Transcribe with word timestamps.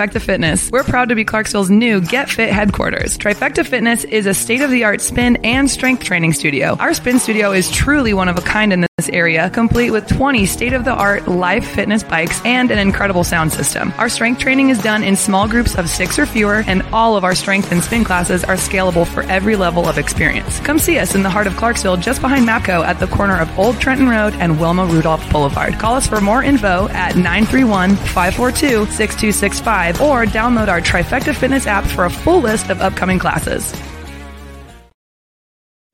Trifecta 0.00 0.18
Fitness. 0.18 0.70
We're 0.70 0.82
proud 0.82 1.10
to 1.10 1.14
be 1.14 1.26
Clarksville's 1.26 1.68
new 1.68 2.00
Get 2.00 2.30
Fit 2.30 2.50
headquarters. 2.50 3.18
Trifecta 3.18 3.66
Fitness 3.66 4.04
is 4.04 4.24
a 4.24 4.32
state 4.32 4.62
of 4.62 4.70
the 4.70 4.82
art 4.82 5.02
spin 5.02 5.36
and 5.44 5.70
strength 5.70 6.04
training 6.04 6.32
studio. 6.32 6.74
Our 6.80 6.94
spin 6.94 7.18
studio 7.18 7.52
is 7.52 7.70
truly 7.70 8.14
one 8.14 8.30
of 8.30 8.38
a 8.38 8.40
kind 8.40 8.72
in 8.72 8.80
this 8.80 9.10
area, 9.10 9.50
complete 9.50 9.90
with 9.90 10.08
20 10.08 10.46
state 10.46 10.72
of 10.72 10.86
the 10.86 10.92
art 10.92 11.28
live 11.28 11.66
fitness 11.66 12.02
bikes 12.02 12.40
and 12.46 12.70
an 12.70 12.78
incredible 12.78 13.24
sound 13.24 13.52
system. 13.52 13.92
Our 13.98 14.08
strength 14.08 14.40
training 14.40 14.70
is 14.70 14.78
done 14.78 15.04
in 15.04 15.16
small 15.16 15.46
groups 15.46 15.74
of 15.74 15.90
six 15.90 16.18
or 16.18 16.24
fewer, 16.24 16.64
and 16.66 16.80
all 16.94 17.18
of 17.18 17.22
our 17.22 17.34
strength 17.34 17.70
and 17.70 17.84
spin 17.84 18.02
classes 18.02 18.42
are 18.42 18.56
scalable 18.56 19.06
for 19.06 19.24
every 19.24 19.54
level 19.54 19.86
of 19.86 19.98
experience. 19.98 20.60
Come 20.60 20.78
see 20.78 20.98
us 20.98 21.14
in 21.14 21.22
the 21.22 21.30
heart 21.30 21.46
of 21.46 21.58
Clarksville, 21.58 21.98
just 21.98 22.22
behind 22.22 22.48
MAPCO 22.48 22.86
at 22.86 23.00
the 23.00 23.06
corner 23.06 23.38
of 23.38 23.58
Old 23.58 23.78
Trenton 23.78 24.08
Road 24.08 24.32
and 24.36 24.58
Wilma 24.58 24.86
Rudolph 24.86 25.30
Boulevard. 25.30 25.74
Call 25.74 25.94
us 25.94 26.06
for 26.06 26.22
more 26.22 26.42
info 26.42 26.88
at 26.88 27.16
931 27.16 27.96
542 27.96 28.86
6265 28.86 29.89
or 29.98 30.26
download 30.26 30.68
our 30.68 30.80
Trifecta 30.82 31.34
Fitness 31.34 31.66
app 31.66 31.84
for 31.84 32.04
a 32.04 32.10
full 32.10 32.40
list 32.40 32.68
of 32.68 32.82
upcoming 32.82 33.18
classes. 33.18 33.74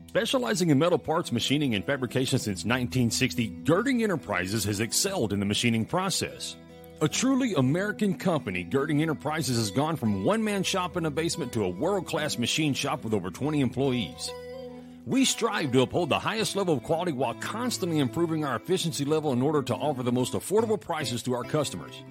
Specializing 0.08 0.70
in 0.70 0.78
metal 0.78 0.98
parts 0.98 1.30
machining 1.30 1.74
and 1.74 1.84
fabrication 1.84 2.38
since 2.38 2.64
1960, 2.64 3.48
Girding 3.64 4.02
Enterprises 4.02 4.64
has 4.64 4.80
excelled 4.80 5.32
in 5.32 5.40
the 5.40 5.46
machining 5.46 5.84
process. 5.84 6.56
A 7.02 7.08
truly 7.08 7.52
American 7.52 8.16
company, 8.16 8.64
Girding 8.64 9.02
Enterprises 9.02 9.58
has 9.58 9.70
gone 9.70 9.96
from 9.96 10.24
one 10.24 10.42
man 10.42 10.62
shop 10.62 10.96
in 10.96 11.04
a 11.04 11.10
basement 11.10 11.52
to 11.52 11.64
a 11.64 11.68
world 11.68 12.06
class 12.06 12.38
machine 12.38 12.72
shop 12.72 13.04
with 13.04 13.12
over 13.12 13.30
20 13.30 13.60
employees. 13.60 14.30
We 15.04 15.26
strive 15.26 15.72
to 15.72 15.82
uphold 15.82 16.08
the 16.08 16.18
highest 16.18 16.56
level 16.56 16.72
of 16.72 16.82
quality 16.82 17.12
while 17.12 17.34
constantly 17.34 17.98
improving 17.98 18.46
our 18.46 18.56
efficiency 18.56 19.04
level 19.04 19.34
in 19.34 19.42
order 19.42 19.62
to 19.64 19.74
offer 19.74 20.02
the 20.02 20.10
most 20.10 20.32
affordable 20.32 20.80
prices 20.80 21.22
to 21.24 21.34
our 21.34 21.44
customers. 21.44 22.02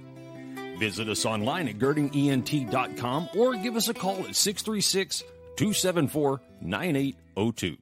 Visit 0.78 1.10
us 1.10 1.26
online 1.26 1.68
at 1.68 1.80
girdingent.com 1.80 3.30
or 3.36 3.56
give 3.56 3.76
us 3.76 3.88
a 3.88 3.94
call 3.94 4.20
at 4.28 4.36
636 4.36 5.24
274 5.58 6.42
9802. 6.62 7.78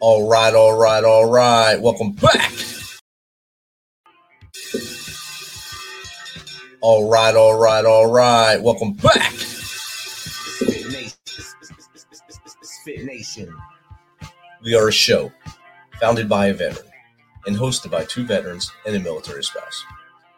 All 0.00 0.28
right, 0.28 0.54
all 0.54 0.78
right, 0.78 1.02
all 1.02 1.30
right. 1.30 1.80
Welcome 1.80 2.12
back. 2.12 2.52
All 6.82 7.08
right, 7.10 7.34
all 7.34 7.58
right, 7.58 7.84
all 7.86 8.12
right. 8.12 8.62
Welcome 8.62 8.92
back. 8.92 9.32
Spit 9.32 10.92
Nation. 10.92 11.14
Spit 12.62 13.04
Nation. 13.06 13.56
We 14.62 14.74
are 14.74 14.88
a 14.88 14.92
show 14.92 15.32
founded 15.98 16.28
by 16.28 16.48
a 16.48 16.54
veteran 16.54 16.93
and 17.46 17.56
hosted 17.56 17.90
by 17.90 18.04
two 18.04 18.24
veterans 18.24 18.70
and 18.86 18.96
a 18.96 19.00
military 19.00 19.42
spouse. 19.42 19.84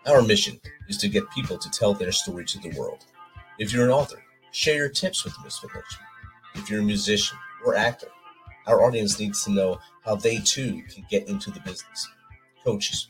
Our 0.07 0.23
mission 0.23 0.61
is 0.89 0.97
to 0.99 1.09
get 1.09 1.31
people 1.31 1.59
to 1.59 1.71
tell 1.71 1.95
their 1.95 2.13
story 2.13 2.45
to 2.47 2.59
the 2.59 2.71
world. 2.79 3.05
If 3.59 3.73
you're 3.73 3.87
an 3.87 3.91
author, 3.91 4.23
share 4.53 4.77
your 4.77 4.89
tips 4.89 5.25
with 5.25 5.35
the 5.35 5.43
Misfit 5.43 5.71
Nation. 5.75 6.01
If 6.55 6.71
you're 6.71 6.81
a 6.81 6.85
musician 6.85 7.39
or 7.65 7.75
actor, 7.75 8.09
our 8.67 8.85
audience 8.85 9.19
needs 9.19 9.45
to 9.45 9.51
know 9.51 9.79
how 10.05 10.17
they 10.17 10.39
too 10.39 10.83
can 10.93 11.07
get 11.11 11.29
into 11.29 11.51
the 11.51 11.61
business. 11.61 12.09
Coaches, 12.65 13.09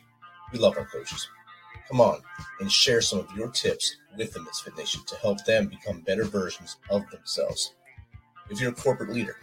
we 0.52 0.58
love 0.58 0.76
our 0.76 0.86
coaches. 0.86 1.28
Come 1.88 2.00
on 2.00 2.20
and 2.60 2.70
share 2.70 3.00
some 3.00 3.20
of 3.20 3.30
your 3.36 3.48
tips 3.48 3.96
with 4.16 4.32
the 4.32 4.42
Misfit 4.42 4.76
Nation 4.76 5.02
to 5.06 5.16
help 5.16 5.44
them 5.44 5.68
become 5.68 6.00
better 6.00 6.24
versions 6.24 6.76
of 6.90 7.08
themselves. 7.10 7.74
If 8.50 8.60
you're 8.60 8.72
a 8.72 8.74
corporate 8.74 9.10
leader 9.10 9.36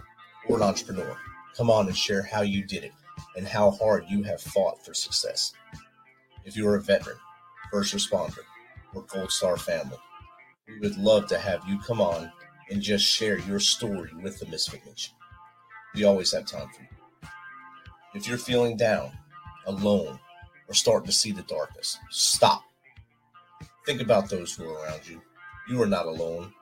or 0.47 0.57
an 0.57 0.63
entrepreneur, 0.63 1.17
come 1.55 1.69
on 1.69 1.87
and 1.87 1.95
share 1.95 2.23
how 2.23 2.41
you 2.41 2.63
did 2.63 2.83
it 2.83 2.93
and 3.35 3.47
how 3.47 3.71
hard 3.71 4.05
you 4.09 4.23
have 4.23 4.41
fought 4.41 4.83
for 4.85 4.93
success. 4.93 5.53
If 6.45 6.55
you're 6.55 6.75
a 6.75 6.81
veteran, 6.81 7.17
first 7.71 7.93
responder, 7.93 8.39
or 8.93 9.03
Gold 9.03 9.31
Star 9.31 9.57
family, 9.57 9.97
we 10.67 10.79
would 10.79 10.97
love 10.97 11.27
to 11.27 11.37
have 11.37 11.61
you 11.67 11.79
come 11.79 12.01
on 12.01 12.31
and 12.69 12.81
just 12.81 13.05
share 13.05 13.39
your 13.39 13.59
story 13.59 14.11
with 14.21 14.39
the 14.39 14.45
Misfit 14.47 14.85
Nation. 14.85 15.13
We 15.95 16.03
always 16.03 16.31
have 16.33 16.45
time 16.45 16.69
for 16.69 16.81
you. 16.81 17.29
If 18.13 18.27
you're 18.27 18.37
feeling 18.37 18.77
down, 18.77 19.11
alone, 19.65 20.19
or 20.67 20.73
starting 20.73 21.07
to 21.07 21.11
see 21.11 21.31
the 21.31 21.43
darkness, 21.43 21.97
stop. 22.09 22.63
Think 23.85 24.01
about 24.01 24.29
those 24.29 24.55
who 24.55 24.69
are 24.69 24.85
around 24.85 25.07
you. 25.07 25.21
You 25.69 25.81
are 25.81 25.87
not 25.87 26.05
alone. 26.05 26.53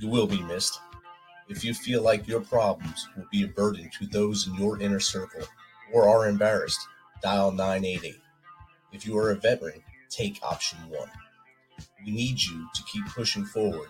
You 0.00 0.08
will 0.08 0.26
be 0.26 0.42
missed. 0.42 0.78
If 1.48 1.64
you 1.64 1.72
feel 1.72 2.02
like 2.02 2.28
your 2.28 2.40
problems 2.40 3.08
will 3.16 3.26
be 3.32 3.44
a 3.44 3.48
burden 3.48 3.90
to 3.98 4.06
those 4.06 4.46
in 4.46 4.54
your 4.56 4.80
inner 4.80 5.00
circle 5.00 5.46
or 5.92 6.08
are 6.08 6.28
embarrassed, 6.28 6.80
dial 7.22 7.50
988. 7.50 8.16
If 8.92 9.06
you 9.06 9.16
are 9.18 9.30
a 9.30 9.36
veteran, 9.36 9.82
take 10.08 10.38
option 10.42 10.78
one. 10.88 11.10
We 12.04 12.12
need 12.12 12.42
you 12.42 12.68
to 12.74 12.82
keep 12.84 13.06
pushing 13.06 13.44
forward. 13.44 13.88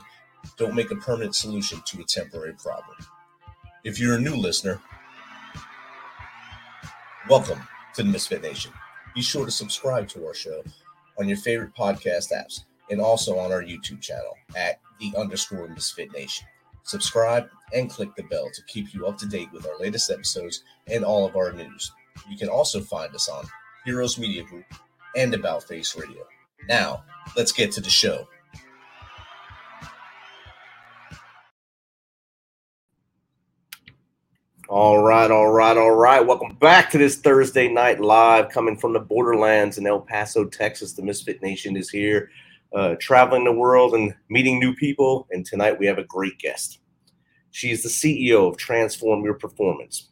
Don't 0.57 0.75
make 0.75 0.91
a 0.91 0.97
permanent 0.97 1.35
solution 1.35 1.81
to 1.87 2.01
a 2.01 2.05
temporary 2.05 2.55
problem. 2.55 2.97
If 3.85 3.99
you're 3.99 4.17
a 4.17 4.21
new 4.21 4.35
listener, 4.35 4.81
welcome 7.29 7.61
to 7.95 8.03
the 8.03 8.09
Misfit 8.09 8.43
Nation. 8.43 8.73
Be 9.15 9.23
sure 9.23 9.45
to 9.45 9.51
subscribe 9.51 10.09
to 10.09 10.27
our 10.27 10.35
show 10.35 10.63
on 11.19 11.29
your 11.29 11.39
favorite 11.39 11.75
podcast 11.75 12.33
apps 12.33 12.65
and 12.91 13.01
also 13.01 13.39
on 13.39 13.53
our 13.53 13.63
YouTube 13.63 14.01
channel 14.01 14.35
at 14.57 14.81
the 15.01 15.13
underscore 15.17 15.69
Misfit 15.69 16.13
Nation. 16.13 16.47
Subscribe 16.89 17.51
and 17.75 17.91
click 17.91 18.09
the 18.17 18.23
bell 18.25 18.49
to 18.55 18.63
keep 18.63 18.95
you 18.95 19.07
up 19.07 19.19
to 19.19 19.27
date 19.27 19.53
with 19.53 19.67
our 19.67 19.79
latest 19.79 20.11
episodes 20.11 20.65
and 20.87 21.05
all 21.05 21.27
of 21.27 21.37
our 21.37 21.53
news. 21.53 21.93
You 22.31 22.39
can 22.39 22.49
also 22.49 22.81
find 22.81 23.15
us 23.15 23.29
on 23.29 23.45
Heroes 23.85 24.19
Media 24.19 24.43
Group 24.43 24.65
and 25.15 25.35
About 25.35 25.65
Face 25.65 25.95
Radio. 25.99 26.25
Now, 26.67 27.05
let's 27.37 27.53
get 27.53 27.73
to 27.73 27.83
the 27.83 27.91
show. 27.91 28.27
All 34.71 35.03
right, 35.03 35.31
all 35.31 35.51
right, 35.51 35.77
all 35.77 35.95
right. 35.95 36.27
Welcome 36.27 36.55
back 36.55 36.91
to 36.93 36.99
this 36.99 37.17
Thursday 37.17 37.69
night 37.69 38.01
live 38.01 38.49
coming 38.49 38.79
from 38.79 38.95
the 38.95 39.01
borderlands 39.01 39.77
in 39.77 39.87
El 39.87 40.01
Paso, 40.01 40.47
Texas. 40.47 40.95
The 40.95 41.03
Misfit 41.03 41.43
Nation 41.43 41.77
is 41.77 41.91
here, 41.91 42.31
uh, 42.75 42.95
traveling 43.01 43.45
the 43.45 43.53
world 43.53 43.95
and 43.95 44.15
meeting 44.29 44.59
new 44.59 44.75
people. 44.75 45.27
And 45.31 45.45
tonight 45.45 45.79
we 45.79 45.87
have 45.87 45.99
a 45.99 46.05
great 46.05 46.39
guest. 46.39 46.81
She 47.51 47.71
is 47.71 47.83
the 47.83 47.89
CEO 47.89 48.49
of 48.49 48.57
Transform 48.57 49.25
Your 49.25 49.35
Performance. 49.35 50.11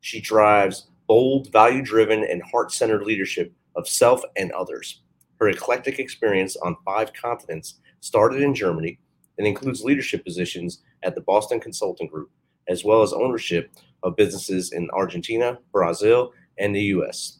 She 0.00 0.20
drives 0.20 0.88
bold, 1.06 1.52
value 1.52 1.82
driven, 1.82 2.24
and 2.24 2.42
heart 2.42 2.72
centered 2.72 3.04
leadership 3.04 3.52
of 3.76 3.88
self 3.88 4.22
and 4.36 4.50
others. 4.52 5.02
Her 5.38 5.48
eclectic 5.48 5.98
experience 5.98 6.56
on 6.56 6.76
five 6.84 7.12
continents 7.12 7.80
started 8.00 8.42
in 8.42 8.54
Germany 8.54 8.98
and 9.38 9.46
includes 9.46 9.82
leadership 9.82 10.24
positions 10.24 10.82
at 11.02 11.14
the 11.14 11.20
Boston 11.20 11.60
Consulting 11.60 12.08
Group, 12.08 12.30
as 12.68 12.84
well 12.84 13.02
as 13.02 13.12
ownership 13.12 13.70
of 14.02 14.16
businesses 14.16 14.72
in 14.72 14.88
Argentina, 14.92 15.58
Brazil, 15.72 16.32
and 16.58 16.74
the 16.74 16.82
US. 16.96 17.38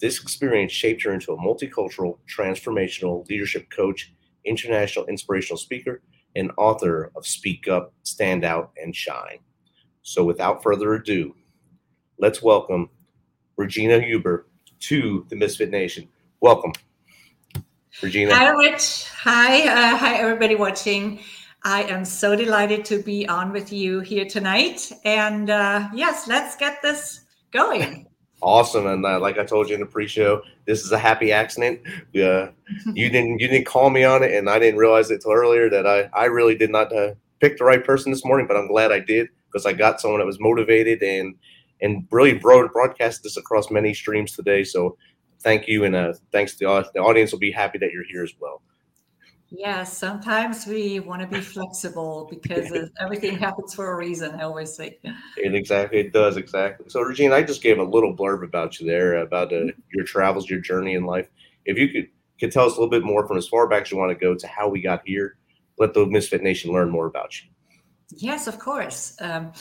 This 0.00 0.20
experience 0.22 0.72
shaped 0.72 1.02
her 1.02 1.12
into 1.12 1.32
a 1.32 1.36
multicultural, 1.36 2.18
transformational 2.28 3.28
leadership 3.28 3.68
coach, 3.70 4.12
international 4.44 5.06
inspirational 5.06 5.58
speaker, 5.58 6.02
and 6.36 6.52
author 6.56 7.10
of 7.16 7.26
Speak 7.26 7.66
Up, 7.66 7.92
Stand 8.04 8.44
Out, 8.44 8.70
and 8.80 8.94
Shine. 8.94 9.38
So, 10.02 10.24
without 10.24 10.62
further 10.62 10.94
ado, 10.94 11.34
let's 12.18 12.42
welcome 12.42 12.90
Regina 13.56 14.00
Huber 14.00 14.46
to 14.80 15.26
the 15.28 15.36
Misfit 15.36 15.70
Nation. 15.70 16.08
Welcome, 16.40 16.72
Regina. 18.00 18.34
Hi, 18.34 18.50
Rich. 18.50 19.08
Hi. 19.08 19.66
Uh, 19.66 19.96
hi, 19.96 20.14
everybody 20.16 20.54
watching. 20.54 21.20
I 21.64 21.82
am 21.82 22.04
so 22.04 22.36
delighted 22.36 22.84
to 22.86 23.02
be 23.02 23.28
on 23.28 23.52
with 23.52 23.72
you 23.72 24.00
here 24.00 24.24
tonight. 24.24 24.92
And 25.04 25.50
uh, 25.50 25.88
yes, 25.92 26.28
let's 26.28 26.54
get 26.54 26.80
this 26.82 27.22
going. 27.50 28.07
Awesome, 28.40 28.86
and 28.86 29.04
uh, 29.04 29.18
like 29.18 29.36
I 29.38 29.44
told 29.44 29.68
you 29.68 29.74
in 29.74 29.80
the 29.80 29.86
pre-show, 29.86 30.42
this 30.64 30.84
is 30.84 30.92
a 30.92 30.98
happy 30.98 31.32
accident. 31.32 31.80
Uh, 32.14 32.48
you 32.94 33.10
didn't 33.10 33.40
you 33.40 33.48
didn't 33.48 33.66
call 33.66 33.90
me 33.90 34.04
on 34.04 34.22
it, 34.22 34.32
and 34.32 34.48
I 34.48 34.58
didn't 34.60 34.78
realize 34.78 35.10
it 35.10 35.22
till 35.22 35.32
earlier 35.32 35.68
that 35.70 35.86
I 35.86 36.08
I 36.14 36.26
really 36.26 36.56
did 36.56 36.70
not 36.70 36.92
uh, 36.92 37.14
pick 37.40 37.58
the 37.58 37.64
right 37.64 37.84
person 37.84 38.12
this 38.12 38.24
morning, 38.24 38.46
but 38.46 38.56
I'm 38.56 38.68
glad 38.68 38.92
I 38.92 39.00
did 39.00 39.28
because 39.46 39.66
I 39.66 39.72
got 39.72 40.00
someone 40.00 40.20
that 40.20 40.26
was 40.26 40.38
motivated 40.38 41.02
and 41.02 41.34
and 41.80 42.06
really 42.10 42.34
broad, 42.34 42.72
broadcast 42.72 43.22
this 43.22 43.36
across 43.36 43.70
many 43.70 43.94
streams 43.94 44.32
today. 44.32 44.62
So 44.62 44.96
thank 45.40 45.66
you, 45.66 45.84
and 45.84 45.96
uh, 45.96 46.12
thanks 46.30 46.54
to 46.56 46.64
the, 46.64 46.90
the 46.94 47.00
audience. 47.00 47.32
Will 47.32 47.38
be 47.40 47.50
happy 47.50 47.78
that 47.78 47.90
you're 47.92 48.04
here 48.04 48.22
as 48.22 48.32
well. 48.38 48.62
Yes, 49.50 49.96
sometimes 49.96 50.66
we 50.66 51.00
want 51.00 51.22
to 51.22 51.26
be 51.26 51.40
flexible 51.40 52.28
because 52.30 52.70
everything 53.00 53.38
happens 53.38 53.74
for 53.74 53.92
a 53.92 53.96
reason. 53.96 54.34
I 54.34 54.42
always 54.42 54.74
say. 54.74 54.98
It 55.38 55.54
exactly 55.54 56.00
it 56.00 56.12
does 56.12 56.36
exactly. 56.36 56.90
So, 56.90 57.00
Regina, 57.00 57.34
I 57.34 57.42
just 57.42 57.62
gave 57.62 57.78
a 57.78 57.82
little 57.82 58.14
blurb 58.14 58.44
about 58.44 58.78
you 58.78 58.86
there, 58.86 59.16
about 59.16 59.52
uh, 59.52 59.66
your 59.92 60.04
travels, 60.04 60.50
your 60.50 60.60
journey 60.60 60.94
in 60.94 61.04
life. 61.04 61.28
If 61.64 61.78
you 61.78 61.88
could 61.88 62.08
could 62.38 62.52
tell 62.52 62.66
us 62.66 62.76
a 62.76 62.80
little 62.80 62.90
bit 62.90 63.04
more 63.04 63.26
from 63.26 63.38
as 63.38 63.48
far 63.48 63.66
back 63.66 63.82
as 63.82 63.90
you 63.90 63.96
want 63.96 64.10
to 64.10 64.14
go 64.14 64.34
to 64.34 64.46
how 64.46 64.68
we 64.68 64.82
got 64.82 65.02
here, 65.06 65.38
let 65.78 65.94
the 65.94 66.06
Misfit 66.06 66.42
Nation 66.42 66.72
learn 66.72 66.90
more 66.90 67.06
about 67.06 67.40
you. 67.40 67.48
Yes, 68.10 68.46
of 68.46 68.58
course. 68.58 69.16
Um, 69.20 69.52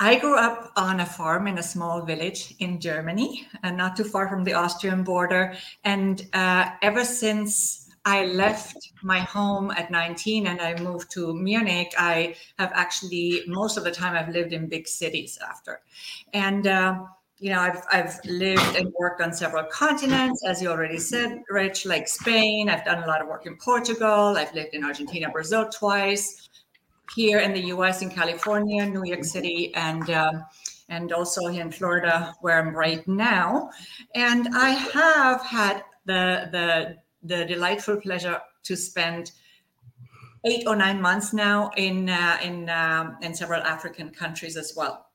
I 0.00 0.18
grew 0.18 0.36
up 0.36 0.72
on 0.76 1.00
a 1.00 1.06
farm 1.06 1.46
in 1.46 1.58
a 1.58 1.62
small 1.62 2.02
village 2.02 2.54
in 2.58 2.80
Germany, 2.80 3.46
and 3.62 3.76
not 3.76 3.96
too 3.96 4.04
far 4.04 4.28
from 4.28 4.44
the 4.44 4.54
Austrian 4.54 5.04
border. 5.04 5.54
And 5.84 6.26
uh, 6.32 6.70
ever 6.82 7.04
since 7.04 7.89
I 8.10 8.24
left 8.26 8.92
my 9.02 9.20
home 9.20 9.70
at 9.70 9.90
19 9.90 10.48
and 10.48 10.60
I 10.60 10.74
moved 10.82 11.10
to 11.12 11.32
Munich, 11.32 11.94
I 11.96 12.34
have 12.58 12.72
actually 12.74 13.42
most 13.46 13.76
of 13.76 13.84
the 13.84 13.92
time 13.92 14.14
I've 14.16 14.34
lived 14.34 14.52
in 14.52 14.68
big 14.68 14.86
cities 14.88 15.38
after, 15.50 15.80
and. 16.32 16.66
Uh, 16.66 17.04
you 17.42 17.48
know, 17.48 17.60
I've, 17.60 17.82
I've 17.90 18.20
lived 18.26 18.76
and 18.76 18.92
worked 18.98 19.22
on 19.22 19.32
several 19.32 19.64
continents, 19.64 20.44
as 20.46 20.60
you 20.60 20.68
already 20.68 20.98
said, 20.98 21.40
Rich, 21.48 21.86
like 21.86 22.06
Spain. 22.06 22.68
I've 22.68 22.84
done 22.84 23.02
a 23.02 23.06
lot 23.06 23.22
of 23.22 23.28
work 23.28 23.46
in 23.46 23.56
Portugal. 23.56 24.36
I've 24.36 24.52
lived 24.52 24.74
in 24.74 24.84
Argentina, 24.84 25.30
Brazil 25.30 25.66
twice 25.70 26.50
here 27.16 27.38
in 27.38 27.54
the 27.54 27.64
U.S. 27.74 28.02
in 28.02 28.10
California, 28.10 28.84
New 28.84 29.04
York 29.04 29.24
City, 29.24 29.74
and 29.74 30.10
um, 30.10 30.44
and 30.90 31.12
also 31.12 31.46
here 31.46 31.62
in 31.62 31.72
Florida, 31.72 32.34
where 32.42 32.58
I'm 32.58 32.76
right 32.76 33.08
now. 33.08 33.70
And 34.14 34.48
I 34.54 34.70
have 34.70 35.40
had 35.42 35.82
the 36.04 36.50
the 36.52 36.96
the 37.22 37.44
delightful 37.44 38.00
pleasure 38.00 38.40
to 38.64 38.76
spend 38.76 39.32
eight 40.44 40.66
or 40.66 40.76
nine 40.76 41.00
months 41.00 41.32
now 41.32 41.70
in 41.76 42.08
uh, 42.08 42.38
in 42.42 42.68
um, 42.70 43.16
in 43.22 43.34
several 43.34 43.62
African 43.62 44.10
countries 44.10 44.56
as 44.56 44.74
well. 44.76 45.06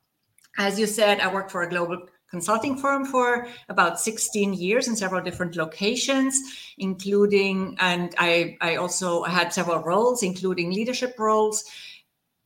As 0.57 0.80
you 0.80 0.88
said, 0.88 1.19
I 1.19 1.34
worked 1.34 1.52
for 1.52 1.63
a 1.63 1.69
global 1.69 2.07
consulting 2.30 2.78
firm 2.78 3.06
for 3.06 3.48
about 3.69 4.00
16 4.00 4.54
years 4.54 4.88
in 4.88 4.96
several 4.96 5.22
different 5.22 5.56
locations, 5.56 6.38
including, 6.78 7.78
and 7.80 8.13
I, 8.18 8.58
I 8.62 8.75
also 8.75 9.24
had 9.24 9.54
several 9.54 9.80
roles, 9.84 10.24
including 10.24 10.72
leadership 10.72 11.16
roles. 11.19 11.63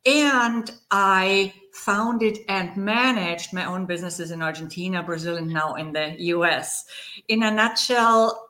And 0.06 0.72
I 0.92 1.54
founded 1.74 2.40
and 2.48 2.76
managed 2.76 3.54
my 3.54 3.66
own 3.66 3.86
businesses 3.86 4.32
in 4.32 4.42
Argentina, 4.42 5.04
Brazil, 5.04 5.38
and 5.38 5.48
now 5.48 5.76
in 5.76 5.92
the 5.94 6.16
US. 6.20 6.86
In 7.28 7.44
a 7.44 7.52
nutshell, 7.52 8.49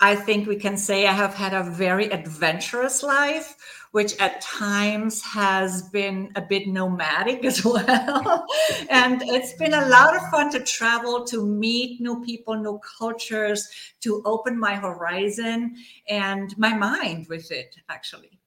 I 0.00 0.14
think 0.14 0.46
we 0.46 0.56
can 0.56 0.76
say 0.76 1.06
I 1.06 1.12
have 1.12 1.34
had 1.34 1.54
a 1.54 1.68
very 1.70 2.06
adventurous 2.10 3.02
life 3.02 3.56
which 3.92 4.16
at 4.20 4.40
times 4.40 5.22
has 5.22 5.82
been 5.90 6.30
a 6.36 6.42
bit 6.42 6.68
nomadic 6.68 7.44
as 7.44 7.64
well. 7.64 8.46
and 8.90 9.22
it's 9.22 9.54
been 9.54 9.74
a 9.74 9.88
lot 9.88 10.14
of 10.14 10.22
fun 10.30 10.50
to 10.52 10.60
travel, 10.60 11.24
to 11.24 11.46
meet 11.46 12.00
new 12.00 12.22
people, 12.24 12.54
new 12.54 12.80
cultures, 12.98 13.68
to 14.00 14.22
open 14.24 14.58
my 14.58 14.74
horizon 14.74 15.74
and 16.08 16.56
my 16.58 16.74
mind 16.74 17.26
with 17.28 17.50
it, 17.50 17.74
actually. 17.88 18.38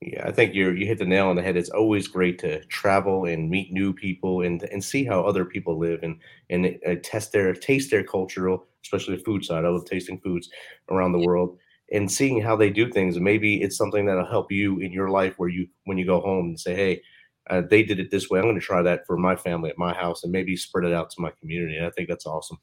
Yeah, 0.00 0.26
I 0.26 0.32
think 0.32 0.54
you 0.54 0.70
you 0.70 0.86
hit 0.86 0.98
the 0.98 1.04
nail 1.04 1.26
on 1.26 1.36
the 1.36 1.42
head. 1.42 1.58
It's 1.58 1.68
always 1.68 2.08
great 2.08 2.38
to 2.38 2.64
travel 2.64 3.26
and 3.26 3.50
meet 3.50 3.70
new 3.70 3.92
people 3.92 4.40
and 4.40 4.62
and 4.62 4.82
see 4.82 5.04
how 5.04 5.20
other 5.20 5.44
people 5.44 5.78
live 5.78 6.02
and 6.02 6.18
and 6.48 6.78
uh, 6.86 6.94
test 7.02 7.32
their 7.32 7.52
taste 7.52 7.90
their 7.90 8.02
cultural, 8.02 8.66
especially 8.82 9.16
the 9.16 9.24
food 9.24 9.44
side. 9.44 9.64
I 9.64 9.68
love 9.68 9.84
tasting 9.84 10.20
foods 10.20 10.48
around 10.90 11.12
the 11.12 11.26
world 11.26 11.58
and 11.92 12.10
seeing 12.10 12.40
how 12.40 12.56
they 12.56 12.70
do 12.70 12.90
things. 12.90 13.16
And 13.16 13.24
maybe 13.24 13.62
it's 13.62 13.76
something 13.76 14.06
that'll 14.06 14.26
help 14.26 14.50
you 14.52 14.78
in 14.78 14.92
your 14.92 15.10
life 15.10 15.34
where 15.38 15.48
you, 15.48 15.68
when 15.84 15.98
you 15.98 16.06
go 16.06 16.20
home 16.20 16.46
and 16.46 16.60
say, 16.60 16.74
Hey, 16.74 17.02
uh, 17.48 17.62
they 17.68 17.82
did 17.82 17.98
it 17.98 18.10
this 18.10 18.30
way. 18.30 18.38
I'm 18.38 18.44
going 18.44 18.54
to 18.54 18.60
try 18.60 18.82
that 18.82 19.06
for 19.06 19.16
my 19.16 19.34
family 19.34 19.70
at 19.70 19.78
my 19.78 19.92
house 19.92 20.22
and 20.22 20.32
maybe 20.32 20.56
spread 20.56 20.84
it 20.84 20.94
out 20.94 21.10
to 21.10 21.20
my 21.20 21.32
community. 21.40 21.76
And 21.76 21.86
I 21.86 21.90
think 21.90 22.08
that's 22.08 22.26
awesome. 22.26 22.58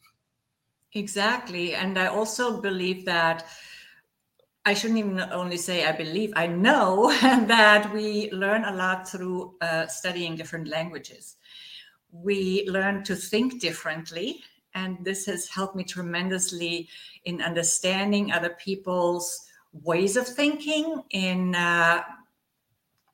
Exactly. 0.94 1.76
And 1.76 1.98
I 2.00 2.08
also 2.08 2.62
believe 2.62 3.04
that 3.06 3.46
I 4.66 4.74
shouldn't 4.74 5.00
even 5.00 5.20
only 5.32 5.58
say 5.58 5.86
I 5.86 5.92
believe, 5.92 6.32
I 6.36 6.48
know 6.48 7.12
that 7.22 7.92
we 7.94 8.32
learn 8.32 8.64
a 8.64 8.74
lot 8.74 9.10
through 9.10 9.56
uh, 9.62 9.88
studying 9.88 10.36
different 10.36 10.68
languages. 10.68 11.36
We 12.12 12.68
learn 12.70 13.04
to 13.06 13.16
think 13.16 13.60
differently 13.60 14.44
and 14.78 14.98
this 15.04 15.26
has 15.26 15.48
helped 15.48 15.76
me 15.76 15.84
tremendously 15.84 16.88
in 17.26 17.42
understanding 17.42 18.32
other 18.32 18.52
people's 18.52 19.48
ways 19.74 20.16
of 20.16 20.28
thinking 20.28 21.04
in 21.12 21.56
uh, 21.56 22.02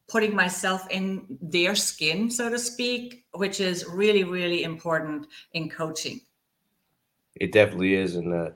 putting 0.09 0.35
myself 0.35 0.85
in 0.89 1.37
their 1.41 1.75
skin 1.75 2.29
so 2.29 2.49
to 2.49 2.59
speak 2.59 3.25
which 3.33 3.59
is 3.59 3.85
really 3.87 4.23
really 4.23 4.63
important 4.63 5.27
in 5.53 5.69
coaching 5.69 6.19
it 7.35 7.51
definitely 7.51 7.95
is 7.95 8.15
and 8.15 8.33
uh, 8.33 8.49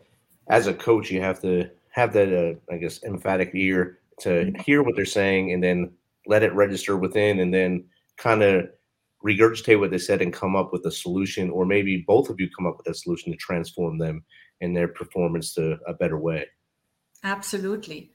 as 0.50 0.68
a 0.68 0.74
coach 0.74 1.10
you 1.10 1.21
have 1.21 1.42
to 1.42 1.69
have 1.89 2.13
that 2.13 2.30
uh, 2.33 2.74
i 2.74 2.77
guess 2.77 3.03
emphatic 3.03 3.51
ear 3.53 4.00
to 4.19 4.30
mm-hmm. 4.30 4.62
hear 4.62 4.83
what 4.83 4.95
they're 4.95 5.06
saying 5.06 5.53
and 5.53 5.63
then 5.63 5.92
let 6.27 6.44
it 6.44 6.53
register 6.53 6.98
within 6.98 7.39
and 7.39 7.53
then 7.53 7.83
kind 8.18 8.44
of 8.44 8.69
regurgitate 9.25 9.79
what 9.79 9.91
they 9.91 9.97
said 9.97 10.21
and 10.21 10.31
come 10.31 10.55
up 10.55 10.71
with 10.71 10.85
a 10.85 10.91
solution, 10.91 11.49
or 11.49 11.65
maybe 11.65 12.03
both 12.05 12.29
of 12.29 12.39
you 12.39 12.49
come 12.55 12.67
up 12.67 12.77
with 12.77 12.87
a 12.87 12.93
solution 12.93 13.31
to 13.31 13.37
transform 13.37 13.97
them 13.97 14.23
and 14.61 14.75
their 14.75 14.87
performance 14.87 15.53
to 15.53 15.77
a 15.87 15.93
better 15.93 16.17
way. 16.17 16.45
Absolutely. 17.23 18.11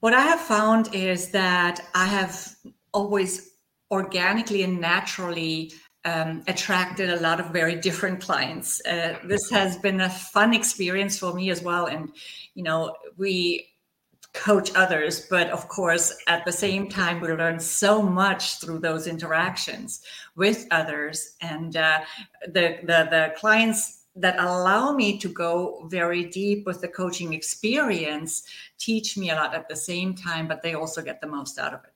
What 0.00 0.14
I 0.14 0.22
have 0.22 0.40
found 0.40 0.94
is 0.94 1.30
that 1.30 1.80
I 1.94 2.06
have 2.06 2.56
always 2.92 3.52
organically 3.90 4.62
and 4.64 4.80
naturally 4.80 5.72
um, 6.04 6.42
attracted 6.48 7.10
a 7.10 7.20
lot 7.20 7.38
of 7.38 7.50
very 7.50 7.76
different 7.76 8.20
clients. 8.20 8.84
Uh, 8.84 9.16
this 9.24 9.48
has 9.50 9.76
been 9.76 10.00
a 10.00 10.10
fun 10.10 10.52
experience 10.52 11.18
for 11.18 11.32
me 11.32 11.50
as 11.50 11.62
well. 11.62 11.86
And, 11.86 12.10
you 12.54 12.64
know, 12.64 12.96
we 13.16 13.68
coach 14.34 14.70
others 14.74 15.26
but 15.28 15.50
of 15.50 15.68
course 15.68 16.16
at 16.26 16.44
the 16.46 16.52
same 16.52 16.88
time 16.88 17.20
we 17.20 17.28
learn 17.28 17.60
so 17.60 18.00
much 18.00 18.60
through 18.60 18.78
those 18.78 19.06
interactions 19.06 20.02
with 20.36 20.66
others. 20.70 21.36
And 21.40 21.76
uh, 21.76 22.00
the, 22.46 22.78
the 22.82 23.08
the 23.10 23.34
clients 23.36 24.04
that 24.16 24.38
allow 24.38 24.92
me 24.92 25.18
to 25.18 25.28
go 25.28 25.86
very 25.90 26.24
deep 26.24 26.66
with 26.66 26.80
the 26.80 26.88
coaching 26.88 27.32
experience 27.32 28.42
teach 28.78 29.16
me 29.16 29.30
a 29.30 29.34
lot 29.34 29.54
at 29.54 29.68
the 29.68 29.76
same 29.76 30.14
time 30.14 30.48
but 30.48 30.62
they 30.62 30.74
also 30.74 31.02
get 31.02 31.20
the 31.20 31.26
most 31.26 31.58
out 31.58 31.74
of 31.74 31.80
it. 31.84 31.90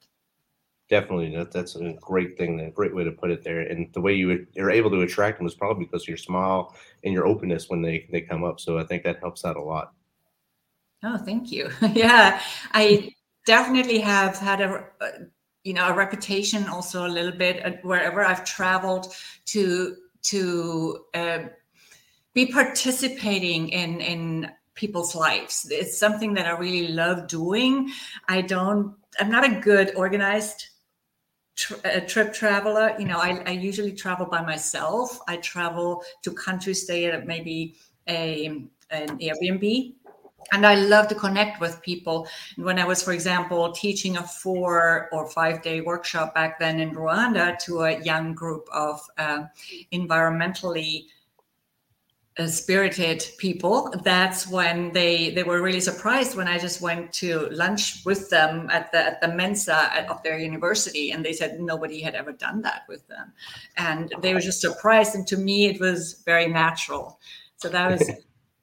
Definitely. 0.88 1.34
That, 1.34 1.50
that's 1.50 1.74
a 1.74 1.94
great 2.00 2.38
thing 2.38 2.60
a 2.60 2.70
great 2.70 2.94
way 2.94 3.02
to 3.02 3.10
put 3.10 3.30
it 3.30 3.42
there. 3.42 3.60
And 3.60 3.92
the 3.92 4.00
way 4.00 4.14
you 4.14 4.46
are 4.58 4.70
able 4.70 4.90
to 4.90 5.00
attract 5.00 5.38
them 5.38 5.46
is 5.46 5.54
probably 5.54 5.84
because 5.84 6.06
your 6.06 6.16
smile 6.16 6.74
and 7.02 7.12
your 7.12 7.26
openness 7.26 7.68
when 7.68 7.82
they 7.82 8.06
they 8.12 8.20
come 8.20 8.44
up. 8.44 8.60
So 8.60 8.78
i 8.78 8.84
think 8.84 9.02
that 9.04 9.20
helps 9.20 9.44
out 9.44 9.56
a 9.56 9.62
lot 9.62 9.95
Oh, 11.02 11.18
thank 11.18 11.52
you. 11.52 11.70
yeah, 11.92 12.40
I 12.72 13.12
definitely 13.46 14.00
have 14.00 14.36
had 14.38 14.60
a, 14.60 14.84
you 15.64 15.74
know, 15.74 15.88
a 15.88 15.94
reputation 15.94 16.66
also 16.66 17.06
a 17.06 17.08
little 17.08 17.36
bit 17.36 17.64
uh, 17.64 17.72
wherever 17.82 18.24
I've 18.24 18.44
traveled 18.44 19.14
to 19.46 19.96
to 20.22 21.04
uh, 21.14 21.38
be 22.34 22.46
participating 22.46 23.68
in 23.68 24.00
in 24.00 24.50
people's 24.74 25.14
lives. 25.14 25.66
It's 25.70 25.98
something 25.98 26.34
that 26.34 26.46
I 26.46 26.58
really 26.58 26.88
love 26.88 27.28
doing. 27.28 27.90
I 28.28 28.42
don't. 28.42 28.94
I'm 29.20 29.30
not 29.30 29.44
a 29.44 29.60
good 29.60 29.94
organized 29.96 30.68
a 31.84 32.00
trip 32.02 32.34
traveler 32.34 32.94
you 32.98 33.06
know 33.06 33.18
I, 33.18 33.42
I, 33.46 33.50
usually 33.52 33.92
travel 33.92 34.26
by 34.26 34.42
myself 34.42 35.18
i 35.26 35.38
travel 35.38 36.04
to 36.22 36.30
countries 36.30 36.82
stay 36.82 37.06
at 37.06 37.26
maybe 37.26 37.76
a 38.08 38.46
an 38.90 39.18
airbnb 39.18 39.94
and 40.52 40.66
I 40.66 40.74
love 40.74 41.08
to 41.08 41.14
connect 41.14 41.60
with 41.60 41.82
people. 41.82 42.28
And 42.56 42.64
When 42.64 42.78
I 42.78 42.86
was, 42.86 43.02
for 43.02 43.12
example, 43.12 43.72
teaching 43.72 44.16
a 44.16 44.22
four 44.22 45.08
or 45.12 45.28
five 45.28 45.62
day 45.62 45.80
workshop 45.80 46.34
back 46.34 46.58
then 46.58 46.80
in 46.80 46.94
Rwanda 46.94 47.58
to 47.60 47.80
a 47.82 48.00
young 48.02 48.34
group 48.34 48.68
of 48.72 49.00
uh, 49.18 49.44
environmentally 49.92 51.06
uh, 52.38 52.46
spirited 52.46 53.24
people, 53.38 53.94
that's 54.04 54.46
when 54.46 54.92
they 54.92 55.30
they 55.30 55.42
were 55.42 55.62
really 55.62 55.80
surprised 55.80 56.36
when 56.36 56.46
I 56.46 56.58
just 56.58 56.82
went 56.82 57.10
to 57.14 57.48
lunch 57.50 58.04
with 58.04 58.28
them 58.28 58.68
at 58.70 58.92
the 58.92 58.98
at 58.98 59.20
the 59.22 59.28
Mensa 59.28 59.90
at, 59.94 60.08
of 60.10 60.22
their 60.22 60.38
university, 60.38 61.12
and 61.12 61.24
they 61.24 61.32
said 61.32 61.60
nobody 61.60 62.02
had 62.02 62.14
ever 62.14 62.32
done 62.32 62.60
that 62.62 62.82
with 62.88 63.06
them, 63.08 63.32
and 63.78 64.12
they 64.20 64.34
were 64.34 64.40
just 64.40 64.60
surprised. 64.60 65.14
And 65.14 65.26
to 65.28 65.38
me, 65.38 65.66
it 65.66 65.80
was 65.80 66.22
very 66.26 66.46
natural. 66.46 67.18
So 67.56 67.70
that 67.70 67.90
was 67.90 68.10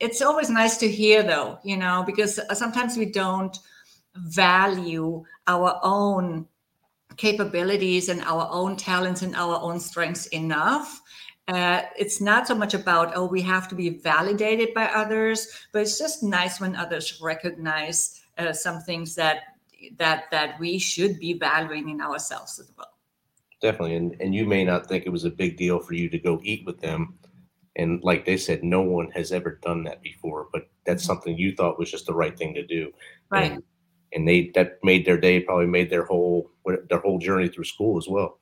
it's 0.04 0.22
always 0.22 0.50
nice 0.50 0.78
to 0.78 0.88
hear 0.88 1.24
though 1.24 1.58
you 1.64 1.78
know 1.78 2.04
because 2.06 2.40
sometimes 2.54 2.98
we 2.98 3.06
don't 3.06 3.58
value 4.16 5.24
our 5.48 5.80
own 5.84 6.48
capabilities 7.18 8.10
and 8.10 8.22
our 8.22 8.48
own 8.52 8.76
talents 8.76 9.22
and 9.22 9.36
our 9.36 9.60
own 9.62 9.80
strengths 9.80 10.28
enough. 10.28 11.02
Uh, 11.48 11.82
it's 11.98 12.22
not 12.22 12.48
so 12.48 12.56
much 12.56 12.74
about 12.74 13.12
oh 13.18 13.26
we 13.26 13.42
have 13.42 13.68
to 13.68 13.76
be 13.76 13.90
validated 13.90 14.74
by 14.74 14.86
others 14.86 15.46
but 15.74 15.82
it's 15.82 16.00
just 16.00 16.24
nice 16.24 16.62
when 16.62 16.74
others 16.74 17.20
recognize 17.22 18.24
uh, 18.38 18.54
some 18.54 18.80
things 18.80 19.14
that 19.14 19.42
that 19.98 20.24
that 20.32 20.58
we 20.58 20.80
should 20.80 21.20
be 21.20 21.34
valuing 21.34 21.90
in 21.90 22.00
ourselves 22.00 22.60
as 22.60 22.72
well. 22.78 22.88
Definitely 23.62 23.98
and, 23.98 24.16
and 24.22 24.34
you 24.34 24.46
may 24.46 24.64
not 24.64 24.88
think 24.88 25.06
it 25.06 25.10
was 25.10 25.26
a 25.26 25.30
big 25.30 25.58
deal 25.58 25.80
for 25.80 25.96
you 25.96 26.08
to 26.10 26.18
go 26.18 26.40
eat 26.44 26.66
with 26.66 26.80
them 26.80 27.20
and 27.76 28.04
like 28.04 28.26
they 28.26 28.38
said, 28.38 28.64
no 28.64 28.82
one 28.82 29.10
has 29.12 29.32
ever 29.32 29.60
done 29.62 29.84
that 29.84 30.02
before, 30.02 30.48
but 30.52 30.70
that's 30.86 31.04
mm-hmm. 31.04 31.08
something 31.08 31.38
you 31.38 31.56
thought 31.56 31.80
was 31.80 31.90
just 31.92 32.06
the 32.06 32.14
right 32.14 32.38
thing 32.38 32.54
to 32.54 32.66
do. 32.66 32.92
Right. 33.30 33.54
And, 33.54 33.64
and 34.14 34.28
they 34.28 34.52
that 34.54 34.78
made 34.84 35.06
their 35.06 35.18
day, 35.18 35.40
probably 35.40 35.66
made 35.66 35.90
their 35.90 36.06
whole 36.06 36.52
their 36.90 37.00
whole 37.00 37.18
journey 37.18 37.48
through 37.48 37.64
school 37.64 37.98
as 37.98 38.08
well. 38.08 38.40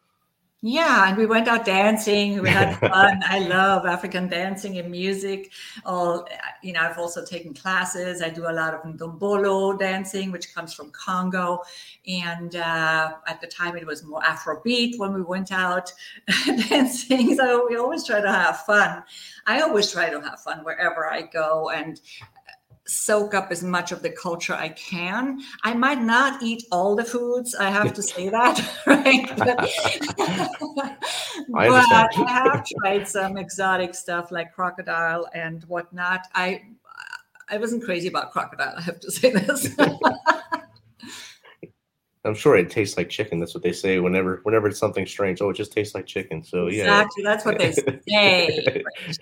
Yeah, 0.64 1.08
and 1.08 1.18
we 1.18 1.26
went 1.26 1.48
out 1.48 1.66
dancing. 1.66 2.40
We 2.40 2.50
had 2.50 2.76
fun. 2.80 3.24
I 3.26 3.40
love 3.40 3.88
African 3.88 4.28
dancing 4.28 4.78
and 4.78 4.92
music. 4.92 5.52
All 5.88 6.28
you 6.62 6.74
know, 6.74 6.82
I've 6.82 7.00
also 7.00 7.26
taken 7.26 7.56
classes. 7.56 8.22
I 8.22 8.30
do 8.30 8.48
a 8.48 8.54
lot 8.54 8.76
of 8.76 8.84
ndombolo 8.84 9.80
dancing, 9.80 10.32
which 10.32 10.54
comes 10.54 10.72
from 10.72 10.92
Congo. 10.92 11.64
And 12.08 12.56
uh, 12.56 13.14
at 13.26 13.42
the 13.42 13.48
time, 13.48 13.76
it 13.76 13.88
was 13.88 14.04
more 14.04 14.22
Afrobeat 14.22 15.00
when 15.00 15.14
we 15.16 15.24
went 15.24 15.52
out 15.52 15.92
dancing. 16.70 17.36
So 17.36 17.66
we 17.68 17.78
always 17.78 18.06
try 18.06 18.22
to 18.22 18.32
have 18.32 18.64
fun. 18.64 19.04
I 19.48 19.62
always 19.62 19.92
try 19.92 20.12
to 20.12 20.22
have 20.22 20.42
fun 20.42 20.64
wherever 20.64 21.12
I 21.12 21.24
go. 21.24 21.72
And 21.72 22.00
soak 22.88 23.34
up 23.34 23.52
as 23.52 23.64
much 23.64 23.92
of 23.92 24.02
the 24.02 24.10
culture 24.10 24.54
I 24.54 24.70
can. 24.70 25.40
I 25.64 25.74
might 25.74 26.02
not 26.02 26.42
eat 26.42 26.64
all 26.72 26.96
the 26.96 27.06
foods. 27.06 27.56
I 27.56 27.70
have 27.70 27.94
to 27.94 28.04
say 28.04 28.30
that, 28.30 28.60
right? 28.88 29.32
But, 29.38 29.60
I, 30.20 31.70
but 31.70 31.92
I 31.92 32.08
have 32.28 32.66
tried 32.80 33.08
some 33.08 33.38
exotic 33.38 33.96
stuff 33.96 34.32
like 34.32 34.54
crocodile 34.54 35.28
and 35.34 35.64
whatnot. 35.66 36.22
I 36.34 36.64
I 37.52 37.58
wasn't 37.58 37.84
crazy 37.84 38.08
about 38.08 38.32
crocodile. 38.32 38.76
I 38.78 38.82
have 38.82 39.02
to 39.02 39.12
say 39.12 39.32
this. 39.32 39.76
I'm 42.24 42.36
sure 42.36 42.56
it 42.56 42.70
tastes 42.70 42.98
like 42.98 43.10
chicken. 43.10 43.40
That's 43.40 43.56
what 43.56 43.64
they 43.64 43.72
say 43.72 44.00
whenever 44.00 44.42
whenever 44.44 44.68
it's 44.68 44.78
something 44.78 45.08
strange. 45.08 45.42
Oh, 45.42 45.50
it 45.50 45.56
just 45.56 45.74
tastes 45.74 45.96
like 45.96 46.06
chicken. 46.06 46.44
So 46.44 46.68
yeah, 46.68 47.02
exactly. 47.02 47.24
That's 47.24 47.46
what 47.46 47.58
they 47.58 47.72
say. 48.08 48.64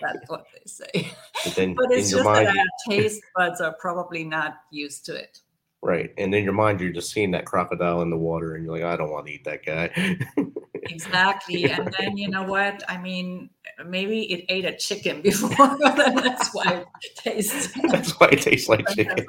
That's 0.02 0.30
what 0.30 0.46
they 0.54 0.62
say. 0.66 1.08
But, 1.46 1.56
then 1.56 1.76
but 1.76 1.92
it's 1.92 2.12
just 2.12 2.26
mind, 2.26 2.48
that 2.48 2.58
our 2.58 2.66
taste 2.90 3.22
buds 3.36 3.62
are 3.62 3.74
probably 3.80 4.26
not 4.26 4.58
used 4.70 5.06
to 5.06 5.16
it. 5.16 5.40
Right, 5.82 6.14
and 6.18 6.36
in 6.36 6.44
your 6.44 6.52
mind, 6.52 6.82
you're 6.82 6.92
just 6.92 7.14
seeing 7.14 7.32
that 7.32 7.46
crocodile 7.46 8.02
in 8.02 8.10
the 8.10 8.18
water, 8.18 8.56
and 8.56 8.66
you're 8.66 8.74
like, 8.74 8.84
I 8.84 8.98
don't 8.98 9.12
want 9.12 9.28
to 9.28 9.32
eat 9.32 9.46
that 9.46 9.66
guy. 9.66 10.20
exactly, 10.90 11.66
and 11.72 11.94
then 11.98 12.18
you 12.18 12.30
know 12.30 12.44
what? 12.44 12.84
I 12.90 12.98
mean, 12.98 13.50
maybe 13.86 14.32
it 14.32 14.46
ate 14.50 14.66
a 14.66 14.76
chicken 14.76 15.22
before. 15.30 15.78
that's 15.80 16.54
why 16.54 16.86
it 17.02 17.16
tastes. 17.16 17.74
That's 17.90 18.20
why 18.20 18.30
it 18.32 18.42
tastes 18.42 18.70
like 18.70 18.88
chicken. 18.90 19.26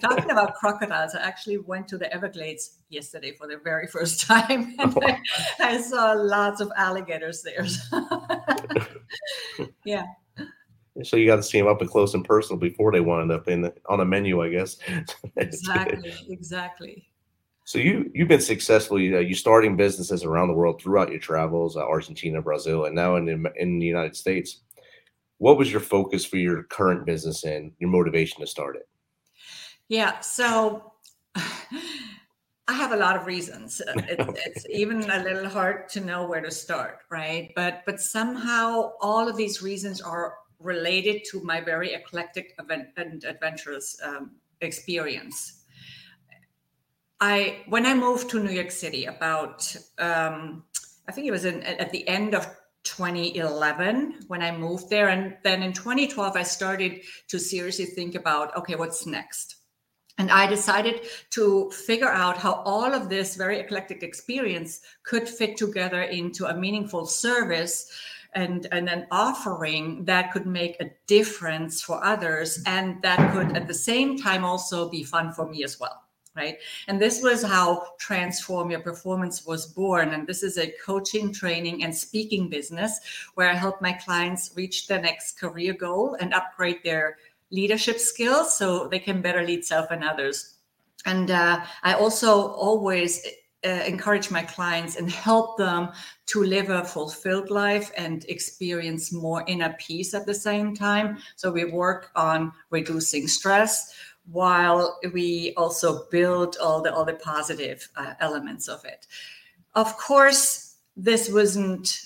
Talking 0.00 0.30
about 0.30 0.54
crocodiles, 0.54 1.14
I 1.14 1.20
actually 1.20 1.58
went 1.58 1.88
to 1.88 1.98
the 1.98 2.12
Everglades 2.12 2.78
yesterday 2.88 3.32
for 3.32 3.46
the 3.46 3.58
very 3.62 3.86
first 3.86 4.20
time, 4.26 4.74
and 4.78 4.96
oh. 4.96 5.00
I, 5.02 5.20
I, 5.60 5.80
saw 5.80 6.12
lots 6.12 6.60
of 6.60 6.70
alligators 6.76 7.42
there. 7.42 7.66
yeah. 9.84 10.04
So 11.02 11.16
you 11.16 11.26
got 11.26 11.36
to 11.36 11.42
see 11.42 11.58
them 11.58 11.68
up 11.68 11.80
and 11.80 11.90
close 11.90 12.14
and 12.14 12.24
personal 12.24 12.58
before 12.58 12.90
they 12.90 13.00
wind 13.00 13.30
up 13.30 13.48
in 13.48 13.62
the, 13.62 13.74
on 13.86 14.00
a 14.00 14.04
menu, 14.04 14.40
I 14.40 14.48
guess. 14.48 14.78
exactly. 15.36 16.14
Exactly. 16.30 17.06
So 17.66 17.78
you 17.78 18.08
you've 18.14 18.28
been 18.28 18.40
successfully 18.40 19.12
uh, 19.12 19.18
you 19.18 19.34
starting 19.34 19.76
businesses 19.76 20.22
around 20.22 20.46
the 20.46 20.54
world 20.54 20.80
throughout 20.80 21.10
your 21.10 21.18
travels, 21.18 21.76
uh, 21.76 21.80
Argentina, 21.80 22.40
Brazil, 22.40 22.84
and 22.84 22.94
now 22.94 23.16
in 23.16 23.44
in 23.56 23.80
the 23.80 23.86
United 23.86 24.14
States. 24.14 24.60
What 25.38 25.58
was 25.58 25.70
your 25.70 25.80
focus 25.80 26.24
for 26.24 26.36
your 26.36 26.62
current 26.62 27.04
business 27.04 27.42
and 27.42 27.72
your 27.80 27.90
motivation 27.90 28.40
to 28.40 28.46
start 28.46 28.76
it? 28.76 28.88
Yeah, 29.88 30.20
so 30.20 30.92
I 31.34 32.72
have 32.72 32.92
a 32.92 32.96
lot 32.96 33.16
of 33.16 33.26
reasons. 33.26 33.80
Uh, 33.80 33.94
it's, 34.08 34.46
it's 34.46 34.66
even 34.70 35.10
a 35.10 35.24
little 35.24 35.48
hard 35.48 35.88
to 35.90 36.00
know 36.00 36.24
where 36.24 36.40
to 36.42 36.52
start, 36.52 37.00
right? 37.10 37.50
But 37.56 37.82
but 37.84 38.00
somehow 38.00 38.92
all 39.00 39.28
of 39.28 39.36
these 39.36 39.60
reasons 39.60 40.00
are 40.00 40.34
related 40.60 41.24
to 41.32 41.42
my 41.42 41.60
very 41.60 41.94
eclectic 41.94 42.54
event 42.60 42.90
and 42.96 43.24
adventurous 43.24 44.00
um, 44.04 44.36
experience. 44.60 45.55
I 47.20 47.64
when 47.68 47.86
I 47.86 47.94
moved 47.94 48.30
to 48.30 48.42
New 48.42 48.50
York 48.50 48.70
City 48.70 49.06
about 49.06 49.74
um, 49.98 50.64
I 51.08 51.12
think 51.12 51.26
it 51.26 51.30
was 51.30 51.44
in, 51.44 51.62
at 51.62 51.90
the 51.90 52.06
end 52.08 52.34
of 52.34 52.46
2011 52.84 54.24
when 54.28 54.42
I 54.42 54.56
moved 54.56 54.90
there, 54.90 55.08
and 55.08 55.36
then 55.42 55.62
in 55.62 55.72
2012 55.72 56.36
I 56.36 56.42
started 56.42 57.02
to 57.28 57.38
seriously 57.38 57.86
think 57.86 58.14
about 58.14 58.56
okay, 58.56 58.74
what's 58.74 59.06
next. 59.06 59.56
And 60.18 60.30
I 60.30 60.46
decided 60.46 61.02
to 61.30 61.70
figure 61.70 62.08
out 62.08 62.38
how 62.38 62.62
all 62.64 62.94
of 62.94 63.10
this 63.10 63.36
very 63.36 63.60
eclectic 63.60 64.02
experience 64.02 64.80
could 65.02 65.28
fit 65.28 65.58
together 65.58 66.02
into 66.02 66.46
a 66.46 66.56
meaningful 66.56 67.04
service 67.04 67.90
and, 68.34 68.66
and 68.72 68.88
an 68.88 69.06
offering 69.10 70.06
that 70.06 70.32
could 70.32 70.46
make 70.46 70.80
a 70.80 70.90
difference 71.06 71.82
for 71.82 72.02
others 72.02 72.62
and 72.64 73.00
that 73.02 73.32
could 73.32 73.54
at 73.56 73.66
the 73.66 73.74
same 73.74 74.16
time 74.16 74.42
also 74.42 74.88
be 74.88 75.04
fun 75.04 75.32
for 75.32 75.46
me 75.46 75.64
as 75.64 75.78
well 75.78 76.05
right? 76.36 76.58
And 76.88 77.00
this 77.00 77.22
was 77.22 77.42
how 77.42 77.86
Transform 77.98 78.70
Your 78.70 78.80
Performance 78.80 79.46
was 79.46 79.66
born. 79.66 80.10
And 80.10 80.26
this 80.26 80.42
is 80.42 80.58
a 80.58 80.72
coaching, 80.84 81.32
training, 81.32 81.82
and 81.82 81.96
speaking 81.96 82.48
business 82.48 83.00
where 83.34 83.50
I 83.50 83.54
help 83.54 83.80
my 83.80 83.92
clients 83.92 84.52
reach 84.54 84.86
their 84.86 85.00
next 85.00 85.38
career 85.40 85.72
goal 85.72 86.16
and 86.20 86.34
upgrade 86.34 86.82
their 86.84 87.18
leadership 87.50 87.98
skills 87.98 88.56
so 88.56 88.88
they 88.88 88.98
can 88.98 89.22
better 89.22 89.44
lead 89.44 89.64
self 89.64 89.90
and 89.90 90.04
others. 90.04 90.54
And 91.04 91.30
uh, 91.30 91.64
I 91.82 91.94
also 91.94 92.48
always 92.48 93.24
uh, 93.64 93.68
encourage 93.86 94.30
my 94.30 94.42
clients 94.42 94.96
and 94.96 95.10
help 95.10 95.56
them 95.56 95.90
to 96.26 96.42
live 96.42 96.70
a 96.70 96.84
fulfilled 96.84 97.50
life 97.50 97.90
and 97.96 98.24
experience 98.26 99.12
more 99.12 99.44
inner 99.46 99.74
peace 99.78 100.14
at 100.14 100.26
the 100.26 100.34
same 100.34 100.74
time. 100.74 101.18
So 101.36 101.50
we 101.50 101.64
work 101.64 102.10
on 102.14 102.52
reducing 102.70 103.26
stress 103.28 103.94
while 104.30 104.98
we 105.12 105.52
also 105.56 106.06
build 106.10 106.56
all 106.60 106.82
the 106.82 106.92
all 106.92 107.04
the 107.04 107.14
positive 107.14 107.88
uh, 107.96 108.14
elements 108.20 108.68
of 108.68 108.84
it. 108.84 109.06
Of 109.74 109.96
course, 109.96 110.76
this 110.96 111.30
wasn't 111.30 112.00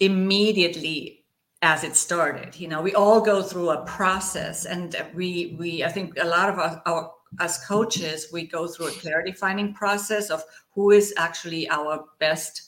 immediately 0.00 1.24
as 1.62 1.82
it 1.82 1.96
started. 1.96 2.58
You 2.58 2.68
know, 2.68 2.80
we 2.80 2.94
all 2.94 3.20
go 3.20 3.42
through 3.42 3.70
a 3.70 3.84
process, 3.84 4.64
and 4.64 4.94
we 5.14 5.56
we 5.58 5.84
I 5.84 5.88
think 5.88 6.16
a 6.18 6.26
lot 6.26 6.48
of 6.48 6.58
our, 6.58 6.82
our 6.86 7.12
as 7.40 7.58
coaches 7.66 8.28
we 8.32 8.46
go 8.46 8.66
through 8.66 8.86
a 8.86 8.92
clarity 8.92 9.32
finding 9.32 9.74
process 9.74 10.30
of 10.30 10.42
who 10.70 10.90
is 10.92 11.12
actually 11.18 11.68
our 11.68 12.04
best 12.18 12.67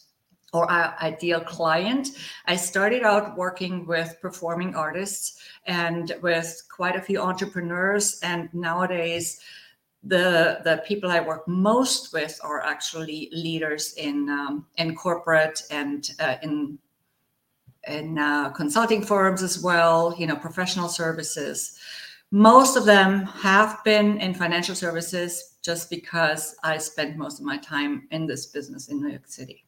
or 0.52 0.70
our 0.70 0.96
ideal 1.00 1.40
client. 1.40 2.08
I 2.46 2.56
started 2.56 3.02
out 3.02 3.36
working 3.36 3.86
with 3.86 4.16
performing 4.20 4.74
artists 4.74 5.40
and 5.66 6.12
with 6.22 6.62
quite 6.74 6.96
a 6.96 7.02
few 7.02 7.20
entrepreneurs. 7.20 8.18
And 8.22 8.52
nowadays, 8.52 9.40
the 10.02 10.60
the 10.64 10.82
people 10.86 11.10
I 11.10 11.20
work 11.20 11.46
most 11.46 12.12
with 12.12 12.40
are 12.42 12.62
actually 12.62 13.28
leaders 13.32 13.94
in 13.94 14.28
um, 14.30 14.66
in 14.76 14.94
corporate 14.94 15.62
and 15.70 16.10
uh, 16.18 16.36
in 16.42 16.78
in 17.86 18.18
uh, 18.18 18.50
consulting 18.50 19.02
firms 19.02 19.42
as 19.42 19.62
well. 19.62 20.14
You 20.18 20.26
know, 20.26 20.36
professional 20.36 20.88
services. 20.88 21.78
Most 22.32 22.76
of 22.76 22.84
them 22.84 23.24
have 23.24 23.82
been 23.84 24.18
in 24.18 24.34
financial 24.34 24.76
services 24.76 25.56
just 25.62 25.90
because 25.90 26.54
I 26.62 26.78
spent 26.78 27.16
most 27.16 27.40
of 27.40 27.44
my 27.44 27.58
time 27.58 28.06
in 28.12 28.24
this 28.24 28.46
business 28.46 28.88
in 28.88 29.02
New 29.02 29.08
York 29.08 29.26
City. 29.26 29.64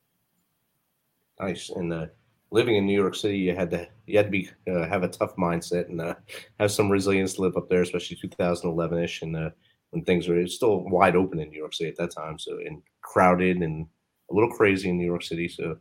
Nice. 1.42 1.70
And 1.70 1.92
uh, 1.92 2.06
living 2.52 2.76
in 2.76 2.87
New 2.87 2.99
York 2.99 3.16
City, 3.16 3.37
you 3.38 3.54
had 3.54 3.70
to 3.72 3.88
you 4.06 4.16
had 4.16 4.26
to 4.26 4.30
be 4.30 4.49
uh, 4.70 4.87
have 4.87 5.02
a 5.02 5.08
tough 5.08 5.34
mindset 5.37 5.88
and 5.88 6.00
uh, 6.00 6.14
have 6.61 6.70
some 6.70 6.90
resilience 6.90 7.34
to 7.34 7.42
live 7.42 7.56
up 7.56 7.68
there, 7.68 7.82
especially 7.82 8.16
2011 8.16 8.99
ish, 9.02 9.22
and 9.22 9.37
uh, 9.37 9.50
when 9.90 10.04
things 10.04 10.28
were 10.28 10.46
still 10.46 10.88
wide 10.88 11.16
open 11.16 11.40
in 11.40 11.50
New 11.50 11.58
York 11.58 11.75
City 11.75 11.90
at 11.90 11.96
that 11.96 12.12
time. 12.12 12.38
So 12.38 12.58
and 12.64 12.80
crowded 13.00 13.56
and 13.58 13.87
a 14.30 14.34
little 14.34 14.50
crazy 14.50 14.88
in 14.88 14.99
New 14.99 15.06
York 15.06 15.25
City. 15.25 15.49
So 15.49 15.78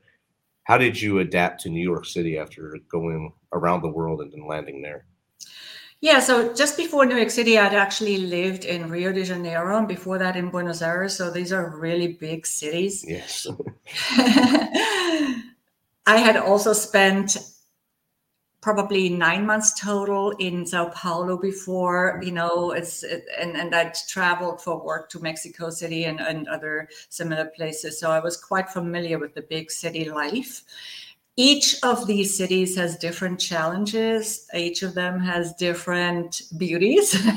how 0.64 0.78
did 0.78 1.00
you 1.00 1.20
adapt 1.20 1.62
to 1.62 1.70
New 1.70 1.84
York 1.84 2.06
City 2.06 2.38
after 2.38 2.78
going 2.90 3.32
around 3.54 3.82
the 3.82 3.90
world 3.90 4.22
and 4.22 4.32
then 4.32 4.48
landing 4.48 4.82
there? 4.82 5.06
Yeah, 6.02 6.20
so 6.20 6.52
just 6.56 6.78
before 6.78 7.06
New 7.06 7.16
York 7.16 7.30
City, 7.30 7.60
I'd 7.60 7.76
actually 7.76 8.18
lived 8.18 8.66
in 8.66 8.90
Rio 8.90 9.14
de 9.14 9.24
Janeiro, 9.24 9.78
and 9.78 9.88
before 9.88 10.18
that 10.18 10.36
in 10.36 10.50
Buenos 10.50 10.82
Aires. 10.82 11.16
So 11.16 11.30
these 11.30 11.54
are 11.54 11.78
really 11.78 12.14
big 12.14 12.48
cities. 12.48 13.06
Yes. 13.08 13.46
I 16.08 16.18
had 16.18 16.38
also 16.38 16.74
spent 16.74 17.38
probably 18.62 19.10
nine 19.10 19.46
months 19.46 19.80
total 19.80 20.32
in 20.40 20.66
Sao 20.66 20.90
Paulo 20.90 21.38
before, 21.38 22.20
you 22.24 22.32
know, 22.32 22.72
it's 22.72 23.04
and 23.04 23.56
and 23.56 23.74
I'd 23.76 23.94
traveled 24.08 24.62
for 24.62 24.84
work 24.84 25.10
to 25.10 25.20
Mexico 25.20 25.70
City 25.70 26.06
and, 26.06 26.20
and 26.20 26.48
other 26.48 26.90
similar 27.10 27.46
places. 27.46 28.00
So 28.00 28.10
I 28.10 28.20
was 28.20 28.38
quite 28.38 28.70
familiar 28.70 29.20
with 29.20 29.36
the 29.36 29.42
big 29.44 29.70
city 29.70 30.06
life 30.06 30.64
each 31.38 31.76
of 31.84 32.08
these 32.08 32.38
cities 32.38 32.76
has 32.76 32.98
different 32.98 33.40
challenges. 33.40 34.48
Each 34.54 34.84
of 34.84 34.94
them 34.94 35.20
has 35.20 35.54
different 35.54 36.42
beauties. 36.58 37.16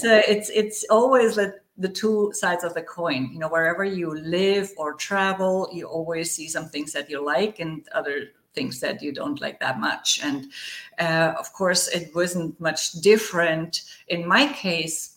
So 0.00 0.20
it's 0.28 0.50
it's 0.50 0.84
always 0.90 1.36
the, 1.36 1.54
the 1.78 1.88
two 1.88 2.32
sides 2.34 2.64
of 2.64 2.74
the 2.74 2.82
coin. 2.82 3.30
You 3.32 3.38
know 3.38 3.48
wherever 3.48 3.84
you 3.84 4.14
live 4.14 4.70
or 4.76 4.94
travel 4.94 5.68
you 5.72 5.86
always 5.86 6.30
see 6.30 6.48
some 6.48 6.68
things 6.68 6.92
that 6.92 7.08
you 7.08 7.24
like 7.24 7.60
and 7.60 7.86
other 7.92 8.28
things 8.54 8.80
that 8.80 9.02
you 9.02 9.12
don't 9.12 9.40
like 9.40 9.60
that 9.60 9.80
much. 9.80 10.20
And 10.22 10.52
uh, 10.98 11.34
of 11.38 11.52
course 11.52 11.88
it 11.88 12.14
wasn't 12.14 12.60
much 12.60 12.92
different 12.92 13.82
in 14.08 14.26
my 14.26 14.52
case. 14.52 15.16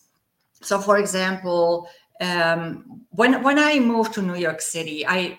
So 0.62 0.80
for 0.80 0.98
example 0.98 1.88
um, 2.20 3.02
when 3.10 3.42
when 3.42 3.58
i 3.58 3.78
moved 3.78 4.12
to 4.14 4.22
new 4.22 4.34
york 4.34 4.60
city 4.60 5.06
i 5.06 5.38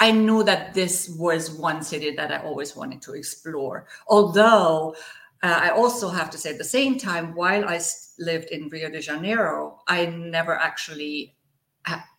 I 0.00 0.10
knew 0.10 0.42
that 0.44 0.74
this 0.74 1.10
was 1.18 1.50
one 1.50 1.82
city 1.82 2.10
that 2.16 2.32
I 2.32 2.38
always 2.42 2.74
wanted 2.74 3.02
to 3.02 3.12
explore. 3.12 3.86
Although 4.08 4.96
uh, 5.42 5.60
I 5.62 5.70
also 5.70 6.08
have 6.08 6.30
to 6.30 6.38
say, 6.38 6.50
at 6.50 6.58
the 6.58 6.64
same 6.64 6.98
time, 6.98 7.34
while 7.34 7.66
I 7.66 7.80
lived 8.18 8.48
in 8.50 8.68
Rio 8.68 8.90
de 8.90 9.00
Janeiro, 9.00 9.78
I 9.86 10.06
never 10.06 10.54
actually 10.54 11.36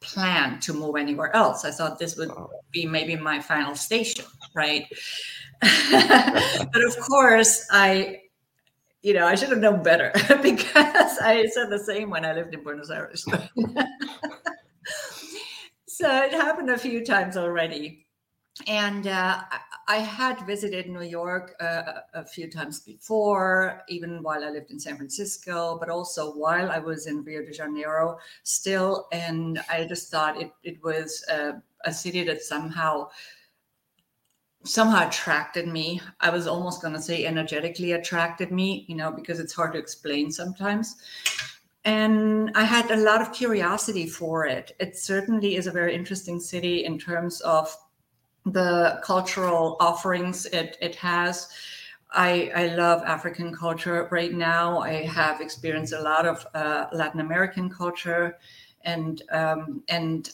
planned 0.02 0.62
to 0.64 0.74
move 0.74 0.96
anywhere 0.96 1.36
else. 1.36 1.66
I 1.66 1.72
thought 1.72 2.00
this 2.00 2.18
would 2.18 2.32
be 2.72 2.86
maybe 2.86 3.16
my 3.16 3.40
final 3.40 3.76
station, 3.76 4.26
right? 4.56 4.86
but 5.62 6.84
of 6.84 7.00
course, 7.00 7.68
I, 7.72 8.22
you 9.02 9.14
know, 9.14 9.28
I 9.28 9.36
should 9.36 9.50
have 9.50 9.60
known 9.60 9.84
better 9.84 10.12
because 10.42 11.18
I 11.20 11.48
said 11.54 11.70
the 11.70 11.80
same 11.80 12.10
when 12.10 12.26
I 12.26 12.34
lived 12.34 12.54
in 12.54 12.64
Buenos 12.64 12.90
Aires. 12.90 13.26
so 16.02 16.24
it 16.24 16.34
happened 16.34 16.70
a 16.70 16.78
few 16.78 17.06
times 17.06 17.38
already. 17.38 18.08
And 18.68 19.08
uh, 19.08 19.44
I 19.88 19.98
had 19.98 20.46
visited 20.46 20.90
New 20.90 21.04
York 21.04 21.56
uh, 21.62 22.02
a 22.14 22.26
few 22.26 22.50
times 22.50 22.82
before, 22.82 23.84
even 23.88 24.22
while 24.22 24.44
I 24.44 24.50
lived 24.50 24.72
in 24.72 24.80
San 24.80 24.98
Francisco, 24.98 25.78
but 25.80 25.90
also 25.90 26.34
while 26.34 26.70
I 26.70 26.80
was 26.80 27.08
in 27.08 27.24
Rio 27.24 27.46
de 27.46 27.54
Janeiro 27.54 28.18
still. 28.44 29.08
And 29.14 29.62
I 29.70 29.86
just 29.86 30.12
thought 30.12 30.42
it, 30.42 30.52
it 30.64 30.84
was 30.84 31.24
a, 31.30 31.62
a 31.86 31.94
city 31.94 32.24
that 32.24 32.42
somehow 32.42 33.10
somehow 34.64 35.08
attracted 35.08 35.68
me. 35.68 36.02
I 36.20 36.30
was 36.30 36.46
almost 36.46 36.82
going 36.82 36.94
to 36.94 37.02
say 37.02 37.26
energetically 37.26 37.94
attracted 37.94 38.52
me, 38.52 38.86
you 38.88 38.96
know, 38.96 39.12
because 39.12 39.40
it's 39.40 39.54
hard 39.54 39.74
to 39.74 39.80
explain 39.80 40.32
sometimes. 40.32 40.98
And 41.84 42.52
I 42.56 42.64
had 42.64 42.92
a 42.92 42.98
lot 42.98 43.22
of 43.22 43.34
curiosity 43.34 44.08
for 44.08 44.46
it. 44.46 44.76
It 44.80 44.98
certainly 44.98 45.56
is 45.56 45.68
a 45.68 45.72
very 45.72 45.96
interesting 45.96 46.40
city 46.40 46.86
in 46.86 47.00
terms 47.00 47.42
of 47.42 47.76
the 48.46 49.00
cultural 49.04 49.78
offerings 49.80 50.46
it, 50.48 50.78
it 50.82 50.96
has. 50.96 51.50
I, 52.12 52.52
I 52.56 52.76
love 52.76 53.04
African 53.04 53.56
culture 53.56 54.08
right 54.12 54.34
now. 54.34 54.80
I 54.80 55.06
have 55.06 55.42
experienced 55.42 55.94
a 55.94 56.02
lot 56.02 56.26
of 56.26 56.46
uh, 56.54 56.88
Latin 56.92 57.22
American 57.22 57.70
culture 57.70 58.38
and 58.84 59.22
um, 59.32 59.84
and 59.88 60.32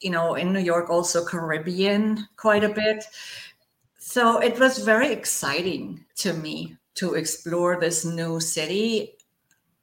you 0.00 0.10
know 0.10 0.34
in 0.34 0.52
New 0.52 0.60
York 0.60 0.90
also 0.90 1.24
Caribbean 1.24 2.28
quite 2.36 2.64
a 2.64 2.68
bit. 2.68 3.04
So 3.98 4.38
it 4.38 4.58
was 4.58 4.78
very 4.78 5.10
exciting 5.10 6.04
to 6.16 6.34
me 6.34 6.76
to 6.96 7.14
explore 7.14 7.80
this 7.80 8.04
new 8.04 8.38
city. 8.38 9.13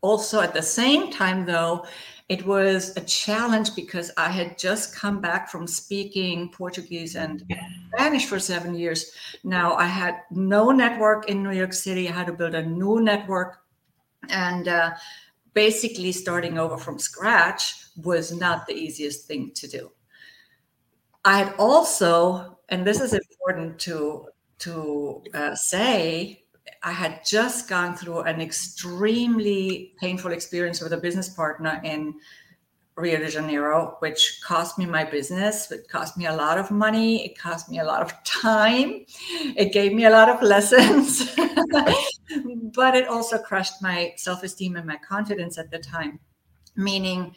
Also, 0.02 0.42
at 0.42 0.54
the 0.54 0.62
same 0.62 1.12
time, 1.12 1.46
though, 1.46 1.86
it 2.28 2.46
was 2.46 2.96
a 2.98 3.02
challenge 3.02 3.76
because 3.76 4.12
I 4.18 4.30
had 4.30 4.58
just 4.58 4.96
come 4.96 5.22
back 5.22 5.50
from 5.50 5.68
speaking 5.68 6.50
Portuguese 6.50 7.16
and 7.16 7.44
Spanish 7.94 8.26
for 8.26 8.40
seven 8.40 8.74
years. 8.74 9.12
Now 9.44 9.76
I 9.76 9.86
had 9.86 10.22
no 10.32 10.72
network 10.72 11.30
in 11.30 11.44
New 11.44 11.52
York 11.52 11.74
City. 11.74 12.08
I 12.08 12.14
had 12.14 12.28
to 12.28 12.34
build 12.34 12.56
a 12.56 12.66
new 12.66 13.02
network. 13.02 13.64
And 14.30 14.68
uh, 14.68 14.92
basically, 15.54 16.12
starting 16.12 16.58
over 16.58 16.78
from 16.78 17.00
scratch 17.00 17.76
was 17.98 18.32
not 18.32 18.66
the 18.66 18.74
easiest 18.74 19.28
thing 19.28 19.52
to 19.56 19.68
do. 19.68 19.92
I 21.26 21.38
had 21.38 21.54
also 21.60 22.58
and 22.72 22.88
this 22.88 23.02
is 23.02 23.14
important 23.14 23.78
to 23.80 24.28
to 24.60 25.22
uh, 25.34 25.54
say 25.56 26.44
i 26.84 26.92
had 26.92 27.22
just 27.26 27.70
gone 27.70 27.96
through 27.96 28.22
an 28.22 28.42
extremely 28.42 29.94
painful 30.00 30.32
experience 30.32 30.82
with 30.82 30.94
a 30.94 30.98
business 30.98 31.30
partner 31.30 31.82
in 31.84 32.14
rio 32.98 33.18
de 33.18 33.30
janeiro 33.30 33.96
which 34.00 34.42
cost 34.44 34.78
me 34.78 34.86
my 34.86 35.04
business 35.04 35.72
it 35.72 35.88
cost 35.90 36.18
me 36.18 36.26
a 36.26 36.36
lot 36.36 36.58
of 36.58 36.70
money 36.72 37.26
it 37.26 37.38
cost 37.38 37.70
me 37.70 37.80
a 37.80 37.84
lot 37.84 38.02
of 38.02 38.14
time 38.24 39.06
it 39.56 39.72
gave 39.72 39.94
me 39.94 40.06
a 40.06 40.10
lot 40.10 40.30
of 40.30 40.42
lessons 40.42 41.36
but 42.76 42.96
it 42.96 43.08
also 43.08 43.38
crushed 43.38 43.82
my 43.82 44.14
self-esteem 44.18 44.76
and 44.76 44.86
my 44.86 44.98
confidence 44.98 45.58
at 45.58 45.72
the 45.72 45.80
time 45.80 46.20
meaning 46.76 47.34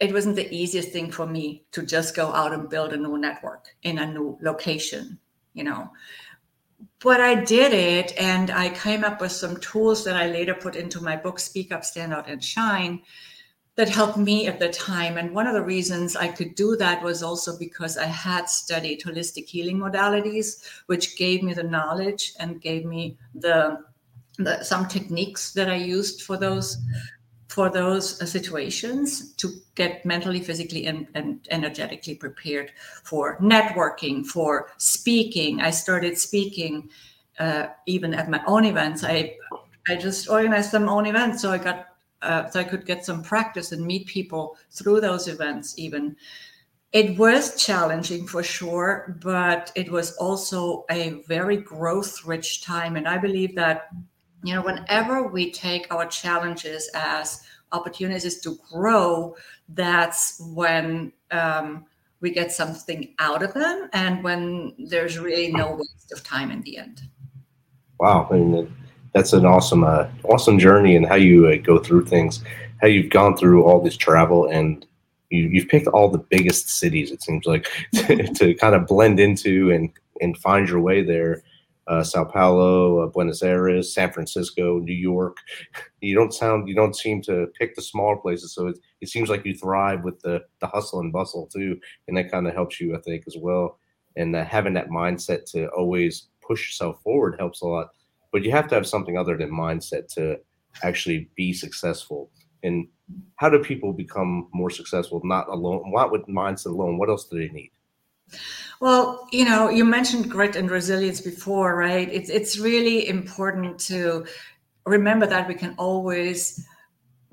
it 0.00 0.14
wasn't 0.14 0.34
the 0.34 0.52
easiest 0.52 0.90
thing 0.90 1.10
for 1.12 1.26
me 1.26 1.62
to 1.72 1.82
just 1.82 2.16
go 2.16 2.32
out 2.32 2.52
and 2.52 2.70
build 2.70 2.92
a 2.92 2.96
new 2.96 3.18
network 3.18 3.66
in 3.82 3.98
a 3.98 4.06
new 4.06 4.38
location, 4.40 5.18
you 5.52 5.62
know. 5.62 5.90
But 7.02 7.20
I 7.20 7.34
did 7.44 7.72
it 7.72 8.12
and 8.18 8.50
I 8.50 8.70
came 8.70 9.04
up 9.04 9.20
with 9.20 9.32
some 9.32 9.56
tools 9.58 10.04
that 10.04 10.16
I 10.16 10.26
later 10.26 10.54
put 10.54 10.76
into 10.76 11.00
my 11.02 11.16
book, 11.16 11.38
Speak 11.38 11.72
Up, 11.72 11.84
Stand 11.84 12.12
Out, 12.12 12.28
and 12.28 12.42
Shine, 12.42 13.02
that 13.76 13.88
helped 13.88 14.18
me 14.18 14.46
at 14.46 14.58
the 14.58 14.68
time. 14.68 15.16
And 15.16 15.34
one 15.34 15.46
of 15.46 15.54
the 15.54 15.62
reasons 15.62 16.14
I 16.14 16.28
could 16.28 16.54
do 16.54 16.76
that 16.76 17.02
was 17.02 17.22
also 17.22 17.58
because 17.58 17.96
I 17.96 18.04
had 18.04 18.50
studied 18.50 19.00
holistic 19.00 19.46
healing 19.46 19.78
modalities, 19.78 20.62
which 20.86 21.16
gave 21.16 21.42
me 21.42 21.54
the 21.54 21.62
knowledge 21.62 22.34
and 22.38 22.60
gave 22.60 22.84
me 22.84 23.16
the, 23.34 23.82
the 24.36 24.62
some 24.62 24.86
techniques 24.86 25.52
that 25.52 25.70
I 25.70 25.76
used 25.76 26.22
for 26.22 26.36
those 26.36 26.76
for 27.50 27.68
those 27.68 28.22
uh, 28.22 28.26
situations 28.26 29.34
to 29.34 29.50
get 29.74 30.06
mentally, 30.06 30.40
physically, 30.40 30.86
and, 30.86 31.08
and, 31.14 31.48
energetically 31.50 32.14
prepared 32.14 32.70
for 33.02 33.38
networking, 33.38 34.24
for 34.24 34.70
speaking. 34.78 35.60
I 35.60 35.70
started 35.70 36.16
speaking 36.16 36.88
uh, 37.40 37.66
even 37.86 38.14
at 38.14 38.30
my 38.30 38.40
own 38.46 38.64
events. 38.64 39.02
I 39.02 39.36
I 39.88 39.96
just 39.96 40.28
organized 40.28 40.70
some 40.70 40.88
own 40.88 41.06
events 41.06 41.42
so 41.42 41.50
I 41.50 41.58
got 41.58 41.86
uh, 42.22 42.48
so 42.50 42.60
I 42.60 42.64
could 42.64 42.86
get 42.86 43.04
some 43.04 43.22
practice 43.22 43.72
and 43.72 43.84
meet 43.84 44.06
people 44.06 44.56
through 44.70 45.00
those 45.00 45.26
events. 45.26 45.76
Even 45.76 46.14
it 46.92 47.18
was 47.18 47.60
challenging 47.60 48.28
for 48.28 48.44
sure, 48.44 49.18
but 49.22 49.72
it 49.74 49.90
was 49.90 50.12
also 50.18 50.84
a 50.90 51.22
very 51.26 51.56
growth 51.56 52.24
rich 52.24 52.62
time, 52.62 52.94
and 52.96 53.08
I 53.08 53.18
believe 53.18 53.56
that 53.56 53.88
you 54.42 54.54
know 54.54 54.62
whenever 54.62 55.28
we 55.28 55.50
take 55.50 55.92
our 55.92 56.06
challenges 56.06 56.90
as 56.94 57.42
opportunities 57.72 58.40
to 58.40 58.58
grow 58.72 59.34
that's 59.68 60.40
when 60.54 61.12
um, 61.30 61.84
we 62.20 62.30
get 62.30 62.52
something 62.52 63.14
out 63.18 63.42
of 63.42 63.54
them 63.54 63.88
and 63.92 64.24
when 64.24 64.74
there's 64.78 65.18
really 65.18 65.52
no 65.52 65.72
waste 65.72 66.12
of 66.12 66.22
time 66.24 66.50
in 66.50 66.60
the 66.62 66.76
end. 66.76 67.02
Wow 67.98 68.28
I 68.30 68.34
mean, 68.34 68.74
that's 69.14 69.32
an 69.32 69.44
awesome 69.44 69.84
uh, 69.84 70.08
awesome 70.24 70.58
journey 70.58 70.96
and 70.96 71.06
how 71.06 71.16
you 71.16 71.48
uh, 71.48 71.56
go 71.56 71.78
through 71.78 72.06
things 72.06 72.42
how 72.80 72.86
you've 72.86 73.10
gone 73.10 73.36
through 73.36 73.64
all 73.64 73.80
this 73.80 73.96
travel 73.96 74.46
and 74.46 74.86
you, 75.30 75.48
you've 75.48 75.68
picked 75.68 75.86
all 75.88 76.08
the 76.08 76.18
biggest 76.18 76.68
cities 76.68 77.10
it 77.10 77.22
seems 77.22 77.46
like 77.46 77.68
to, 77.94 78.26
to 78.34 78.54
kind 78.54 78.74
of 78.74 78.86
blend 78.86 79.20
into 79.20 79.70
and 79.70 79.90
and 80.20 80.36
find 80.38 80.68
your 80.68 80.80
way 80.80 81.02
there 81.02 81.42
uh, 81.90 82.04
Sao 82.04 82.24
Paulo, 82.24 83.00
uh, 83.00 83.06
Buenos 83.08 83.42
Aires, 83.42 83.92
San 83.92 84.12
Francisco, 84.12 84.78
New 84.78 84.94
York. 84.94 85.36
You 86.02 86.14
don't 86.14 86.32
sound, 86.32 86.66
you 86.66 86.74
don't 86.74 86.96
seem 86.96 87.20
to 87.24 87.48
pick 87.58 87.74
the 87.74 87.82
smaller 87.82 88.16
places. 88.16 88.54
So 88.54 88.68
it, 88.68 88.78
it 89.02 89.10
seems 89.10 89.28
like 89.28 89.44
you 89.44 89.54
thrive 89.54 90.02
with 90.02 90.18
the 90.20 90.40
the 90.62 90.66
hustle 90.66 91.00
and 91.00 91.12
bustle 91.12 91.46
too, 91.46 91.78
and 92.08 92.16
that 92.16 92.30
kind 92.30 92.48
of 92.48 92.54
helps 92.54 92.80
you, 92.80 92.96
I 92.96 93.00
think, 93.02 93.24
as 93.26 93.36
well. 93.38 93.78
And 94.16 94.34
uh, 94.34 94.42
having 94.46 94.72
that 94.74 94.88
mindset 94.88 95.44
to 95.52 95.68
always 95.76 96.28
push 96.40 96.68
yourself 96.68 97.02
forward 97.02 97.36
helps 97.38 97.60
a 97.60 97.66
lot. 97.66 97.90
But 98.32 98.44
you 98.44 98.50
have 98.50 98.66
to 98.68 98.74
have 98.76 98.86
something 98.86 99.18
other 99.18 99.36
than 99.36 99.50
mindset 99.50 100.10
to 100.14 100.38
actually 100.82 101.28
be 101.36 101.52
successful. 101.52 102.30
And 102.62 102.88
how 103.36 103.50
do 103.50 103.58
people 103.58 103.92
become 103.92 104.48
more 104.54 104.70
successful? 104.70 105.20
Not 105.22 105.48
alone. 105.48 105.82
Not 105.92 106.12
with 106.12 106.26
mindset 106.28 106.72
alone. 106.72 106.96
What 106.96 107.10
else 107.10 107.26
do 107.26 107.38
they 107.38 107.52
need? 107.52 107.72
Well, 108.80 109.28
you 109.30 109.44
know, 109.44 109.68
you 109.68 109.84
mentioned 109.84 110.30
grit 110.30 110.56
and 110.56 110.70
resilience 110.70 111.20
before, 111.20 111.76
right? 111.76 112.08
It's 112.10 112.30
it's 112.30 112.58
really 112.58 113.08
important 113.08 113.78
to 113.80 114.24
remember 114.86 115.26
that 115.26 115.46
we 115.46 115.54
can 115.54 115.74
always 115.76 116.66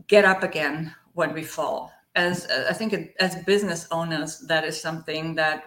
get 0.07 0.25
up 0.25 0.43
again 0.43 0.93
when 1.13 1.33
we 1.33 1.43
fall. 1.43 1.91
As 2.15 2.47
I 2.47 2.73
think 2.73 3.13
as 3.19 3.35
business 3.45 3.87
owners, 3.91 4.39
that 4.47 4.65
is 4.65 4.81
something 4.81 5.35
that 5.35 5.63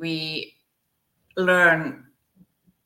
we 0.00 0.56
learn 1.36 2.06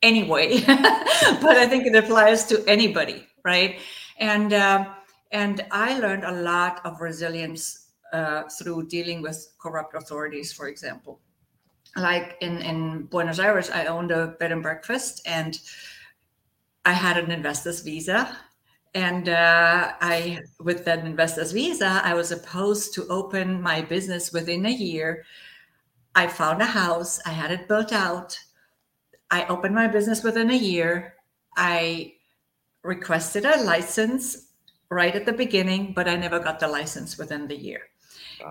anyway, 0.01 0.59
but 0.67 1.57
I 1.57 1.67
think 1.67 1.85
it 1.87 1.95
applies 1.95 2.45
to 2.47 2.63
anybody, 2.67 3.25
right? 3.45 3.79
And 4.17 4.51
uh, 4.51 4.93
and 5.31 5.65
I 5.71 5.97
learned 5.99 6.25
a 6.25 6.41
lot 6.43 6.81
of 6.85 6.99
resilience 6.99 7.87
uh, 8.11 8.43
through 8.49 8.87
dealing 8.87 9.21
with 9.21 9.53
corrupt 9.59 9.95
authorities, 9.95 10.51
for 10.51 10.67
example 10.67 11.22
like 11.95 12.37
in 12.41 12.59
in 12.61 13.03
Buenos 13.05 13.39
Aires, 13.39 13.69
I 13.69 13.85
owned 13.85 14.11
a 14.11 14.27
bed 14.27 14.51
and 14.51 14.63
breakfast, 14.63 15.21
and 15.25 15.59
I 16.85 16.93
had 16.93 17.17
an 17.17 17.31
investor's 17.31 17.81
visa. 17.81 18.37
And 18.95 19.27
uh, 19.27 19.93
I, 20.01 20.41
with 20.59 20.85
that 20.85 20.99
investor's 20.99 21.51
visa, 21.51 22.01
I 22.03 22.13
was 22.13 22.27
supposed 22.27 22.93
to 22.93 23.07
open 23.07 23.59
my 23.61 23.81
business 23.81 24.31
within 24.31 24.67
a 24.67 24.71
year. 24.71 25.25
I 26.13 26.27
found 26.27 26.61
a 26.61 26.65
house, 26.65 27.19
I 27.25 27.31
had 27.31 27.51
it 27.51 27.67
built 27.67 27.91
out. 27.91 28.37
I 29.31 29.45
opened 29.47 29.73
my 29.73 29.87
business 29.87 30.23
within 30.23 30.51
a 30.51 30.55
year. 30.55 31.15
I 31.57 32.13
requested 32.83 33.45
a 33.45 33.63
license 33.63 34.49
right 34.89 35.15
at 35.15 35.25
the 35.25 35.33
beginning, 35.33 35.93
but 35.93 36.07
I 36.07 36.15
never 36.15 36.39
got 36.39 36.59
the 36.59 36.67
license 36.67 37.17
within 37.17 37.47
the 37.47 37.57
year. 37.57 37.81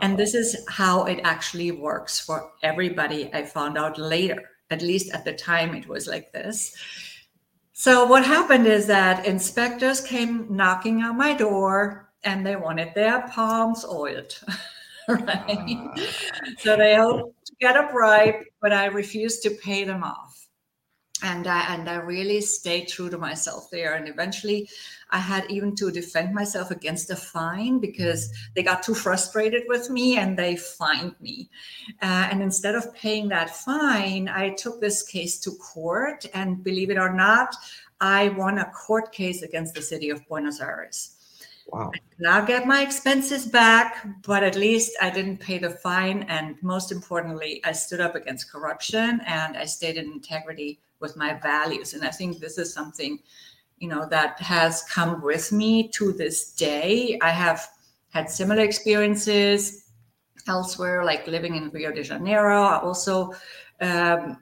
And 0.00 0.18
this 0.18 0.34
is 0.34 0.64
how 0.68 1.04
it 1.04 1.20
actually 1.24 1.70
works 1.72 2.18
for 2.18 2.52
everybody. 2.62 3.32
I 3.34 3.44
found 3.44 3.76
out 3.76 3.98
later, 3.98 4.38
at 4.70 4.82
least 4.82 5.12
at 5.12 5.24
the 5.24 5.34
time, 5.34 5.74
it 5.74 5.86
was 5.88 6.06
like 6.06 6.32
this. 6.32 6.74
So, 7.72 8.06
what 8.06 8.24
happened 8.24 8.66
is 8.66 8.86
that 8.86 9.26
inspectors 9.26 10.00
came 10.00 10.46
knocking 10.48 11.02
on 11.02 11.16
my 11.16 11.34
door 11.34 12.10
and 12.24 12.46
they 12.46 12.56
wanted 12.56 12.94
their 12.94 13.22
palms 13.28 13.84
oiled. 13.84 14.38
right? 15.08 15.26
Ah. 15.28 15.94
So, 16.58 16.76
they 16.76 16.96
hoped 16.96 17.46
to 17.46 17.54
get 17.60 17.76
a 17.76 17.88
bribe, 17.92 18.44
but 18.60 18.72
I 18.72 18.86
refused 18.86 19.42
to 19.42 19.50
pay 19.50 19.84
them 19.84 20.04
off 20.04 20.31
and 21.22 21.46
I, 21.46 21.74
and 21.74 21.88
I 21.88 21.96
really 21.96 22.40
stayed 22.40 22.88
true 22.88 23.08
to 23.08 23.18
myself 23.18 23.70
there. 23.70 23.94
And 23.94 24.08
eventually, 24.08 24.68
I 25.10 25.18
had 25.18 25.50
even 25.50 25.74
to 25.76 25.90
defend 25.90 26.34
myself 26.34 26.70
against 26.70 27.10
a 27.10 27.16
fine 27.16 27.78
because 27.78 28.32
they 28.54 28.62
got 28.62 28.82
too 28.82 28.94
frustrated 28.94 29.64
with 29.68 29.90
me 29.90 30.16
and 30.16 30.36
they 30.36 30.56
fined 30.56 31.14
me. 31.20 31.50
Uh, 32.00 32.28
and 32.30 32.42
instead 32.42 32.74
of 32.74 32.94
paying 32.94 33.28
that 33.28 33.50
fine, 33.50 34.28
I 34.28 34.50
took 34.50 34.80
this 34.80 35.02
case 35.02 35.38
to 35.40 35.52
court. 35.52 36.24
And 36.34 36.64
believe 36.64 36.90
it 36.90 36.98
or 36.98 37.12
not, 37.12 37.54
I 38.00 38.30
won 38.30 38.58
a 38.58 38.70
court 38.72 39.12
case 39.12 39.42
against 39.42 39.74
the 39.74 39.82
city 39.82 40.10
of 40.10 40.26
Buenos 40.26 40.60
Aires. 40.60 41.16
Wow. 41.68 41.92
Now 42.18 42.44
get 42.44 42.66
my 42.66 42.82
expenses 42.82 43.46
back, 43.46 44.06
but 44.26 44.42
at 44.42 44.56
least 44.56 44.96
I 45.00 45.10
didn't 45.10 45.38
pay 45.38 45.58
the 45.58 45.70
fine. 45.70 46.24
And 46.24 46.56
most 46.62 46.90
importantly, 46.90 47.62
I 47.64 47.72
stood 47.72 48.00
up 48.00 48.14
against 48.14 48.50
corruption 48.50 49.20
and 49.26 49.56
I 49.56 49.66
stayed 49.66 49.96
in 49.96 50.06
integrity 50.12 50.80
with 51.02 51.16
my 51.16 51.34
values. 51.34 51.92
And 51.92 52.04
I 52.04 52.10
think 52.10 52.38
this 52.38 52.56
is 52.56 52.72
something, 52.72 53.18
you 53.78 53.88
know, 53.88 54.06
that 54.08 54.40
has 54.40 54.82
come 54.84 55.20
with 55.20 55.52
me 55.52 55.88
to 55.88 56.12
this 56.12 56.52
day. 56.52 57.18
I 57.20 57.30
have 57.30 57.68
had 58.10 58.30
similar 58.30 58.62
experiences 58.62 59.90
elsewhere, 60.48 61.04
like 61.04 61.26
living 61.26 61.56
in 61.56 61.68
Rio 61.70 61.92
de 61.92 62.02
Janeiro. 62.02 62.62
I 62.62 62.78
also, 62.80 63.34
um, 63.80 64.38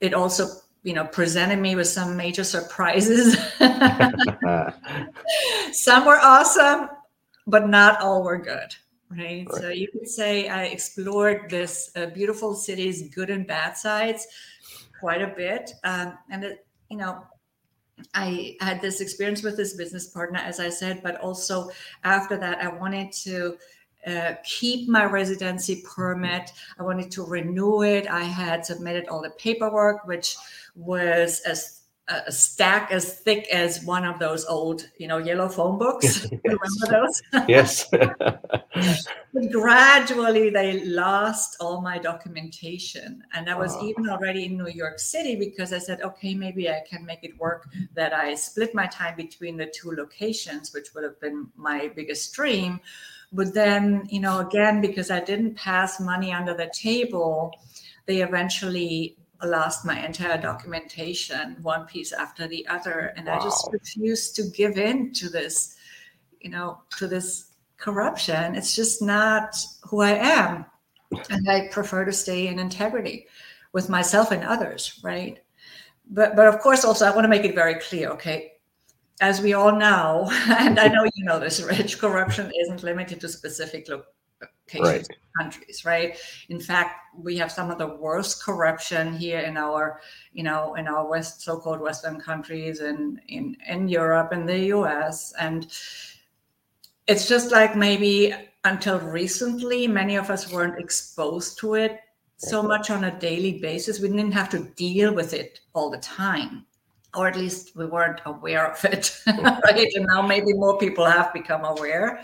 it 0.00 0.14
also, 0.14 0.48
you 0.82 0.94
know, 0.94 1.04
presented 1.04 1.58
me 1.60 1.76
with 1.76 1.86
some 1.86 2.16
major 2.16 2.42
surprises. 2.42 3.36
some 5.72 6.06
were 6.06 6.18
awesome, 6.18 6.88
but 7.46 7.68
not 7.68 8.00
all 8.00 8.24
were 8.24 8.38
good. 8.38 8.74
Right? 9.10 9.46
right. 9.46 9.60
So 9.60 9.68
you 9.68 9.88
could 9.92 10.08
say 10.08 10.48
I 10.48 10.64
explored 10.64 11.50
this 11.50 11.90
uh, 11.96 12.06
beautiful 12.06 12.54
city's 12.54 13.14
good 13.14 13.28
and 13.30 13.46
bad 13.46 13.76
sides 13.76 14.26
quite 15.02 15.20
a 15.20 15.26
bit. 15.26 15.72
Um, 15.82 16.16
and 16.30 16.44
it, 16.44 16.64
you 16.88 16.96
know, 16.96 17.26
I 18.14 18.56
had 18.60 18.80
this 18.80 19.00
experience 19.00 19.42
with 19.42 19.56
this 19.56 19.74
business 19.74 20.06
partner, 20.06 20.38
as 20.38 20.60
I 20.60 20.68
said, 20.68 21.02
but 21.02 21.20
also 21.20 21.70
after 22.04 22.36
that, 22.36 22.62
I 22.62 22.68
wanted 22.68 23.10
to 23.24 23.56
uh, 24.06 24.34
keep 24.44 24.88
my 24.88 25.04
residency 25.04 25.82
permit. 25.84 26.52
I 26.78 26.84
wanted 26.84 27.10
to 27.12 27.24
renew 27.24 27.82
it. 27.82 28.06
I 28.06 28.22
had 28.22 28.64
submitted 28.64 29.08
all 29.08 29.22
the 29.22 29.30
paperwork, 29.30 30.06
which 30.06 30.36
was 30.76 31.40
as 31.40 31.81
a 32.08 32.32
stack 32.32 32.90
as 32.90 33.20
thick 33.20 33.46
as 33.52 33.84
one 33.84 34.04
of 34.04 34.18
those 34.18 34.44
old, 34.46 34.88
you 34.98 35.06
know, 35.06 35.18
yellow 35.18 35.48
phone 35.48 35.78
books. 35.78 36.26
Remember 36.44 36.86
those? 36.90 37.22
yes. 37.48 37.88
but 37.90 38.28
gradually, 39.52 40.50
they 40.50 40.84
lost 40.84 41.56
all 41.60 41.80
my 41.80 41.98
documentation, 41.98 43.22
and 43.34 43.48
I 43.48 43.56
was 43.56 43.74
ah. 43.76 43.84
even 43.84 44.08
already 44.08 44.46
in 44.46 44.56
New 44.56 44.68
York 44.68 44.98
City 44.98 45.36
because 45.36 45.72
I 45.72 45.78
said, 45.78 46.02
okay, 46.02 46.34
maybe 46.34 46.68
I 46.68 46.82
can 46.88 47.06
make 47.06 47.22
it 47.22 47.38
work. 47.38 47.68
That 47.94 48.12
I 48.12 48.34
split 48.34 48.74
my 48.74 48.86
time 48.86 49.16
between 49.16 49.56
the 49.56 49.66
two 49.66 49.92
locations, 49.92 50.74
which 50.74 50.94
would 50.94 51.04
have 51.04 51.20
been 51.20 51.48
my 51.56 51.88
biggest 51.94 52.34
dream. 52.34 52.80
But 53.32 53.54
then, 53.54 54.06
you 54.10 54.20
know, 54.20 54.40
again, 54.40 54.80
because 54.80 55.10
I 55.10 55.20
didn't 55.20 55.54
pass 55.54 56.00
money 56.00 56.32
under 56.32 56.52
the 56.54 56.70
table, 56.74 57.54
they 58.06 58.22
eventually 58.22 59.16
lost 59.44 59.84
my 59.84 60.04
entire 60.04 60.40
documentation 60.40 61.56
one 61.62 61.84
piece 61.86 62.12
after 62.12 62.46
the 62.46 62.66
other 62.68 63.12
and 63.16 63.26
wow. 63.26 63.38
i 63.38 63.42
just 63.42 63.68
refused 63.72 64.36
to 64.36 64.44
give 64.44 64.78
in 64.78 65.12
to 65.12 65.28
this 65.28 65.76
you 66.40 66.50
know 66.50 66.82
to 66.98 67.06
this 67.06 67.52
corruption. 67.82 68.54
It's 68.54 68.76
just 68.76 69.02
not 69.02 69.56
who 69.82 70.00
i 70.00 70.12
am 70.12 70.64
and 71.28 71.50
i 71.50 71.68
prefer 71.68 72.04
to 72.04 72.12
stay 72.12 72.46
in 72.46 72.58
integrity 72.58 73.26
with 73.72 73.88
myself 73.88 74.30
and 74.30 74.44
others 74.44 75.00
right? 75.02 75.38
But 76.08 76.36
but 76.36 76.46
of 76.46 76.60
course 76.60 76.84
also 76.84 77.06
i 77.06 77.10
want 77.14 77.24
to 77.24 77.28
make 77.28 77.44
it 77.44 77.54
very 77.54 77.74
clear 77.74 78.10
okay? 78.10 78.52
As 79.20 79.40
we 79.40 79.52
all 79.52 79.72
know 79.72 80.28
and 80.58 80.78
i 80.78 80.86
know 80.88 81.04
you 81.14 81.24
know 81.24 81.38
this 81.38 81.62
rich 81.62 81.98
corruption 81.98 82.52
isn't 82.62 82.82
limited 82.82 83.20
to 83.20 83.28
specific 83.28 83.88
lo- 83.88 84.04
right. 84.80 85.06
countries, 85.38 85.84
right? 85.84 86.16
In 86.48 86.60
fact, 86.60 87.00
we 87.16 87.36
have 87.36 87.52
some 87.52 87.70
of 87.70 87.78
the 87.78 87.86
worst 87.86 88.42
corruption 88.42 89.16
here 89.16 89.40
in 89.40 89.56
our, 89.56 90.00
you 90.32 90.42
know, 90.42 90.74
in 90.74 90.86
our 90.88 91.08
West 91.08 91.42
so-called 91.42 91.80
Western 91.80 92.20
countries 92.20 92.80
and 92.80 93.20
in, 93.28 93.56
in 93.68 93.88
Europe 93.88 94.32
and 94.32 94.48
the 94.48 94.58
US. 94.76 95.32
And 95.38 95.66
it's 97.06 97.28
just 97.28 97.50
like 97.50 97.76
maybe 97.76 98.34
until 98.64 99.00
recently, 99.00 99.86
many 99.86 100.16
of 100.16 100.30
us 100.30 100.52
weren't 100.52 100.78
exposed 100.78 101.58
to 101.58 101.74
it 101.74 102.00
so 102.36 102.62
much 102.62 102.90
on 102.90 103.04
a 103.04 103.18
daily 103.18 103.58
basis. 103.58 104.00
We 104.00 104.08
didn't 104.08 104.32
have 104.32 104.48
to 104.50 104.64
deal 104.76 105.14
with 105.14 105.32
it 105.32 105.60
all 105.74 105.90
the 105.90 105.98
time. 105.98 106.66
Or 107.14 107.28
at 107.28 107.36
least 107.36 107.76
we 107.76 107.84
weren't 107.84 108.20
aware 108.24 108.72
of 108.72 108.82
it, 108.86 109.14
right? 109.26 109.88
And 109.94 110.06
now 110.06 110.22
maybe 110.22 110.54
more 110.54 110.78
people 110.78 111.04
have 111.04 111.32
become 111.32 111.64
aware. 111.64 112.22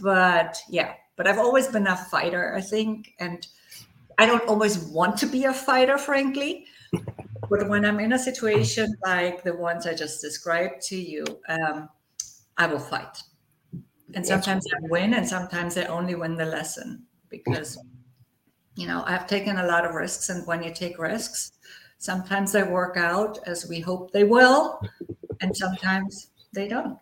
But 0.00 0.56
yeah, 0.68 0.94
but 1.20 1.26
I've 1.26 1.38
always 1.38 1.68
been 1.68 1.86
a 1.86 1.94
fighter, 1.94 2.54
I 2.56 2.62
think. 2.62 3.12
And 3.18 3.46
I 4.16 4.24
don't 4.24 4.48
always 4.48 4.78
want 4.78 5.18
to 5.18 5.26
be 5.26 5.44
a 5.44 5.52
fighter, 5.52 5.98
frankly. 5.98 6.64
but 7.50 7.68
when 7.68 7.84
I'm 7.84 8.00
in 8.00 8.14
a 8.14 8.18
situation 8.18 8.96
like 9.04 9.42
the 9.42 9.54
ones 9.54 9.86
I 9.86 9.92
just 9.92 10.22
described 10.22 10.80
to 10.84 10.96
you, 10.96 11.26
um, 11.50 11.90
I 12.56 12.68
will 12.68 12.78
fight. 12.78 13.22
And 14.14 14.26
sometimes 14.26 14.64
I 14.74 14.78
win, 14.88 15.12
and 15.12 15.28
sometimes 15.28 15.76
I 15.76 15.84
only 15.84 16.14
win 16.14 16.36
the 16.36 16.46
lesson 16.46 17.04
because, 17.28 17.76
you 18.76 18.86
know, 18.86 19.04
I've 19.06 19.26
taken 19.26 19.58
a 19.58 19.66
lot 19.66 19.84
of 19.84 19.94
risks. 19.94 20.30
And 20.30 20.46
when 20.46 20.62
you 20.62 20.72
take 20.72 20.98
risks, 20.98 21.52
sometimes 21.98 22.52
they 22.52 22.62
work 22.62 22.96
out 22.96 23.38
as 23.44 23.68
we 23.68 23.78
hope 23.78 24.10
they 24.10 24.24
will, 24.24 24.80
and 25.42 25.54
sometimes 25.54 26.30
they 26.54 26.66
don't. 26.66 26.98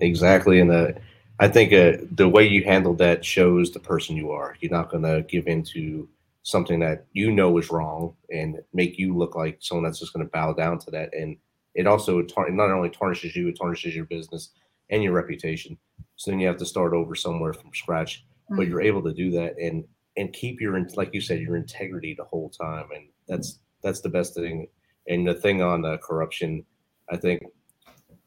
Exactly. 0.00 0.60
And 0.60 0.70
the 0.70 1.00
I 1.40 1.48
think 1.48 1.72
uh, 1.72 2.04
the 2.12 2.28
way 2.28 2.46
you 2.46 2.64
handled 2.64 2.98
that 2.98 3.24
shows 3.24 3.70
the 3.70 3.78
person 3.78 4.16
you 4.16 4.30
are. 4.32 4.56
You're 4.60 4.72
not 4.72 4.90
going 4.90 5.04
to 5.04 5.24
give 5.28 5.46
in 5.46 5.62
to 5.64 6.08
something 6.42 6.80
that 6.80 7.04
you 7.12 7.30
know 7.30 7.58
is 7.58 7.70
wrong 7.70 8.14
and 8.30 8.58
make 8.72 8.98
you 8.98 9.16
look 9.16 9.36
like 9.36 9.58
someone 9.60 9.84
that's 9.84 10.00
just 10.00 10.12
going 10.12 10.26
to 10.26 10.32
bow 10.32 10.52
down 10.52 10.78
to 10.80 10.90
that. 10.90 11.14
And 11.14 11.36
it 11.74 11.86
also 11.86 12.22
tar- 12.22 12.50
not 12.50 12.70
only 12.70 12.90
tarnishes 12.90 13.36
you, 13.36 13.48
it 13.48 13.56
tarnishes 13.56 13.94
your 13.94 14.06
business 14.06 14.50
and 14.90 15.02
your 15.02 15.12
reputation. 15.12 15.78
So 16.16 16.30
then 16.30 16.40
you 16.40 16.48
have 16.48 16.56
to 16.56 16.66
start 16.66 16.92
over 16.92 17.14
somewhere 17.14 17.52
from 17.52 17.70
scratch. 17.72 18.24
Mm-hmm. 18.44 18.56
But 18.56 18.68
you're 18.68 18.82
able 18.82 19.02
to 19.02 19.12
do 19.12 19.30
that 19.32 19.56
and 19.58 19.84
and 20.16 20.32
keep 20.32 20.60
your 20.60 20.76
like 20.96 21.14
you 21.14 21.20
said 21.20 21.40
your 21.40 21.56
integrity 21.56 22.14
the 22.14 22.24
whole 22.24 22.48
time. 22.48 22.86
And 22.92 23.08
that's 23.28 23.60
that's 23.82 24.00
the 24.00 24.08
best 24.08 24.34
thing. 24.34 24.66
And 25.06 25.26
the 25.26 25.34
thing 25.34 25.62
on 25.62 25.82
the 25.82 25.98
corruption, 25.98 26.64
I 27.10 27.16
think 27.16 27.44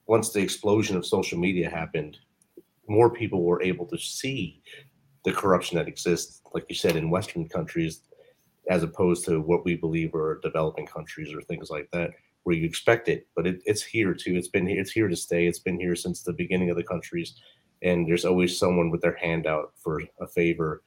once 0.08 0.32
the 0.32 0.40
explosion 0.40 0.96
of 0.96 1.06
social 1.06 1.38
media 1.38 1.70
happened, 1.70 2.18
more 2.92 3.10
people 3.10 3.44
were 3.44 3.64
able 3.64 3.86
to 3.88 3.98
see 3.98 4.62
the 5.24 5.32
corruption 5.32 5.78
that 5.78 5.88
exists, 5.88 6.42
like 6.54 6.66
you 6.68 6.76
said, 6.76 6.96
in 6.96 7.10
Western 7.10 7.48
countries, 7.48 8.02
as 8.70 8.84
opposed 8.84 9.26
to 9.26 9.40
what 9.40 9.66
we 9.66 9.76
believe 9.76 10.14
are 10.14 10.40
developing 10.44 10.86
countries 10.86 11.34
or 11.34 11.42
things 11.42 11.70
like 11.70 11.90
that, 11.92 12.12
where 12.44 12.56
you 12.56 12.66
expect 12.66 13.08
it. 13.08 13.28
But 13.36 13.48
it, 13.48 13.62
it's 13.66 13.84
here 13.84 14.14
too. 14.14 14.36
It's 14.36 14.50
been. 14.50 14.68
It's 14.68 14.92
here 14.92 15.08
to 15.08 15.16
stay. 15.16 15.48
It's 15.48 15.60
been 15.60 15.80
here 15.80 15.96
since 15.96 16.22
the 16.22 16.34
beginning 16.34 16.70
of 16.70 16.76
the 16.76 16.84
countries, 16.84 17.36
and 17.82 18.08
there's 18.08 18.26
always 18.26 18.58
someone 18.58 18.90
with 18.90 19.02
their 19.02 19.16
hand 19.16 19.48
out 19.48 19.72
for 19.76 20.02
a 20.20 20.28
favor 20.28 20.84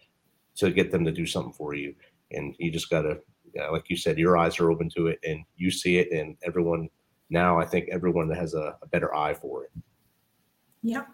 to 0.57 0.71
get 0.71 0.91
them 0.91 1.05
to 1.05 1.13
do 1.13 1.27
something 1.27 1.53
for 1.53 1.75
you. 1.75 1.95
And 2.31 2.55
you 2.59 2.71
just 2.71 2.91
gotta, 2.91 3.21
yeah, 3.55 3.69
like 3.69 3.89
you 3.89 3.97
said, 3.97 4.19
your 4.19 4.37
eyes 4.37 4.61
are 4.61 4.71
open 4.71 4.91
to 4.97 5.07
it, 5.09 5.19
and 5.25 5.45
you 5.57 5.71
see 5.71 5.99
it, 5.99 6.13
and 6.13 6.37
everyone 6.43 6.89
now, 7.31 7.59
I 7.59 7.65
think 7.65 7.89
everyone 7.91 8.31
has 8.31 8.55
a, 8.55 8.77
a 8.83 8.87
better 8.89 9.15
eye 9.15 9.35
for 9.35 9.65
it. 9.65 9.71
Yep. 10.83 11.09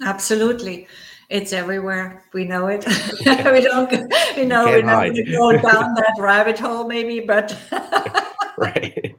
Absolutely. 0.00 0.88
It's 1.30 1.52
everywhere. 1.52 2.24
We 2.32 2.44
know 2.44 2.66
it. 2.66 2.84
we 3.26 3.60
don't, 3.60 3.92
you 4.36 4.44
know, 4.46 4.66
we're 4.66 4.82
not 4.82 5.04
going 5.04 5.14
to 5.14 5.24
go 5.24 5.52
down 5.52 5.94
that 5.94 6.14
rabbit 6.18 6.58
hole 6.58 6.86
maybe, 6.86 7.20
but. 7.20 7.56
right. 8.58 9.16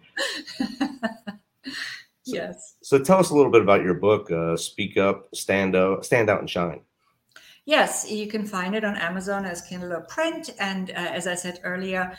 yes. 2.26 2.76
So 2.82 3.00
tell 3.00 3.20
us 3.20 3.32
a 3.32 3.36
little 3.36 3.52
bit 3.52 3.62
about 3.62 3.84
your 3.84 3.96
book, 3.96 4.30
uh, 4.32 4.56
Speak 4.56 4.98
Up, 4.98 5.28
Stand 5.34 5.76
Out, 5.76 6.06
Stand 6.06 6.30
Out 6.30 6.40
and 6.40 6.50
Shine. 6.50 6.82
Yes, 7.66 8.10
you 8.10 8.28
can 8.28 8.46
find 8.46 8.76
it 8.76 8.84
on 8.84 8.96
Amazon 8.98 9.46
as 9.46 9.62
Kindle 9.62 9.94
or 9.94 10.02
print. 10.02 10.52
And 10.60 10.92
uh, 10.92 10.94
as 10.94 11.26
I 11.26 11.34
said 11.34 11.60
earlier, 11.64 12.16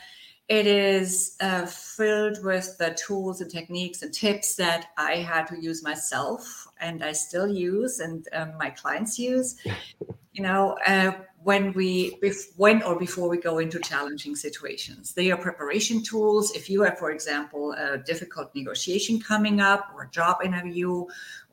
it 0.48 0.66
is 0.66 1.36
uh, 1.40 1.66
filled 1.66 2.44
with 2.44 2.76
the 2.78 2.94
tools 2.94 3.40
and 3.40 3.50
techniques 3.50 4.02
and 4.02 4.12
tips 4.14 4.54
that 4.56 4.88
I 4.96 5.16
had 5.16 5.46
to 5.48 5.60
use 5.60 5.82
myself 5.82 6.68
and 6.80 7.02
I 7.02 7.12
still 7.12 7.48
use 7.48 7.98
and 7.98 8.26
um, 8.32 8.56
my 8.56 8.70
clients 8.70 9.18
use. 9.18 9.56
you 10.32 10.42
know, 10.42 10.76
uh, 10.86 11.12
when 11.46 11.72
we 11.74 12.18
when 12.56 12.82
or 12.82 12.98
before 12.98 13.28
we 13.28 13.38
go 13.38 13.58
into 13.58 13.78
challenging 13.78 14.34
situations 14.34 15.12
they 15.12 15.30
are 15.30 15.36
preparation 15.36 16.02
tools 16.02 16.50
if 16.56 16.68
you 16.68 16.82
have 16.82 16.98
for 16.98 17.12
example 17.12 17.70
a 17.74 17.98
difficult 17.98 18.52
negotiation 18.56 19.20
coming 19.20 19.60
up 19.60 19.92
or 19.94 20.02
a 20.02 20.10
job 20.10 20.38
interview 20.44 21.04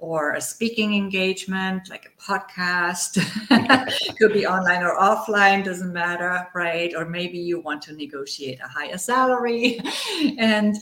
or 0.03 0.33
a 0.33 0.41
speaking 0.41 0.95
engagement 0.95 1.89
like 1.89 2.11
a 2.11 2.21
podcast 2.21 3.23
could 4.17 4.33
be 4.33 4.45
online 4.45 4.83
or 4.83 4.97
offline 4.97 5.63
doesn't 5.63 5.93
matter 5.93 6.45
right? 6.53 6.93
Or 6.93 7.05
maybe 7.05 7.37
you 7.37 7.61
want 7.61 7.81
to 7.83 7.93
negotiate 7.93 8.59
a 8.59 8.67
higher 8.67 8.97
salary. 8.97 9.79
And 10.37 10.75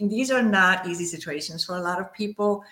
these 0.00 0.30
are 0.30 0.42
not 0.42 0.86
easy 0.86 1.04
situations 1.04 1.64
for 1.66 1.76
a 1.76 1.80
lot 1.80 2.00
of 2.00 2.14
people. 2.14 2.64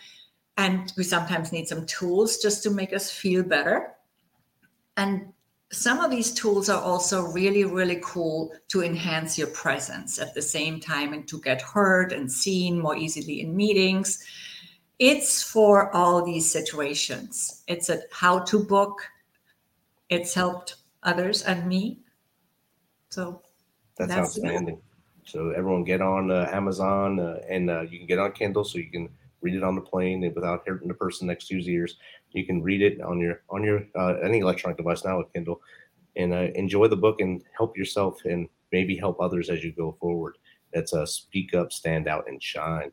And 0.57 0.91
we 0.97 1.05
sometimes 1.05 1.53
need 1.53 1.69
some 1.69 1.85
tools 1.85 2.39
just 2.39 2.63
to 2.63 2.71
make 2.71 2.95
us 2.95 3.11
feel 3.11 3.43
better. 3.43 3.93
And 4.97 5.35
some 5.71 6.01
of 6.01 6.11
these 6.11 6.33
tools 6.33 6.71
are 6.71 6.81
also 6.81 7.27
really, 7.27 7.65
really 7.65 8.01
cool 8.03 8.53
to 8.69 8.83
enhance 8.83 9.37
your 9.37 9.49
presence 9.49 10.19
at 10.19 10.35
the 10.35 10.43
same 10.43 10.81
time 10.81 11.13
and 11.13 11.29
to 11.29 11.39
get 11.41 11.61
heard 11.61 12.13
and 12.13 12.33
seen 12.33 12.81
more 12.81 12.97
easily 12.97 13.43
in 13.43 13.55
meetings. 13.55 14.25
It's 14.99 15.43
for 15.43 15.95
all 15.95 16.25
these 16.25 16.51
situations. 16.51 17.63
It's 17.69 17.89
a 17.89 18.03
how 18.11 18.41
to 18.41 18.65
book. 18.65 19.07
It's 20.09 20.35
helped 20.35 20.77
others 21.03 21.43
and 21.43 21.67
me. 21.67 22.01
So 23.11 23.43
that's, 23.97 24.09
that's 24.09 24.21
outstanding. 24.21 24.77
It. 24.77 24.83
So 25.25 25.51
everyone 25.51 25.85
get 25.85 26.01
on 26.01 26.31
uh, 26.31 26.49
Amazon 26.51 27.21
uh, 27.21 27.41
and 27.49 27.71
uh, 27.71 27.83
you 27.83 27.99
can 27.99 28.07
get 28.07 28.19
on 28.19 28.33
Kindle 28.33 28.65
so 28.65 28.79
you 28.79 28.91
can 28.91 29.09
read 29.41 29.55
it 29.55 29.63
on 29.63 29.75
the 29.75 29.81
plane 29.81 30.25
and 30.25 30.35
without 30.35 30.67
hurting 30.67 30.89
the 30.89 30.95
person 30.95 31.27
next 31.27 31.49
to 31.49 31.55
you's 31.55 31.69
ears. 31.69 31.97
You 32.33 32.45
can 32.45 32.63
read 32.63 32.83
it 32.83 33.01
on 33.01 33.21
your 33.21 33.43
on 33.51 33.63
your 33.63 33.87
uh, 33.95 34.15
any 34.23 34.39
electronic 34.39 34.77
device 34.77 35.05
now 35.05 35.19
with 35.19 35.33
Kindle, 35.33 35.61
and 36.17 36.33
uh, 36.33 36.49
enjoy 36.55 36.89
the 36.89 36.97
book 36.97 37.21
and 37.21 37.43
help 37.57 37.77
yourself 37.77 38.25
and 38.25 38.49
maybe 38.73 38.97
help 38.97 39.21
others 39.21 39.49
as 39.49 39.65
you 39.65 39.73
go 39.73 39.97
forward. 40.01 40.37
That's 40.73 40.93
a 40.93 41.03
uh, 41.03 41.07
speak 41.07 41.55
up, 41.55 41.73
stand 41.73 42.09
out, 42.09 42.29
and 42.29 42.43
shine. 42.43 42.93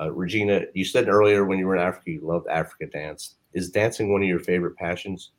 Uh, 0.00 0.12
Regina, 0.12 0.62
you 0.74 0.84
said 0.84 1.08
earlier 1.08 1.44
when 1.44 1.58
you 1.58 1.66
were 1.66 1.76
in 1.76 1.82
Africa 1.82 2.10
you 2.10 2.20
loved 2.22 2.46
Africa 2.48 2.86
dance. 2.86 3.36
Is 3.54 3.70
dancing 3.70 4.12
one 4.12 4.22
of 4.22 4.28
your 4.28 4.38
favorite 4.38 4.76
passions? 4.76 5.30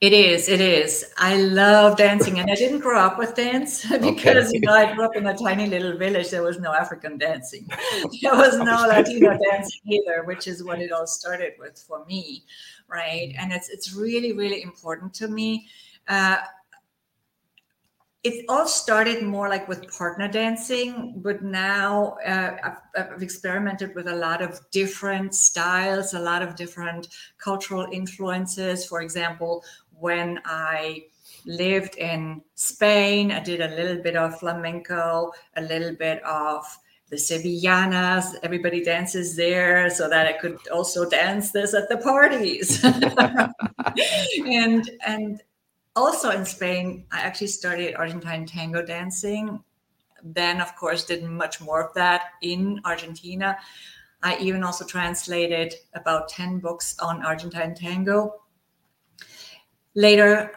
It 0.00 0.12
is. 0.12 0.48
It 0.48 0.60
is. 0.60 1.12
I 1.18 1.36
love 1.38 1.96
dancing, 1.96 2.38
and 2.38 2.48
I 2.48 2.54
didn't 2.54 2.78
grow 2.78 3.00
up 3.00 3.18
with 3.18 3.34
dance 3.34 3.84
because 4.00 4.46
okay. 4.46 4.50
you 4.52 4.60
know 4.60 4.72
I 4.72 4.94
grew 4.94 5.04
up 5.04 5.16
in 5.16 5.26
a 5.26 5.36
tiny 5.36 5.66
little 5.66 5.98
village. 5.98 6.30
There 6.30 6.44
was 6.44 6.60
no 6.60 6.72
African 6.72 7.18
dancing. 7.18 7.68
There 8.22 8.36
was 8.36 8.56
no 8.58 8.86
Latino 8.86 9.36
dancing 9.36 9.80
either, 9.86 10.22
which 10.22 10.46
is 10.46 10.62
what 10.62 10.80
it 10.80 10.92
all 10.92 11.06
started 11.08 11.54
with 11.58 11.84
for 11.84 12.04
me, 12.04 12.44
right? 12.86 13.34
And 13.38 13.52
it's 13.52 13.68
it's 13.70 13.92
really 13.92 14.32
really 14.32 14.62
important 14.62 15.14
to 15.14 15.26
me. 15.26 15.66
Uh, 16.06 16.36
it 18.28 18.44
all 18.48 18.66
started 18.66 19.22
more 19.22 19.48
like 19.48 19.66
with 19.68 19.90
partner 19.90 20.28
dancing, 20.28 21.14
but 21.16 21.42
now 21.42 22.16
uh, 22.26 22.56
I've, 22.62 23.12
I've, 23.12 23.22
experimented 23.22 23.94
with 23.94 24.06
a 24.08 24.14
lot 24.14 24.42
of 24.42 24.60
different 24.70 25.34
styles, 25.34 26.12
a 26.12 26.20
lot 26.20 26.42
of 26.42 26.54
different 26.54 27.08
cultural 27.38 27.86
influences. 27.90 28.86
For 28.86 29.00
example, 29.00 29.64
when 29.90 30.40
I 30.44 31.04
lived 31.46 31.96
in 31.96 32.42
Spain, 32.54 33.32
I 33.32 33.40
did 33.40 33.60
a 33.60 33.74
little 33.74 34.02
bit 34.02 34.16
of 34.16 34.38
flamenco, 34.38 35.32
a 35.56 35.62
little 35.62 35.94
bit 35.94 36.22
of 36.24 36.64
the 37.08 37.16
Sevillanas. 37.16 38.34
Everybody 38.42 38.84
dances 38.84 39.36
there, 39.36 39.88
so 39.88 40.08
that 40.08 40.26
I 40.26 40.34
could 40.34 40.58
also 40.68 41.08
dance 41.08 41.50
this 41.52 41.72
at 41.72 41.88
the 41.88 41.96
parties. 41.98 42.84
and 44.44 44.90
and 45.06 45.42
also 45.98 46.30
in 46.30 46.44
Spain, 46.44 47.04
I 47.12 47.20
actually 47.20 47.48
studied 47.48 47.94
Argentine 47.94 48.46
tango 48.46 48.82
dancing. 48.82 49.62
Then, 50.22 50.60
of 50.60 50.74
course, 50.76 51.04
did 51.04 51.22
much 51.24 51.60
more 51.60 51.82
of 51.82 51.94
that 51.94 52.32
in 52.42 52.80
Argentina. 52.84 53.58
I 54.22 54.36
even 54.38 54.64
also 54.64 54.84
translated 54.84 55.74
about 55.94 56.28
10 56.28 56.58
books 56.58 56.96
on 57.00 57.24
Argentine 57.24 57.74
tango. 57.74 58.42
Later, 59.94 60.52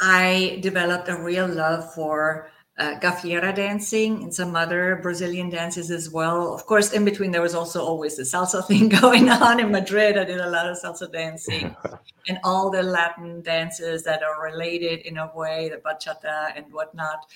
I 0.00 0.58
developed 0.62 1.08
a 1.08 1.16
real 1.16 1.48
love 1.48 1.94
for 1.94 2.51
uh, 2.82 2.98
gafieira 2.98 3.54
dancing 3.54 4.24
and 4.24 4.34
some 4.34 4.56
other 4.56 4.98
Brazilian 5.02 5.48
dances 5.48 5.90
as 5.90 6.10
well. 6.10 6.52
Of 6.52 6.66
course, 6.66 6.92
in 6.92 7.04
between, 7.04 7.30
there 7.30 7.40
was 7.40 7.54
also 7.54 7.80
always 7.84 8.16
the 8.16 8.24
salsa 8.24 8.66
thing 8.70 8.88
going 8.88 9.28
on 9.28 9.60
in 9.60 9.70
Madrid. 9.70 10.18
I 10.18 10.24
did 10.24 10.40
a 10.40 10.50
lot 10.50 10.68
of 10.68 10.76
salsa 10.76 11.10
dancing 11.12 11.76
and 12.28 12.38
all 12.42 12.70
the 12.70 12.82
Latin 12.82 13.40
dances 13.42 14.02
that 14.02 14.22
are 14.22 14.42
related 14.42 15.00
in 15.00 15.18
a 15.18 15.30
way, 15.34 15.70
the 15.70 15.76
bachata 15.76 16.52
and 16.56 16.66
whatnot. 16.72 17.26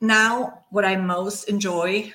Now, 0.00 0.64
what 0.70 0.84
I 0.84 0.96
most 0.96 1.48
enjoy 1.48 2.12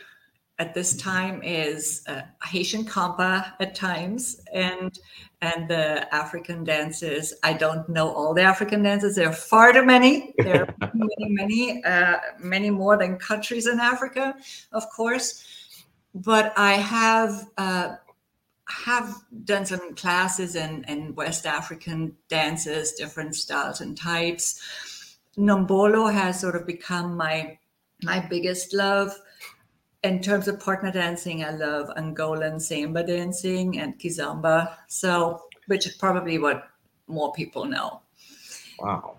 at 0.59 0.73
this 0.73 0.95
time 0.95 1.41
is 1.43 2.03
uh, 2.07 2.21
Haitian 2.43 2.83
compa 2.85 3.53
at 3.59 3.75
times 3.75 4.41
and 4.53 4.97
and 5.41 5.69
the 5.69 6.13
African 6.13 6.63
dances. 6.63 7.33
I 7.43 7.53
don't 7.53 7.87
know 7.87 8.11
all 8.11 8.33
the 8.33 8.41
African 8.41 8.81
dances. 8.81 9.15
There 9.15 9.29
are 9.29 9.33
far 9.33 9.71
too 9.71 9.85
many. 9.85 10.33
There 10.39 10.63
are 10.63 10.91
many, 10.95 11.29
many, 11.29 11.83
uh, 11.83 12.17
many 12.39 12.71
more 12.71 12.97
than 12.97 13.17
countries 13.17 13.67
in 13.67 13.79
Africa, 13.79 14.35
of 14.71 14.89
course. 14.89 15.43
But 16.15 16.53
I 16.57 16.73
have 16.73 17.49
uh, 17.57 17.97
have 18.67 19.13
done 19.43 19.65
some 19.65 19.93
classes 19.93 20.55
in, 20.55 20.83
in 20.87 21.13
West 21.13 21.45
African 21.45 22.17
dances, 22.29 22.93
different 22.93 23.35
styles 23.35 23.81
and 23.81 23.95
types. 23.95 24.59
Ndombolo 25.37 26.11
has 26.11 26.39
sort 26.39 26.55
of 26.55 26.65
become 26.65 27.15
my 27.15 27.59
my 28.01 28.19
biggest 28.19 28.73
love 28.73 29.15
in 30.03 30.21
terms 30.21 30.47
of 30.47 30.59
partner 30.59 30.91
dancing, 30.91 31.43
I 31.43 31.51
love 31.51 31.89
Angolan 31.97 32.55
semba 32.55 33.05
dancing 33.05 33.79
and 33.79 33.97
kizomba. 33.99 34.73
So, 34.87 35.43
which 35.67 35.85
is 35.87 35.95
probably 35.95 36.37
what 36.37 36.67
more 37.07 37.33
people 37.33 37.65
know. 37.65 38.01
Wow. 38.79 39.17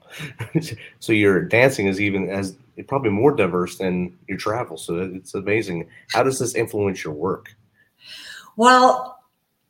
so 1.00 1.12
your 1.12 1.42
dancing 1.42 1.86
is 1.86 2.00
even 2.00 2.30
as 2.30 2.56
probably 2.86 3.10
more 3.10 3.34
diverse 3.34 3.76
than 3.78 4.16
your 4.28 4.38
travel. 4.38 4.76
So 4.76 4.98
it's 4.98 5.34
amazing. 5.34 5.88
How 6.12 6.22
does 6.22 6.38
this 6.38 6.54
influence 6.54 7.02
your 7.02 7.14
work? 7.14 7.54
Well, 8.56 9.17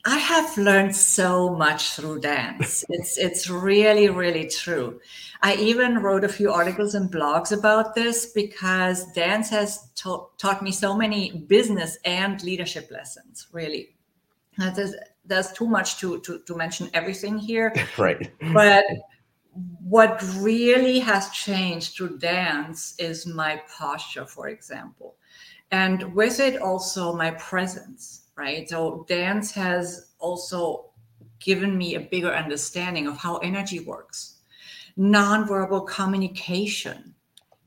I 0.04 0.18
have 0.18 0.56
learned 0.56 0.94
so 0.94 1.50
much 1.50 1.94
through 1.94 2.20
dance. 2.20 2.84
It's 2.88 3.18
it's 3.18 3.50
really 3.50 4.08
really 4.08 4.48
true. 4.48 5.00
I 5.42 5.54
even 5.56 5.98
wrote 5.98 6.24
a 6.24 6.28
few 6.28 6.52
articles 6.52 6.94
and 6.94 7.10
blogs 7.10 7.56
about 7.56 7.94
this 7.94 8.26
because 8.26 9.12
dance 9.12 9.50
has 9.50 9.90
ta- 9.96 10.26
taught 10.38 10.62
me 10.62 10.70
so 10.70 10.96
many 10.96 11.44
business 11.48 11.98
and 12.04 12.42
leadership 12.42 12.90
lessons. 12.90 13.48
Really, 13.52 13.96
there's, 14.56 14.94
there's 15.24 15.52
too 15.52 15.66
much 15.66 15.98
to, 15.98 16.20
to 16.20 16.38
to 16.40 16.56
mention 16.56 16.90
everything 16.94 17.36
here. 17.36 17.74
right. 17.98 18.30
But 18.52 18.84
what 19.82 20.22
really 20.38 21.00
has 21.00 21.30
changed 21.30 21.96
through 21.96 22.18
dance 22.18 22.94
is 22.98 23.26
my 23.26 23.60
posture, 23.76 24.26
for 24.26 24.48
example, 24.48 25.16
and 25.72 26.14
with 26.14 26.38
it 26.38 26.62
also 26.62 27.14
my 27.14 27.32
presence 27.32 28.27
right? 28.38 28.68
So 28.68 29.04
dance 29.08 29.50
has 29.52 30.12
also 30.20 30.90
given 31.40 31.76
me 31.76 31.96
a 31.96 32.00
bigger 32.00 32.32
understanding 32.32 33.06
of 33.06 33.16
how 33.16 33.38
energy 33.38 33.80
works, 33.80 34.38
nonverbal 34.96 35.86
communication, 35.88 37.14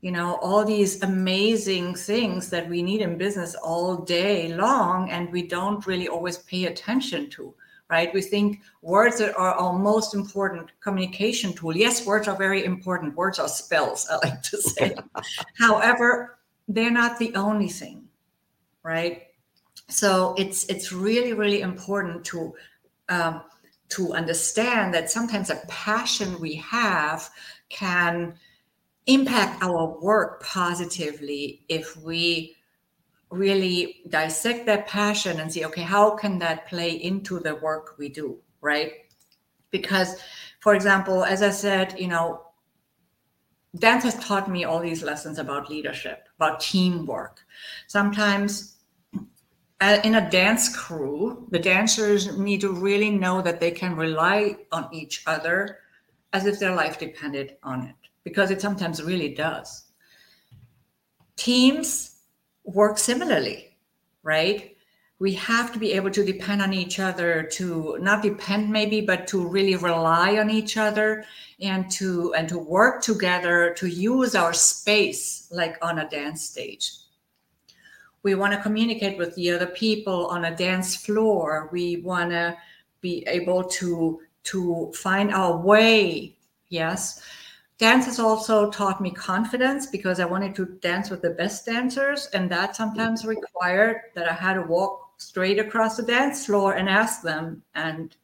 you 0.00 0.10
know, 0.10 0.36
all 0.36 0.64
these 0.64 1.02
amazing 1.02 1.94
things 1.94 2.50
that 2.50 2.68
we 2.68 2.82
need 2.82 3.02
in 3.02 3.16
business 3.16 3.54
all 3.54 3.96
day 3.98 4.52
long, 4.54 5.10
and 5.10 5.30
we 5.30 5.46
don't 5.46 5.86
really 5.86 6.08
always 6.08 6.38
pay 6.38 6.64
attention 6.64 7.30
to. 7.30 7.54
Right? 7.88 8.12
We 8.14 8.22
think 8.22 8.62
words 8.80 9.20
are 9.20 9.34
our 9.34 9.78
most 9.78 10.14
important 10.14 10.70
communication 10.80 11.52
tool. 11.52 11.76
Yes, 11.76 12.06
words 12.06 12.26
are 12.26 12.36
very 12.36 12.64
important. 12.64 13.14
Words 13.14 13.38
are 13.38 13.48
spells, 13.48 14.08
I 14.10 14.14
like 14.26 14.42
to 14.44 14.56
say. 14.62 14.96
However, 15.58 16.38
they're 16.68 16.90
not 16.90 17.18
the 17.18 17.34
only 17.34 17.68
thing, 17.68 18.04
right? 18.82 19.24
So 19.88 20.34
it's 20.38 20.64
it's 20.66 20.92
really 20.92 21.32
really 21.32 21.60
important 21.60 22.24
to 22.24 22.54
um, 23.08 23.42
to 23.88 24.12
understand 24.14 24.94
that 24.94 25.10
sometimes 25.10 25.50
a 25.50 25.56
passion 25.68 26.40
we 26.40 26.54
have 26.54 27.28
can 27.68 28.34
impact 29.06 29.62
our 29.62 30.00
work 30.00 30.42
positively 30.42 31.64
if 31.68 31.96
we 31.96 32.54
really 33.30 34.02
dissect 34.08 34.66
that 34.66 34.86
passion 34.86 35.40
and 35.40 35.52
see 35.52 35.64
okay 35.64 35.82
how 35.82 36.14
can 36.16 36.38
that 36.38 36.66
play 36.66 36.90
into 36.90 37.38
the 37.40 37.54
work 37.56 37.96
we 37.98 38.08
do 38.08 38.38
right? 38.60 38.92
Because 39.70 40.20
for 40.60 40.74
example 40.74 41.24
as 41.24 41.42
i 41.42 41.50
said 41.50 41.98
you 41.98 42.06
know 42.06 42.52
dance 43.78 44.04
has 44.04 44.18
taught 44.18 44.50
me 44.50 44.64
all 44.64 44.80
these 44.80 45.02
lessons 45.02 45.38
about 45.38 45.70
leadership 45.70 46.28
about 46.36 46.60
teamwork. 46.60 47.40
Sometimes 47.86 48.71
in 50.04 50.14
a 50.14 50.30
dance 50.30 50.74
crew, 50.74 51.46
the 51.50 51.58
dancers 51.58 52.38
need 52.38 52.60
to 52.60 52.72
really 52.72 53.10
know 53.10 53.42
that 53.42 53.58
they 53.58 53.70
can 53.70 53.96
rely 53.96 54.56
on 54.70 54.88
each 54.92 55.22
other 55.26 55.78
as 56.32 56.46
if 56.46 56.58
their 56.58 56.74
life 56.74 56.98
depended 56.98 57.56
on 57.62 57.86
it, 57.86 57.96
because 58.22 58.50
it 58.50 58.60
sometimes 58.60 59.02
really 59.02 59.34
does. 59.34 59.84
Teams 61.36 62.20
work 62.64 62.96
similarly, 62.98 63.76
right? 64.22 64.76
We 65.18 65.34
have 65.34 65.72
to 65.72 65.78
be 65.78 65.92
able 65.92 66.10
to 66.10 66.24
depend 66.24 66.62
on 66.62 66.72
each 66.72 67.00
other, 67.00 67.42
to 67.52 67.98
not 68.00 68.22
depend 68.22 68.70
maybe, 68.70 69.00
but 69.00 69.26
to 69.28 69.46
really 69.46 69.76
rely 69.76 70.38
on 70.38 70.50
each 70.50 70.76
other 70.76 71.24
and 71.60 71.90
to 71.92 72.34
and 72.34 72.48
to 72.48 72.58
work 72.58 73.02
together 73.02 73.74
to 73.78 73.86
use 73.86 74.34
our 74.34 74.52
space 74.52 75.48
like 75.50 75.76
on 75.82 75.98
a 75.98 76.08
dance 76.08 76.42
stage 76.44 77.01
we 78.22 78.34
want 78.34 78.52
to 78.52 78.60
communicate 78.60 79.18
with 79.18 79.34
the 79.34 79.50
other 79.50 79.66
people 79.66 80.26
on 80.26 80.44
a 80.44 80.56
dance 80.56 80.96
floor. 80.96 81.68
We 81.72 81.96
want 81.98 82.30
to 82.30 82.56
be 83.00 83.24
able 83.26 83.64
to 83.64 84.20
to 84.44 84.92
find 84.94 85.32
our 85.32 85.56
way 85.56 86.36
yes. 86.68 87.22
Dance 87.78 88.06
has 88.06 88.18
also 88.18 88.70
taught 88.70 89.00
me 89.00 89.10
confidence 89.10 89.86
because 89.86 90.20
i 90.20 90.24
wanted 90.24 90.54
to 90.54 90.66
dance 90.80 91.10
with 91.10 91.20
the 91.20 91.30
best 91.30 91.66
dancers 91.66 92.28
and 92.32 92.48
that 92.50 92.76
sometimes 92.76 93.24
mm. 93.24 93.28
required 93.28 94.02
that 94.14 94.28
i 94.28 94.32
had 94.32 94.54
to 94.54 94.62
walk 94.62 95.10
straight 95.16 95.58
across 95.58 95.96
the 95.96 96.02
dance 96.02 96.46
floor 96.46 96.74
and 96.74 96.88
ask 96.88 97.22
them 97.22 97.62
and 97.74 98.16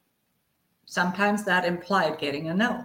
sometimes 0.86 1.44
that 1.44 1.64
implied 1.64 2.18
getting 2.18 2.48
a 2.48 2.54
no. 2.54 2.84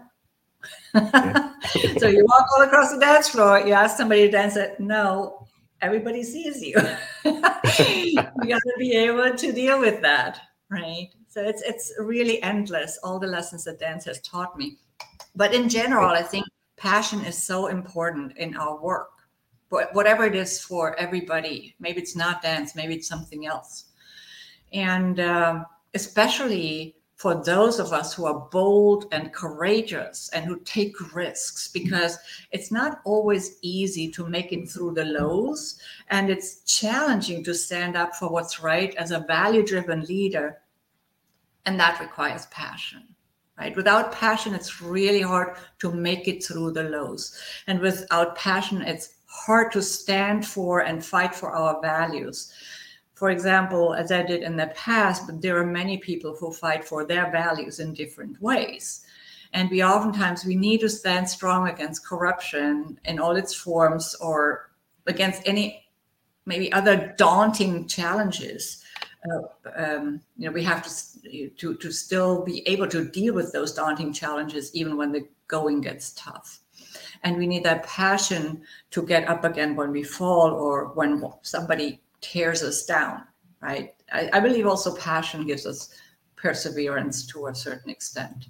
So 2.00 2.08
you 2.08 2.26
walk 2.26 2.46
all 2.56 2.64
across 2.64 2.92
the 2.92 3.00
dance 3.00 3.30
floor 3.30 3.60
you 3.60 3.74
ask 3.74 3.98
somebody 3.98 4.26
to 4.26 4.32
dance 4.32 4.56
it 4.56 4.80
no 4.80 5.43
everybody 5.84 6.24
sees 6.24 6.62
you. 6.62 6.76
You 7.80 8.50
got 8.50 8.62
to 8.62 8.76
be 8.78 8.94
able 8.94 9.36
to 9.36 9.52
deal 9.52 9.80
with 9.80 10.02
that 10.02 10.40
right? 10.74 11.10
So 11.28 11.42
it's 11.42 11.62
it's 11.62 11.94
really 12.00 12.42
endless 12.42 13.00
all 13.04 13.20
the 13.20 13.28
lessons 13.28 13.64
that 13.66 13.80
dance 13.80 14.06
has 14.06 14.20
taught 14.22 14.58
me. 14.58 14.78
But 15.36 15.54
in 15.54 15.70
general 15.70 16.10
i 16.10 16.22
think 16.22 16.46
passion 16.78 17.22
is 17.26 17.42
so 17.42 17.68
important 17.68 18.38
in 18.38 18.56
our 18.58 18.82
work. 18.82 19.10
But 19.70 19.94
whatever 19.94 20.26
it 20.26 20.36
is 20.36 20.62
for 20.62 20.96
everybody 21.00 21.76
maybe 21.80 22.02
it's 22.02 22.16
not 22.16 22.42
dance 22.42 22.76
maybe 22.76 22.96
it's 22.96 23.08
something 23.08 23.46
else. 23.46 23.86
And 24.72 25.20
um, 25.20 25.66
especially 25.94 26.96
for 27.24 27.42
those 27.42 27.80
of 27.80 27.94
us 27.94 28.14
who 28.14 28.26
are 28.26 28.50
bold 28.52 29.06
and 29.14 29.32
courageous 29.32 30.30
and 30.34 30.44
who 30.44 30.60
take 30.66 31.16
risks 31.16 31.70
because 31.70 32.18
it's 32.52 32.70
not 32.70 33.00
always 33.06 33.60
easy 33.62 34.12
to 34.12 34.28
make 34.28 34.52
it 34.52 34.70
through 34.70 34.94
the 34.94 35.06
lows 35.06 35.80
and 36.10 36.30
it's 36.30 36.64
challenging 36.66 37.42
to 37.42 37.56
stand 37.56 37.96
up 37.96 38.14
for 38.14 38.28
what's 38.28 38.62
right 38.62 38.94
as 38.96 39.12
a 39.12 39.22
value 39.22 39.66
driven 39.66 40.02
leader 40.02 40.58
and 41.66 41.80
that 41.80 41.98
requires 42.02 42.46
passion 42.48 43.04
right? 43.58 43.74
Without 43.78 44.12
passion 44.12 44.54
it's 44.54 44.82
really 44.82 45.22
hard 45.22 45.56
to 45.80 45.94
make 45.94 46.28
it 46.28 46.44
through 46.44 46.72
the 46.72 46.84
lows 46.84 47.40
and 47.68 47.80
without 47.80 48.36
passion 48.36 48.82
it's 48.82 49.14
hard 49.28 49.72
to 49.72 49.82
stand 49.82 50.46
for 50.46 50.82
and 50.82 51.06
fight 51.06 51.34
for 51.34 51.54
our 51.54 51.80
values 51.82 52.52
for 53.14 53.30
example, 53.30 53.94
as 53.94 54.12
I 54.12 54.24
did 54.24 54.42
in 54.42 54.58
the 54.58 54.68
past, 54.76 55.28
but 55.28 55.42
there 55.42 55.58
are 55.58 55.66
many 55.66 55.98
people 55.98 56.36
who 56.36 56.52
fight 56.52 56.84
for 56.84 57.06
their 57.06 57.32
values 57.32 57.80
in 57.80 57.94
different 57.94 58.42
ways. 58.42 59.06
And 59.54 59.70
we 59.70 59.84
oftentimes 59.84 60.46
we 60.46 60.56
need 60.56 60.80
to 60.80 60.90
stand 60.90 61.30
strong 61.30 61.68
against 61.68 62.06
corruption 62.06 63.00
in 63.06 63.20
all 63.20 63.36
its 63.36 63.54
forms 63.54 64.16
or 64.16 64.72
against 65.06 65.44
any 65.46 65.86
maybe 66.46 66.74
other 66.74 67.14
daunting 67.18 67.88
challenges. 67.88 68.84
Uh, 69.32 69.72
um, 69.76 70.22
you 70.38 70.48
know, 70.48 70.52
we 70.52 70.64
have 70.64 70.84
to, 70.84 71.50
to 71.50 71.76
to 71.76 71.92
still 71.92 72.44
be 72.44 72.68
able 72.68 72.88
to 72.88 73.06
deal 73.06 73.34
with 73.34 73.54
those 73.54 73.74
daunting 73.74 74.12
challenges 74.12 74.74
even 74.76 74.98
when 74.98 75.12
the 75.12 75.26
going 75.48 75.82
gets 75.82 76.12
tough. 76.14 76.60
And 77.24 77.38
we 77.38 77.48
need 77.48 77.64
that 77.64 77.84
passion 77.84 78.64
to 78.92 79.04
get 79.04 79.30
up 79.30 79.46
again 79.46 79.76
when 79.76 79.92
we 79.92 80.04
fall 80.04 80.52
or 80.52 80.88
when 80.96 81.24
somebody 81.42 82.03
tears 82.24 82.64
us 82.64 82.86
down, 82.86 83.24
right? 83.62 83.94
I, 84.12 84.30
I 84.34 84.40
believe 84.40 84.66
also 84.66 84.96
passion 84.96 85.46
gives 85.46 85.66
us 85.68 85.94
perseverance 86.36 87.26
to 87.28 87.48
a 87.48 87.56
certain 87.56 87.92
extent. 87.92 88.48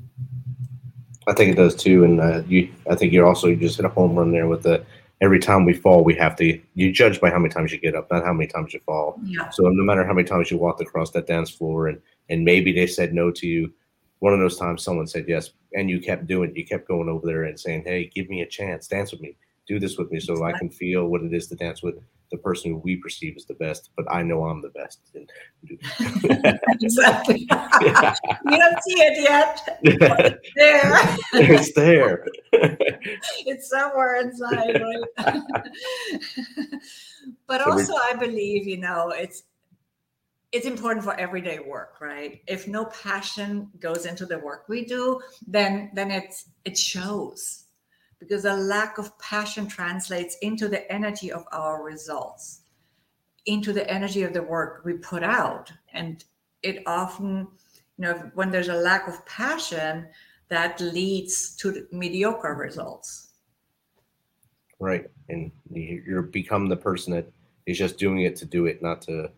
I 1.28 1.34
think 1.34 1.52
it 1.52 1.56
does 1.56 1.76
too, 1.76 2.04
and 2.04 2.22
uh, 2.22 2.44
you. 2.48 2.72
I 2.90 2.96
think 2.96 3.14
you're 3.14 3.26
also 3.26 3.48
you 3.48 3.56
just 3.56 3.78
hit 3.78 3.86
a 3.86 3.90
home 3.90 4.16
run 4.16 4.32
there 4.32 4.48
with 4.48 4.64
the 4.64 4.86
every 5.22 5.40
time 5.40 5.64
we 5.64 5.74
fall, 5.74 6.04
we 6.04 6.16
have 6.16 6.36
to 6.36 6.60
you 6.74 6.92
judge 6.92 7.22
by 7.22 7.30
how 7.30 7.40
many 7.40 7.54
times 7.54 7.72
you 7.72 7.80
get 7.80 7.96
up, 7.96 8.12
not 8.12 8.26
how 8.26 8.34
many 8.34 8.48
times 8.48 8.74
you 8.74 8.82
fall. 8.82 9.20
Yeah. 9.24 9.50
So 9.50 9.64
no 9.64 9.84
matter 9.84 10.06
how 10.06 10.14
many 10.14 10.28
times 10.28 10.52
you 10.52 10.58
walked 10.58 10.82
across 10.82 11.12
that 11.12 11.28
dance 11.28 11.50
floor, 11.50 11.88
and 11.88 12.02
and 12.30 12.44
maybe 12.44 12.74
they 12.74 12.88
said 12.88 13.14
no 13.14 13.32
to 13.32 13.48
you, 13.48 13.74
one 14.20 14.34
of 14.34 14.40
those 14.40 14.58
times 14.58 14.84
someone 14.84 15.08
said 15.08 15.26
yes, 15.28 15.52
and 15.74 15.90
you 15.90 16.02
kept 16.02 16.28
doing 16.28 16.50
it. 16.50 16.58
You 16.58 16.66
kept 16.66 16.88
going 16.88 17.08
over 17.10 17.26
there 17.26 17.44
and 17.44 17.58
saying, 17.58 17.84
"Hey, 17.86 18.12
give 18.14 18.30
me 18.30 18.42
a 18.42 18.48
chance, 18.48 18.88
dance 18.88 19.12
with 19.12 19.22
me, 19.22 19.38
do 19.66 19.80
this 19.80 19.98
with 19.98 20.12
me, 20.12 20.20
so 20.20 20.44
I 20.44 20.52
can 20.58 20.70
feel 20.70 21.08
what 21.08 21.24
it 21.24 21.34
is 21.34 21.48
to 21.48 21.56
dance 21.56 21.82
with 21.82 21.96
the 22.34 22.40
person 22.40 22.72
who 22.72 22.78
we 22.80 22.96
perceive 22.96 23.36
as 23.38 23.46
the 23.46 23.54
best, 23.54 23.92
but 23.96 24.06
I 24.12 24.24
know 24.24 24.44
I'm 24.46 24.62
the 24.62 24.70
best. 24.70 25.00
exactly. 26.82 27.48
Yeah. 27.50 28.16
You 28.50 28.58
don't 28.58 28.84
see 28.84 29.00
it 29.00 29.22
yet. 29.22 29.80
It's 29.84 30.52
there. 30.56 31.18
it's 31.34 31.74
there. 31.74 32.26
it's 33.46 33.70
somewhere 33.70 34.22
inside, 34.22 34.82
right? 34.82 35.42
but 37.48 37.62
so 37.62 37.72
also, 37.72 37.94
I 37.94 38.16
believe 38.16 38.68
you 38.68 38.78
know 38.78 39.10
it's 39.10 39.44
it's 40.52 40.66
important 40.66 41.04
for 41.04 41.20
everyday 41.20 41.60
work, 41.60 42.02
right? 42.02 42.42
If 42.48 42.68
no 42.68 42.86
passion 42.86 43.70
goes 43.80 44.06
into 44.06 44.26
the 44.26 44.40
work 44.40 44.66
we 44.68 44.86
do, 44.86 45.22
then 45.48 45.92
then 45.94 46.12
it's 46.12 46.46
it 46.66 46.78
shows 46.78 47.63
because 48.28 48.46
a 48.46 48.54
lack 48.54 48.98
of 48.98 49.18
passion 49.20 49.68
translates 49.68 50.38
into 50.42 50.68
the 50.68 50.90
energy 50.92 51.32
of 51.32 51.44
our 51.52 51.84
results, 51.84 52.62
into 53.46 53.74
the 53.74 53.90
energy 53.90 54.24
of 54.24 54.34
the 54.34 54.42
work 54.42 54.84
we 54.86 54.94
put 54.94 55.24
out. 55.24 55.72
And 55.94 56.24
it 56.62 56.84
often, 56.86 57.48
you 57.98 58.06
know, 58.06 58.32
when 58.34 58.50
there's 58.50 58.70
a 58.70 58.76
lack 58.76 59.08
of 59.08 59.26
passion, 59.26 60.08
that 60.50 60.80
leads 60.80 61.56
to 61.58 61.86
mediocre 61.92 62.54
results. 62.54 63.32
Right. 64.80 65.10
And 65.30 65.52
you 65.72 66.28
become 66.32 66.70
the 66.70 66.78
person 66.78 67.14
that 67.14 67.32
is 67.66 67.78
just 67.78 67.98
doing 67.98 68.22
it 68.22 68.36
to 68.38 68.46
do 68.46 68.66
it, 68.66 68.82
not 68.82 69.02
to 69.04 69.30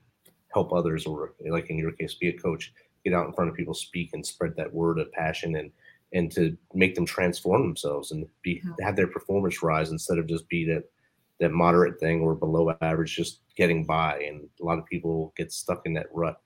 help 0.53 0.73
others, 0.73 1.05
or 1.05 1.33
like 1.49 1.69
in 1.69 1.77
your 1.77 1.91
case, 1.91 2.13
be 2.15 2.29
a 2.29 2.37
coach, 2.37 2.73
get 3.03 3.13
out 3.13 3.27
in 3.27 3.33
front 3.33 3.49
of 3.49 3.55
people, 3.55 3.73
speak, 3.73 4.11
and 4.13 4.25
spread 4.25 4.55
that 4.57 4.73
word 4.73 4.99
of 4.99 5.11
passion 5.11 5.55
and 5.55 5.71
and 6.15 6.31
to 6.31 6.57
make 6.73 6.95
them 6.95 7.05
transform 7.05 7.61
themselves 7.61 8.11
and 8.11 8.25
be 8.41 8.63
have 8.81 8.95
their 8.95 9.05
performance 9.05 9.61
rise 9.61 9.91
instead 9.91 10.17
of 10.17 10.27
just 10.27 10.47
be 10.47 10.65
that 10.65 10.83
that 11.39 11.51
moderate 11.51 11.99
thing 11.99 12.21
or 12.21 12.33
below 12.33 12.73
average, 12.81 13.13
just 13.13 13.41
getting 13.57 13.83
by. 13.85 14.17
And 14.19 14.47
a 14.61 14.65
lot 14.65 14.79
of 14.79 14.85
people 14.85 15.33
get 15.35 15.51
stuck 15.51 15.85
in 15.85 15.93
that 15.95 16.07
rut 16.13 16.39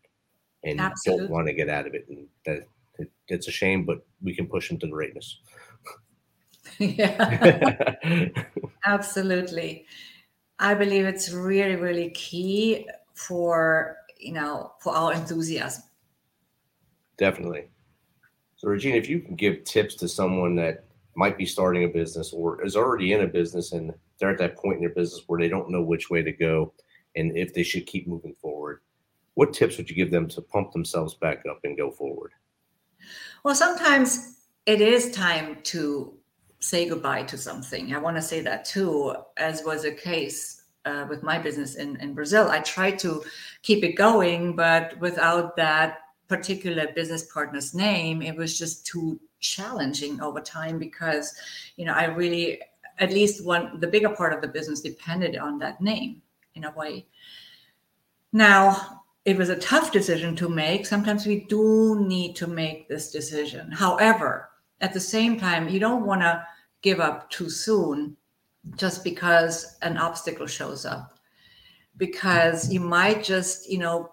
and 0.63 0.82
Absolutely. 0.82 1.27
don't 1.27 1.32
want 1.32 1.47
to 1.47 1.53
get 1.53 1.69
out 1.69 1.86
of 1.86 1.93
it. 1.93 2.08
And 2.10 2.27
that 2.47 2.63
it, 2.97 3.12
it's 3.27 3.47
a 3.47 3.51
shame, 3.51 3.86
but 3.86 3.99
we 4.23 4.34
can 4.34 4.47
push 4.47 4.67
them 4.67 4.79
to 4.79 4.88
greatness. 4.88 5.39
yeah, 6.79 7.95
absolutely. 8.86 9.86
I 10.58 10.73
believe 10.73 11.05
it's 11.05 11.32
really, 11.32 11.75
really 11.75 12.10
key 12.10 12.88
for 13.13 13.97
you 14.17 14.34
know 14.34 14.73
for 14.79 14.95
our 14.95 15.13
enthusiasm. 15.13 15.84
Definitely. 17.17 17.67
So, 18.60 18.67
Regina, 18.67 18.98
if 18.98 19.08
you 19.08 19.22
can 19.22 19.36
give 19.36 19.63
tips 19.63 19.95
to 19.95 20.10
someone 20.10 20.54
that 20.56 20.84
might 21.15 21.38
be 21.38 21.45
starting 21.45 21.86
a 21.86 21.88
business 21.88 22.34
or 22.34 22.62
is 22.62 22.76
already 22.76 23.13
in 23.13 23.22
a 23.22 23.28
business 23.28 23.72
and 23.72 23.93
they're 24.19 24.32
at 24.32 24.38
that 24.39 24.58
point 24.58 24.76
in 24.76 24.82
their 24.82 24.89
business 24.89 25.24
where 25.28 25.39
they 25.39 25.48
don't 25.48 25.69
know 25.69 25.82
which 25.82 26.10
way 26.10 26.22
to 26.22 26.34
go 26.34 26.74
and 27.15 27.38
if 27.38 27.54
they 27.54 27.63
should 27.63 27.86
keep 27.86 28.06
moving 28.06 28.36
forward, 28.36 28.82
what 29.36 29.54
tips 29.54 29.78
would 29.78 29.89
you 29.89 29.95
give 29.95 30.12
them 30.12 30.28
to 30.28 30.41
pump 30.41 30.74
themselves 30.74 31.13
back 31.13 31.45
up 31.50 31.62
and 31.63 31.78
go 31.78 31.89
forward? 31.89 32.34
Well, 33.45 33.56
sometimes 33.56 34.39
it 34.65 34.82
is 34.82 35.12
time 35.12 35.60
to 35.63 36.17
say 36.60 36.89
goodbye 36.89 37.24
to 37.24 37.38
something. 37.38 37.95
I 37.95 38.00
want 38.00 38.17
to 38.17 38.22
say 38.22 38.41
that 38.41 38.65
too, 38.65 39.15
as 39.38 39.63
was 39.63 39.84
the 39.84 39.93
case 39.93 40.63
uh, 40.84 41.06
with 41.08 41.24
my 41.24 41.39
business 41.39 41.76
in, 41.76 41.95
in 42.01 42.14
Brazil. 42.14 42.49
I 42.49 42.60
tried 42.60 42.99
to 42.99 43.24
keep 43.62 43.86
it 43.86 43.93
going, 43.93 44.57
but 44.57 44.99
without 44.99 45.55
that 45.55 45.99
particular 46.30 46.88
business 46.93 47.23
partner's 47.32 47.73
name, 47.73 48.21
it 48.21 48.36
was 48.36 48.57
just 48.57 48.86
too 48.86 49.19
challenging 49.39 50.21
over 50.21 50.39
time 50.39 50.80
because, 50.80 51.34
you 51.75 51.86
know, 51.86 51.93
I 51.93 52.05
really, 52.05 52.61
at 52.99 53.11
least 53.11 53.43
one, 53.43 53.80
the 53.80 53.88
bigger 53.88 54.09
part 54.09 54.32
of 54.34 54.41
the 54.41 54.47
business 54.47 54.82
depended 54.82 55.38
on 55.38 55.59
that 55.59 55.82
name 55.82 56.21
in 56.55 56.63
a 56.63 56.71
way. 56.71 57.07
Now, 58.32 59.01
it 59.25 59.38
was 59.38 59.49
a 59.49 59.57
tough 59.57 59.91
decision 59.91 60.36
to 60.38 60.47
make. 60.47 60.86
Sometimes 60.86 61.25
we 61.25 61.41
do 61.45 61.99
need 62.07 62.36
to 62.38 62.47
make 62.47 62.88
this 62.88 63.11
decision. 63.11 63.71
However, 63.71 64.49
at 64.82 64.93
the 64.93 64.99
same 64.99 65.38
time, 65.38 65.67
you 65.67 65.80
don't 65.80 66.05
want 66.05 66.21
to 66.21 66.45
give 66.82 66.99
up 66.99 67.30
too 67.30 67.49
soon 67.49 68.15
just 68.75 69.03
because 69.03 69.77
an 69.82 69.97
obstacle 69.97 70.47
shows 70.47 70.86
up 70.86 71.19
because 71.97 72.71
you 72.71 72.80
might 72.80 73.23
just 73.23 73.69
you 73.69 73.77
know 73.77 74.11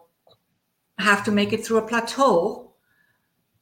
have 0.99 1.24
to 1.24 1.32
make 1.32 1.53
it 1.53 1.64
through 1.64 1.78
a 1.78 1.86
plateau 1.86 2.72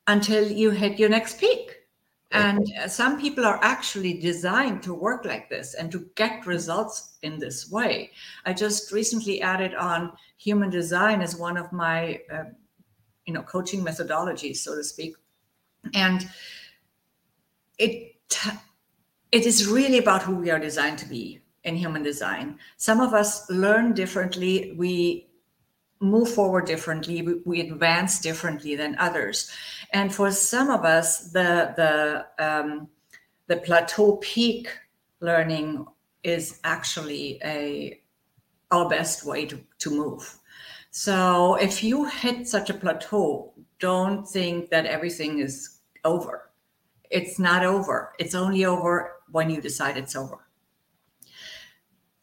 until 0.06 0.50
you 0.50 0.70
hit 0.70 0.98
your 0.98 1.08
next 1.08 1.38
peak. 1.38 1.84
And 2.30 2.66
uh, 2.82 2.88
some 2.88 3.20
people 3.20 3.46
are 3.46 3.60
actually 3.62 4.14
designed 4.14 4.82
to 4.82 4.92
work 4.92 5.24
like 5.24 5.48
this 5.48 5.74
and 5.74 5.90
to 5.92 6.10
get 6.16 6.46
results 6.46 7.16
in 7.22 7.38
this 7.38 7.70
way. 7.70 8.10
I 8.44 8.52
just 8.52 8.90
recently 8.90 9.40
added 9.40 9.72
on 9.76 10.12
human 10.36 10.68
design 10.68 11.22
as 11.22 11.36
one 11.36 11.56
of 11.56 11.72
my, 11.72 12.20
uh, 12.32 12.44
you 13.24 13.32
know, 13.32 13.42
coaching 13.42 13.84
methodologies, 13.84 14.56
so 14.56 14.74
to 14.74 14.82
speak. 14.82 15.14
And 15.94 16.28
it 17.78 18.16
it 19.30 19.46
is 19.46 19.68
really 19.68 19.98
about 19.98 20.22
who 20.22 20.34
we 20.34 20.50
are 20.50 20.58
designed 20.58 20.98
to 20.98 21.06
be 21.06 21.40
in 21.62 21.76
human 21.76 22.02
design. 22.02 22.58
Some 22.76 23.00
of 23.00 23.14
us 23.14 23.48
learn 23.48 23.92
differently. 23.92 24.74
We 24.76 25.28
move 26.00 26.32
forward 26.32 26.66
differently. 26.66 27.22
We, 27.22 27.34
we 27.44 27.60
advance 27.60 28.20
differently 28.20 28.76
than 28.76 28.96
others. 28.98 29.50
And 29.92 30.14
for 30.14 30.30
some 30.30 30.70
of 30.70 30.84
us, 30.84 31.30
the 31.30 31.72
the 31.76 32.26
um, 32.44 32.88
the 33.46 33.56
plateau 33.58 34.16
peak 34.16 34.68
learning 35.20 35.86
is 36.22 36.60
actually 36.64 37.40
a 37.44 38.00
our 38.70 38.88
best 38.88 39.24
way 39.24 39.46
to, 39.46 39.60
to 39.78 39.90
move. 39.90 40.38
So 40.90 41.56
if 41.56 41.82
you 41.82 42.06
hit 42.06 42.48
such 42.48 42.70
a 42.70 42.74
plateau, 42.74 43.52
don't 43.78 44.26
think 44.28 44.70
that 44.70 44.86
everything 44.86 45.38
is 45.38 45.80
over. 46.04 46.50
It's 47.10 47.38
not 47.38 47.64
over. 47.64 48.12
It's 48.18 48.34
only 48.34 48.64
over 48.64 49.16
when 49.30 49.50
you 49.50 49.60
decide 49.60 49.96
it's 49.96 50.16
over. 50.16 50.38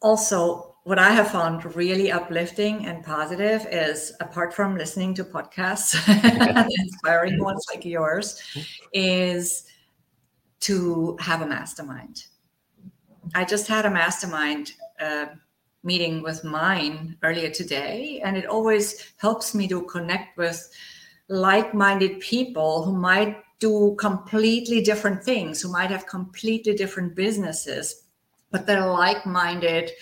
Also, 0.00 0.71
what 0.84 0.98
I 0.98 1.10
have 1.10 1.30
found 1.30 1.76
really 1.76 2.10
uplifting 2.10 2.86
and 2.86 3.04
positive 3.04 3.66
is 3.70 4.12
apart 4.20 4.52
from 4.52 4.76
listening 4.76 5.14
to 5.14 5.24
podcasts, 5.24 5.94
inspiring 6.78 7.42
ones 7.42 7.64
like 7.72 7.84
yours, 7.84 8.42
is 8.92 9.64
to 10.60 11.16
have 11.20 11.40
a 11.40 11.46
mastermind. 11.46 12.24
I 13.34 13.44
just 13.44 13.68
had 13.68 13.86
a 13.86 13.90
mastermind 13.90 14.72
uh, 15.00 15.26
meeting 15.84 16.20
with 16.20 16.42
mine 16.42 17.16
earlier 17.22 17.50
today, 17.50 18.20
and 18.24 18.36
it 18.36 18.46
always 18.46 19.12
helps 19.18 19.54
me 19.54 19.68
to 19.68 19.82
connect 19.82 20.36
with 20.36 20.68
like 21.28 21.72
minded 21.74 22.18
people 22.18 22.84
who 22.84 22.92
might 22.92 23.36
do 23.60 23.94
completely 24.00 24.82
different 24.82 25.22
things, 25.22 25.62
who 25.62 25.70
might 25.70 25.90
have 25.90 26.06
completely 26.06 26.74
different 26.74 27.14
businesses, 27.14 28.02
but 28.50 28.66
they're 28.66 28.90
like 28.90 29.24
minded 29.24 29.92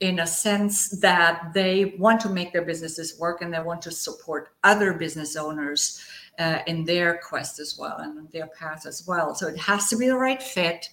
in 0.00 0.20
a 0.20 0.26
sense 0.26 0.88
that 1.00 1.52
they 1.52 1.94
want 1.98 2.20
to 2.22 2.30
make 2.30 2.52
their 2.52 2.64
businesses 2.64 3.18
work 3.18 3.42
and 3.42 3.52
they 3.52 3.60
want 3.60 3.82
to 3.82 3.90
support 3.90 4.48
other 4.64 4.94
business 4.94 5.36
owners 5.36 6.02
uh, 6.38 6.60
in 6.66 6.84
their 6.86 7.18
quest 7.18 7.60
as 7.60 7.76
well 7.78 7.98
and 7.98 8.30
their 8.30 8.46
path 8.48 8.86
as 8.86 9.06
well. 9.06 9.34
So 9.34 9.46
it 9.46 9.58
has 9.58 9.88
to 9.90 9.96
be 9.96 10.06
the 10.06 10.16
right 10.16 10.42
fit. 10.42 10.88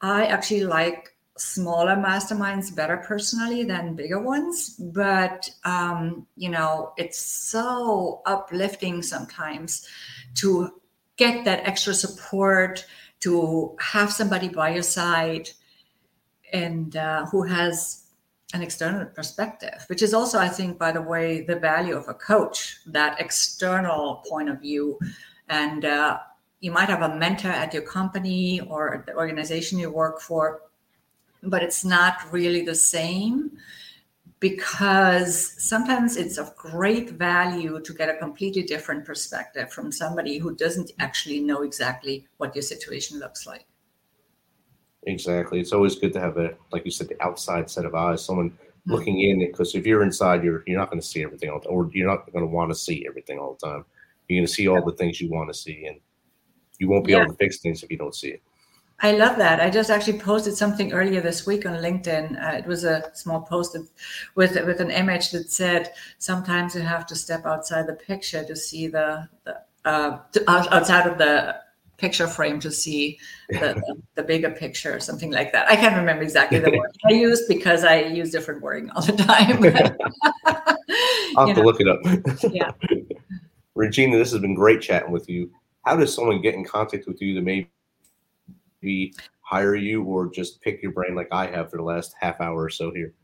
I 0.00 0.26
actually 0.26 0.64
like 0.64 1.12
smaller 1.36 1.96
masterminds 1.96 2.74
better 2.74 2.96
personally 2.98 3.64
than 3.64 3.96
bigger 3.96 4.20
ones, 4.20 4.76
but 4.78 5.50
um, 5.64 6.26
you 6.36 6.48
know, 6.48 6.92
it's 6.96 7.18
so 7.18 8.22
uplifting 8.26 9.02
sometimes 9.02 9.86
to 10.36 10.80
get 11.16 11.44
that 11.44 11.66
extra 11.66 11.94
support, 11.94 12.86
to 13.20 13.76
have 13.80 14.12
somebody 14.12 14.48
by 14.48 14.70
your 14.70 14.82
side, 14.82 15.48
and 16.52 16.96
uh, 16.96 17.26
who 17.26 17.42
has 17.42 18.05
an 18.54 18.62
external 18.62 19.06
perspective, 19.06 19.84
which 19.88 20.02
is 20.02 20.14
also, 20.14 20.38
I 20.38 20.48
think, 20.48 20.78
by 20.78 20.92
the 20.92 21.02
way, 21.02 21.42
the 21.42 21.56
value 21.56 21.96
of 21.96 22.08
a 22.08 22.14
coach, 22.14 22.78
that 22.86 23.20
external 23.20 24.22
point 24.28 24.48
of 24.48 24.60
view. 24.60 24.98
And 25.48 25.84
uh, 25.84 26.18
you 26.60 26.70
might 26.70 26.88
have 26.88 27.02
a 27.02 27.16
mentor 27.16 27.48
at 27.48 27.74
your 27.74 27.82
company 27.82 28.60
or 28.60 29.04
the 29.06 29.16
organization 29.16 29.78
you 29.78 29.90
work 29.90 30.20
for, 30.20 30.62
but 31.42 31.62
it's 31.62 31.84
not 31.84 32.32
really 32.32 32.62
the 32.62 32.74
same 32.74 33.58
because 34.38 35.54
sometimes 35.58 36.16
it's 36.16 36.38
of 36.38 36.54
great 36.56 37.10
value 37.10 37.80
to 37.80 37.94
get 37.94 38.08
a 38.08 38.18
completely 38.18 38.62
different 38.62 39.04
perspective 39.04 39.72
from 39.72 39.90
somebody 39.90 40.38
who 40.38 40.54
doesn't 40.54 40.92
actually 40.98 41.40
know 41.40 41.62
exactly 41.62 42.26
what 42.36 42.54
your 42.54 42.62
situation 42.62 43.18
looks 43.18 43.46
like. 43.46 43.66
Exactly. 45.06 45.60
It's 45.60 45.72
always 45.72 45.94
good 45.94 46.12
to 46.14 46.20
have 46.20 46.36
a, 46.36 46.54
like 46.72 46.84
you 46.84 46.90
said, 46.90 47.08
the 47.08 47.22
outside 47.22 47.70
set 47.70 47.84
of 47.84 47.94
eyes, 47.94 48.24
someone 48.24 48.50
mm-hmm. 48.50 48.92
looking 48.92 49.20
in. 49.20 49.38
Because 49.38 49.74
if 49.74 49.86
you're 49.86 50.02
inside, 50.02 50.44
you're 50.44 50.62
you're 50.66 50.78
not 50.78 50.90
going 50.90 51.00
to 51.00 51.06
see 51.06 51.22
everything 51.22 51.50
all, 51.50 51.62
or 51.66 51.88
you're 51.92 52.08
not 52.08 52.30
going 52.32 52.44
to 52.44 52.50
want 52.50 52.70
to 52.70 52.74
see 52.74 53.06
everything 53.08 53.38
all 53.38 53.56
the 53.60 53.66
time. 53.66 53.84
You're 54.28 54.38
going 54.38 54.46
to 54.46 54.52
see 54.52 54.68
all 54.68 54.84
the 54.84 54.92
things 54.92 55.20
you 55.20 55.30
want 55.30 55.48
to 55.48 55.54
see, 55.54 55.86
and 55.86 56.00
you 56.78 56.88
won't 56.88 57.04
be 57.04 57.12
yeah. 57.12 57.22
able 57.22 57.32
to 57.32 57.36
fix 57.38 57.58
things 57.58 57.82
if 57.82 57.90
you 57.90 57.96
don't 57.96 58.14
see 58.14 58.30
it. 58.30 58.42
I 59.00 59.12
love 59.12 59.36
that. 59.36 59.60
I 59.60 59.68
just 59.68 59.90
actually 59.90 60.18
posted 60.18 60.56
something 60.56 60.92
earlier 60.92 61.20
this 61.20 61.46
week 61.46 61.66
on 61.66 61.74
LinkedIn. 61.74 62.42
Uh, 62.42 62.56
it 62.56 62.66
was 62.66 62.84
a 62.84 63.10
small 63.14 63.42
post 63.42 63.76
with 64.34 64.54
with 64.66 64.80
an 64.80 64.90
image 64.90 65.30
that 65.30 65.52
said, 65.52 65.92
"Sometimes 66.18 66.74
you 66.74 66.80
have 66.80 67.06
to 67.06 67.14
step 67.14 67.46
outside 67.46 67.86
the 67.86 67.94
picture 67.94 68.42
to 68.44 68.56
see 68.56 68.88
the, 68.88 69.28
the 69.44 69.60
uh, 69.84 70.18
to, 70.32 70.50
outside 70.50 71.06
of 71.06 71.18
the 71.18 71.60
picture 71.96 72.26
frame 72.26 72.60
to 72.60 72.70
see 72.70 73.18
the, 73.48 73.82
the, 74.14 74.22
bigger 74.22 74.50
picture, 74.50 75.00
something 75.00 75.30
like 75.30 75.52
that." 75.52 75.68
I 75.70 75.76
can't 75.76 75.96
remember 75.96 76.22
exactly 76.22 76.58
the 76.58 76.70
word 76.70 76.90
I 77.06 77.12
used 77.12 77.48
because 77.48 77.84
I 77.84 78.00
use 78.00 78.30
different 78.30 78.62
wording 78.62 78.90
all 78.90 79.02
the 79.02 79.12
time. 79.12 79.64
I'll 81.36 81.46
have 81.46 81.56
to 81.56 81.62
look 81.62 81.80
it 81.80 81.88
up. 81.88 82.00
yeah, 82.52 82.72
Regina, 83.74 84.16
this 84.18 84.32
has 84.32 84.40
been 84.40 84.54
great 84.54 84.80
chatting 84.80 85.12
with 85.12 85.28
you. 85.28 85.50
How 85.84 85.96
does 85.96 86.14
someone 86.14 86.40
get 86.40 86.54
in 86.54 86.64
contact 86.64 87.06
with 87.06 87.20
you 87.20 87.34
to 87.34 87.42
maybe 87.42 89.14
hire 89.40 89.76
you 89.76 90.02
or 90.02 90.28
just 90.28 90.60
pick 90.60 90.82
your 90.82 90.92
brain 90.92 91.14
like 91.14 91.28
I 91.30 91.46
have 91.46 91.70
for 91.70 91.76
the 91.76 91.84
last 91.84 92.14
half 92.20 92.40
hour 92.40 92.64
or 92.64 92.70
so 92.70 92.92
here? 92.92 93.14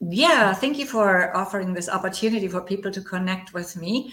Yeah, 0.00 0.52
thank 0.52 0.78
you 0.78 0.86
for 0.86 1.36
offering 1.36 1.74
this 1.74 1.88
opportunity 1.88 2.48
for 2.48 2.60
people 2.60 2.90
to 2.90 3.00
connect 3.00 3.54
with 3.54 3.76
me 3.76 4.12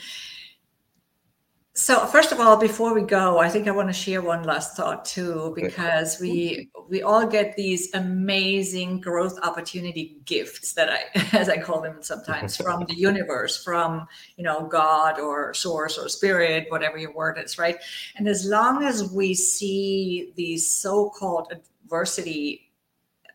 so 1.79 2.05
first 2.07 2.31
of 2.31 2.39
all 2.39 2.57
before 2.57 2.93
we 2.93 3.01
go 3.01 3.37
i 3.37 3.47
think 3.47 3.67
i 3.67 3.71
want 3.71 3.87
to 3.87 3.93
share 3.93 4.21
one 4.21 4.43
last 4.43 4.75
thought 4.75 5.05
too 5.05 5.53
because 5.55 6.19
we 6.19 6.69
we 6.89 7.01
all 7.01 7.25
get 7.25 7.55
these 7.55 7.93
amazing 7.93 8.99
growth 8.99 9.37
opportunity 9.43 10.19
gifts 10.25 10.73
that 10.73 10.89
i 10.89 10.99
as 11.37 11.47
i 11.47 11.57
call 11.57 11.79
them 11.79 11.97
sometimes 12.01 12.57
from 12.65 12.83
the 12.85 12.95
universe 12.95 13.63
from 13.63 14.07
you 14.35 14.43
know 14.43 14.67
god 14.67 15.19
or 15.19 15.53
source 15.53 15.97
or 15.97 16.09
spirit 16.09 16.65
whatever 16.69 16.97
your 16.97 17.13
word 17.13 17.37
is 17.37 17.57
right? 17.59 17.77
And 18.15 18.27
as 18.27 18.45
long 18.45 18.83
as 18.83 19.11
we 19.11 19.33
see 19.33 20.33
these 20.35 20.69
so-called 20.69 21.51
adversity 21.51 22.71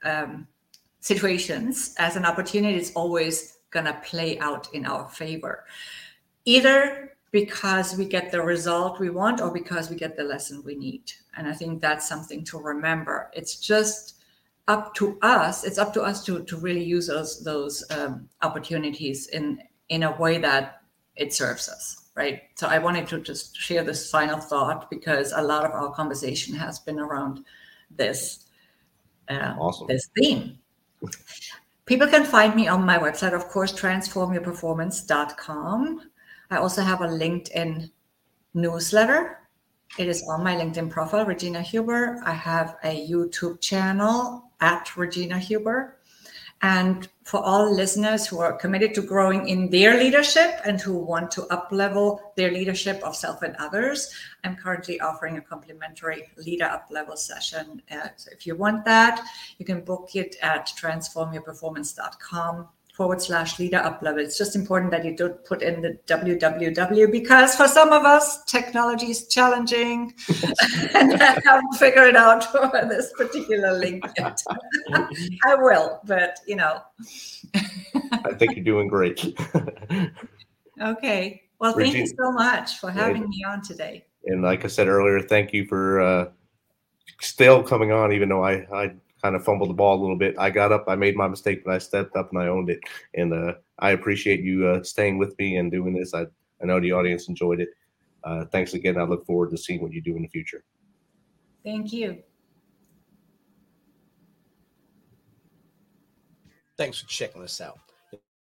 um, 0.02 0.46
situations 1.00 1.94
as 1.98 2.16
an 2.16 2.24
opportunity 2.24 2.76
it's 2.76 2.92
always 2.92 3.58
going 3.70 3.86
to 3.86 3.94
play 4.04 4.38
out 4.38 4.72
in 4.72 4.86
our 4.86 5.08
favor. 5.08 5.64
Either 6.44 7.13
because 7.34 7.96
we 7.96 8.04
get 8.04 8.30
the 8.30 8.40
result 8.40 9.00
we 9.00 9.10
want 9.10 9.40
or 9.40 9.50
because 9.50 9.90
we 9.90 9.96
get 9.96 10.16
the 10.16 10.22
lesson 10.22 10.62
we 10.64 10.76
need. 10.76 11.10
And 11.36 11.48
I 11.48 11.52
think 11.52 11.80
that's 11.80 12.08
something 12.08 12.44
to 12.44 12.60
remember. 12.60 13.32
It's 13.34 13.56
just 13.56 14.22
up 14.68 14.94
to 14.94 15.18
us. 15.20 15.64
It's 15.64 15.76
up 15.76 15.92
to 15.94 16.02
us 16.02 16.24
to, 16.26 16.44
to 16.44 16.56
really 16.56 16.84
use 16.84 17.08
those 17.08 17.42
those 17.42 17.84
um, 17.90 18.28
opportunities 18.42 19.26
in 19.26 19.58
in 19.88 20.04
a 20.04 20.16
way 20.16 20.38
that 20.38 20.82
it 21.16 21.34
serves 21.34 21.68
us, 21.68 22.04
right? 22.14 22.42
So 22.54 22.68
I 22.68 22.78
wanted 22.78 23.08
to 23.08 23.18
just 23.18 23.56
share 23.56 23.82
this 23.82 24.08
final 24.08 24.38
thought 24.38 24.88
because 24.88 25.32
a 25.32 25.42
lot 25.42 25.64
of 25.64 25.72
our 25.72 25.92
conversation 25.92 26.54
has 26.54 26.78
been 26.78 27.00
around 27.00 27.44
this 27.90 28.46
uh, 29.28 29.56
awesome. 29.58 29.88
this 29.88 30.08
theme. 30.16 30.56
People 31.86 32.06
can 32.06 32.24
find 32.24 32.54
me 32.54 32.68
on 32.68 32.86
my 32.86 32.96
website, 32.96 33.34
of 33.34 33.48
course, 33.48 33.72
transformyourperformance.com. 33.72 36.10
I 36.54 36.58
also 36.58 36.82
have 36.82 37.00
a 37.00 37.08
LinkedIn 37.08 37.90
newsletter. 38.54 39.40
It 39.98 40.06
is 40.06 40.22
on 40.28 40.44
my 40.44 40.54
LinkedIn 40.54 40.88
profile, 40.88 41.26
Regina 41.26 41.60
Huber. 41.60 42.22
I 42.24 42.32
have 42.32 42.76
a 42.84 43.08
YouTube 43.08 43.60
channel 43.60 44.52
at 44.60 44.96
Regina 44.96 45.40
Huber. 45.40 45.98
And 46.62 47.08
for 47.24 47.42
all 47.42 47.74
listeners 47.74 48.24
who 48.24 48.38
are 48.38 48.52
committed 48.52 48.94
to 48.94 49.02
growing 49.02 49.48
in 49.48 49.68
their 49.68 49.98
leadership 49.98 50.60
and 50.64 50.80
who 50.80 50.96
want 50.96 51.32
to 51.32 51.40
uplevel 51.50 52.20
their 52.36 52.52
leadership 52.52 53.02
of 53.02 53.16
self 53.16 53.42
and 53.42 53.56
others, 53.56 54.14
I'm 54.44 54.54
currently 54.54 55.00
offering 55.00 55.38
a 55.38 55.40
complimentary 55.40 56.30
leader 56.36 56.66
up 56.66 56.86
level 56.88 57.16
session. 57.16 57.82
Uh, 57.90 58.10
so 58.14 58.30
if 58.30 58.46
you 58.46 58.54
want 58.54 58.84
that, 58.84 59.26
you 59.58 59.66
can 59.66 59.80
book 59.80 60.10
it 60.14 60.36
at 60.40 60.68
transformyourperformance.com 60.80 62.68
forward 62.94 63.20
slash 63.20 63.58
leader 63.58 63.78
up 63.78 64.00
level. 64.02 64.20
It's 64.20 64.38
just 64.38 64.54
important 64.54 64.92
that 64.92 65.04
you 65.04 65.16
don't 65.16 65.44
put 65.44 65.62
in 65.62 65.82
the 65.82 65.98
www 66.06 67.10
because 67.10 67.56
for 67.56 67.66
some 67.66 67.92
of 67.92 68.04
us, 68.04 68.44
technology 68.44 69.10
is 69.10 69.26
challenging 69.26 70.14
and 70.94 71.20
I 71.20 71.40
haven't 71.44 71.74
figured 71.74 72.08
it 72.08 72.16
out 72.16 72.44
for 72.52 72.70
this 72.88 73.12
particular 73.16 73.76
link 73.76 74.04
yet. 74.16 74.40
I 75.44 75.56
will, 75.56 76.00
but 76.04 76.38
you 76.46 76.54
know. 76.56 76.80
I 77.54 78.32
think 78.38 78.54
you're 78.54 78.64
doing 78.64 78.86
great. 78.86 79.36
okay. 80.80 81.42
Well, 81.58 81.72
thank 81.72 81.94
you 81.94 82.06
so 82.06 82.30
much 82.32 82.78
for 82.78 82.90
having 82.90 83.28
me 83.28 83.44
on 83.46 83.62
today. 83.62 84.04
And 84.26 84.42
like 84.42 84.64
I 84.64 84.68
said 84.68 84.86
earlier, 84.86 85.20
thank 85.20 85.52
you 85.52 85.66
for 85.66 86.00
uh, 86.00 86.26
still 87.20 87.62
coming 87.62 87.90
on, 87.90 88.12
even 88.12 88.28
though 88.28 88.44
I, 88.44 88.66
I 88.72 88.94
kind 89.24 89.34
of 89.34 89.42
fumbled 89.42 89.70
the 89.70 89.74
ball 89.74 89.98
a 89.98 90.02
little 90.02 90.18
bit. 90.18 90.34
I 90.38 90.50
got 90.50 90.70
up, 90.70 90.84
I 90.86 90.96
made 90.96 91.16
my 91.16 91.26
mistake, 91.26 91.64
but 91.64 91.72
I 91.72 91.78
stepped 91.78 92.14
up 92.14 92.28
and 92.30 92.38
I 92.38 92.48
owned 92.48 92.68
it. 92.68 92.78
And 93.14 93.32
uh, 93.32 93.54
I 93.78 93.92
appreciate 93.92 94.40
you 94.40 94.66
uh, 94.66 94.82
staying 94.82 95.16
with 95.16 95.34
me 95.38 95.56
and 95.56 95.72
doing 95.72 95.94
this. 95.94 96.12
I, 96.12 96.26
I 96.62 96.66
know 96.66 96.78
the 96.78 96.92
audience 96.92 97.30
enjoyed 97.30 97.60
it. 97.60 97.70
Uh, 98.22 98.44
thanks 98.52 98.74
again. 98.74 98.98
I 98.98 99.04
look 99.04 99.24
forward 99.24 99.50
to 99.52 99.56
seeing 99.56 99.80
what 99.80 99.94
you 99.94 100.02
do 100.02 100.14
in 100.14 100.20
the 100.20 100.28
future. 100.28 100.62
Thank 101.64 101.90
you. 101.90 102.18
Thanks 106.76 107.00
for 107.00 107.08
checking 107.08 107.42
us 107.42 107.62
out 107.62 107.78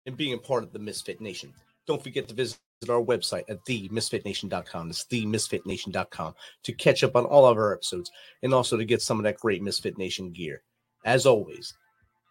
and 0.07 0.16
being 0.16 0.35
a 0.35 0.39
part 0.39 0.64
of 0.64 0.72
the 0.72 0.80
Misfit 0.80 1.20
Nation. 1.20 1.53
Don't 1.87 2.03
forget 2.03 2.26
to 2.26 2.35
visit 2.35 2.59
our 2.89 3.01
website 3.01 3.45
at 3.49 3.64
themisfitnation.com. 3.66 4.91
It's 4.91 5.05
themisfitnation.com 5.05 6.35
to 6.64 6.72
catch 6.72 7.05
up 7.05 7.14
on 7.14 7.24
all 7.24 7.47
of 7.47 7.57
our 7.57 7.72
episodes 7.72 8.11
and 8.43 8.53
also 8.53 8.76
to 8.76 8.85
get 8.85 9.01
some 9.01 9.20
of 9.20 9.24
that 9.24 9.39
great 9.39 9.62
Misfit 9.62 9.97
Nation 9.97 10.33
gear. 10.33 10.62
As 11.05 11.27
always, 11.27 11.75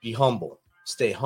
be 0.01 0.13
humble, 0.13 0.59
stay 0.85 1.11
humble. 1.11 1.19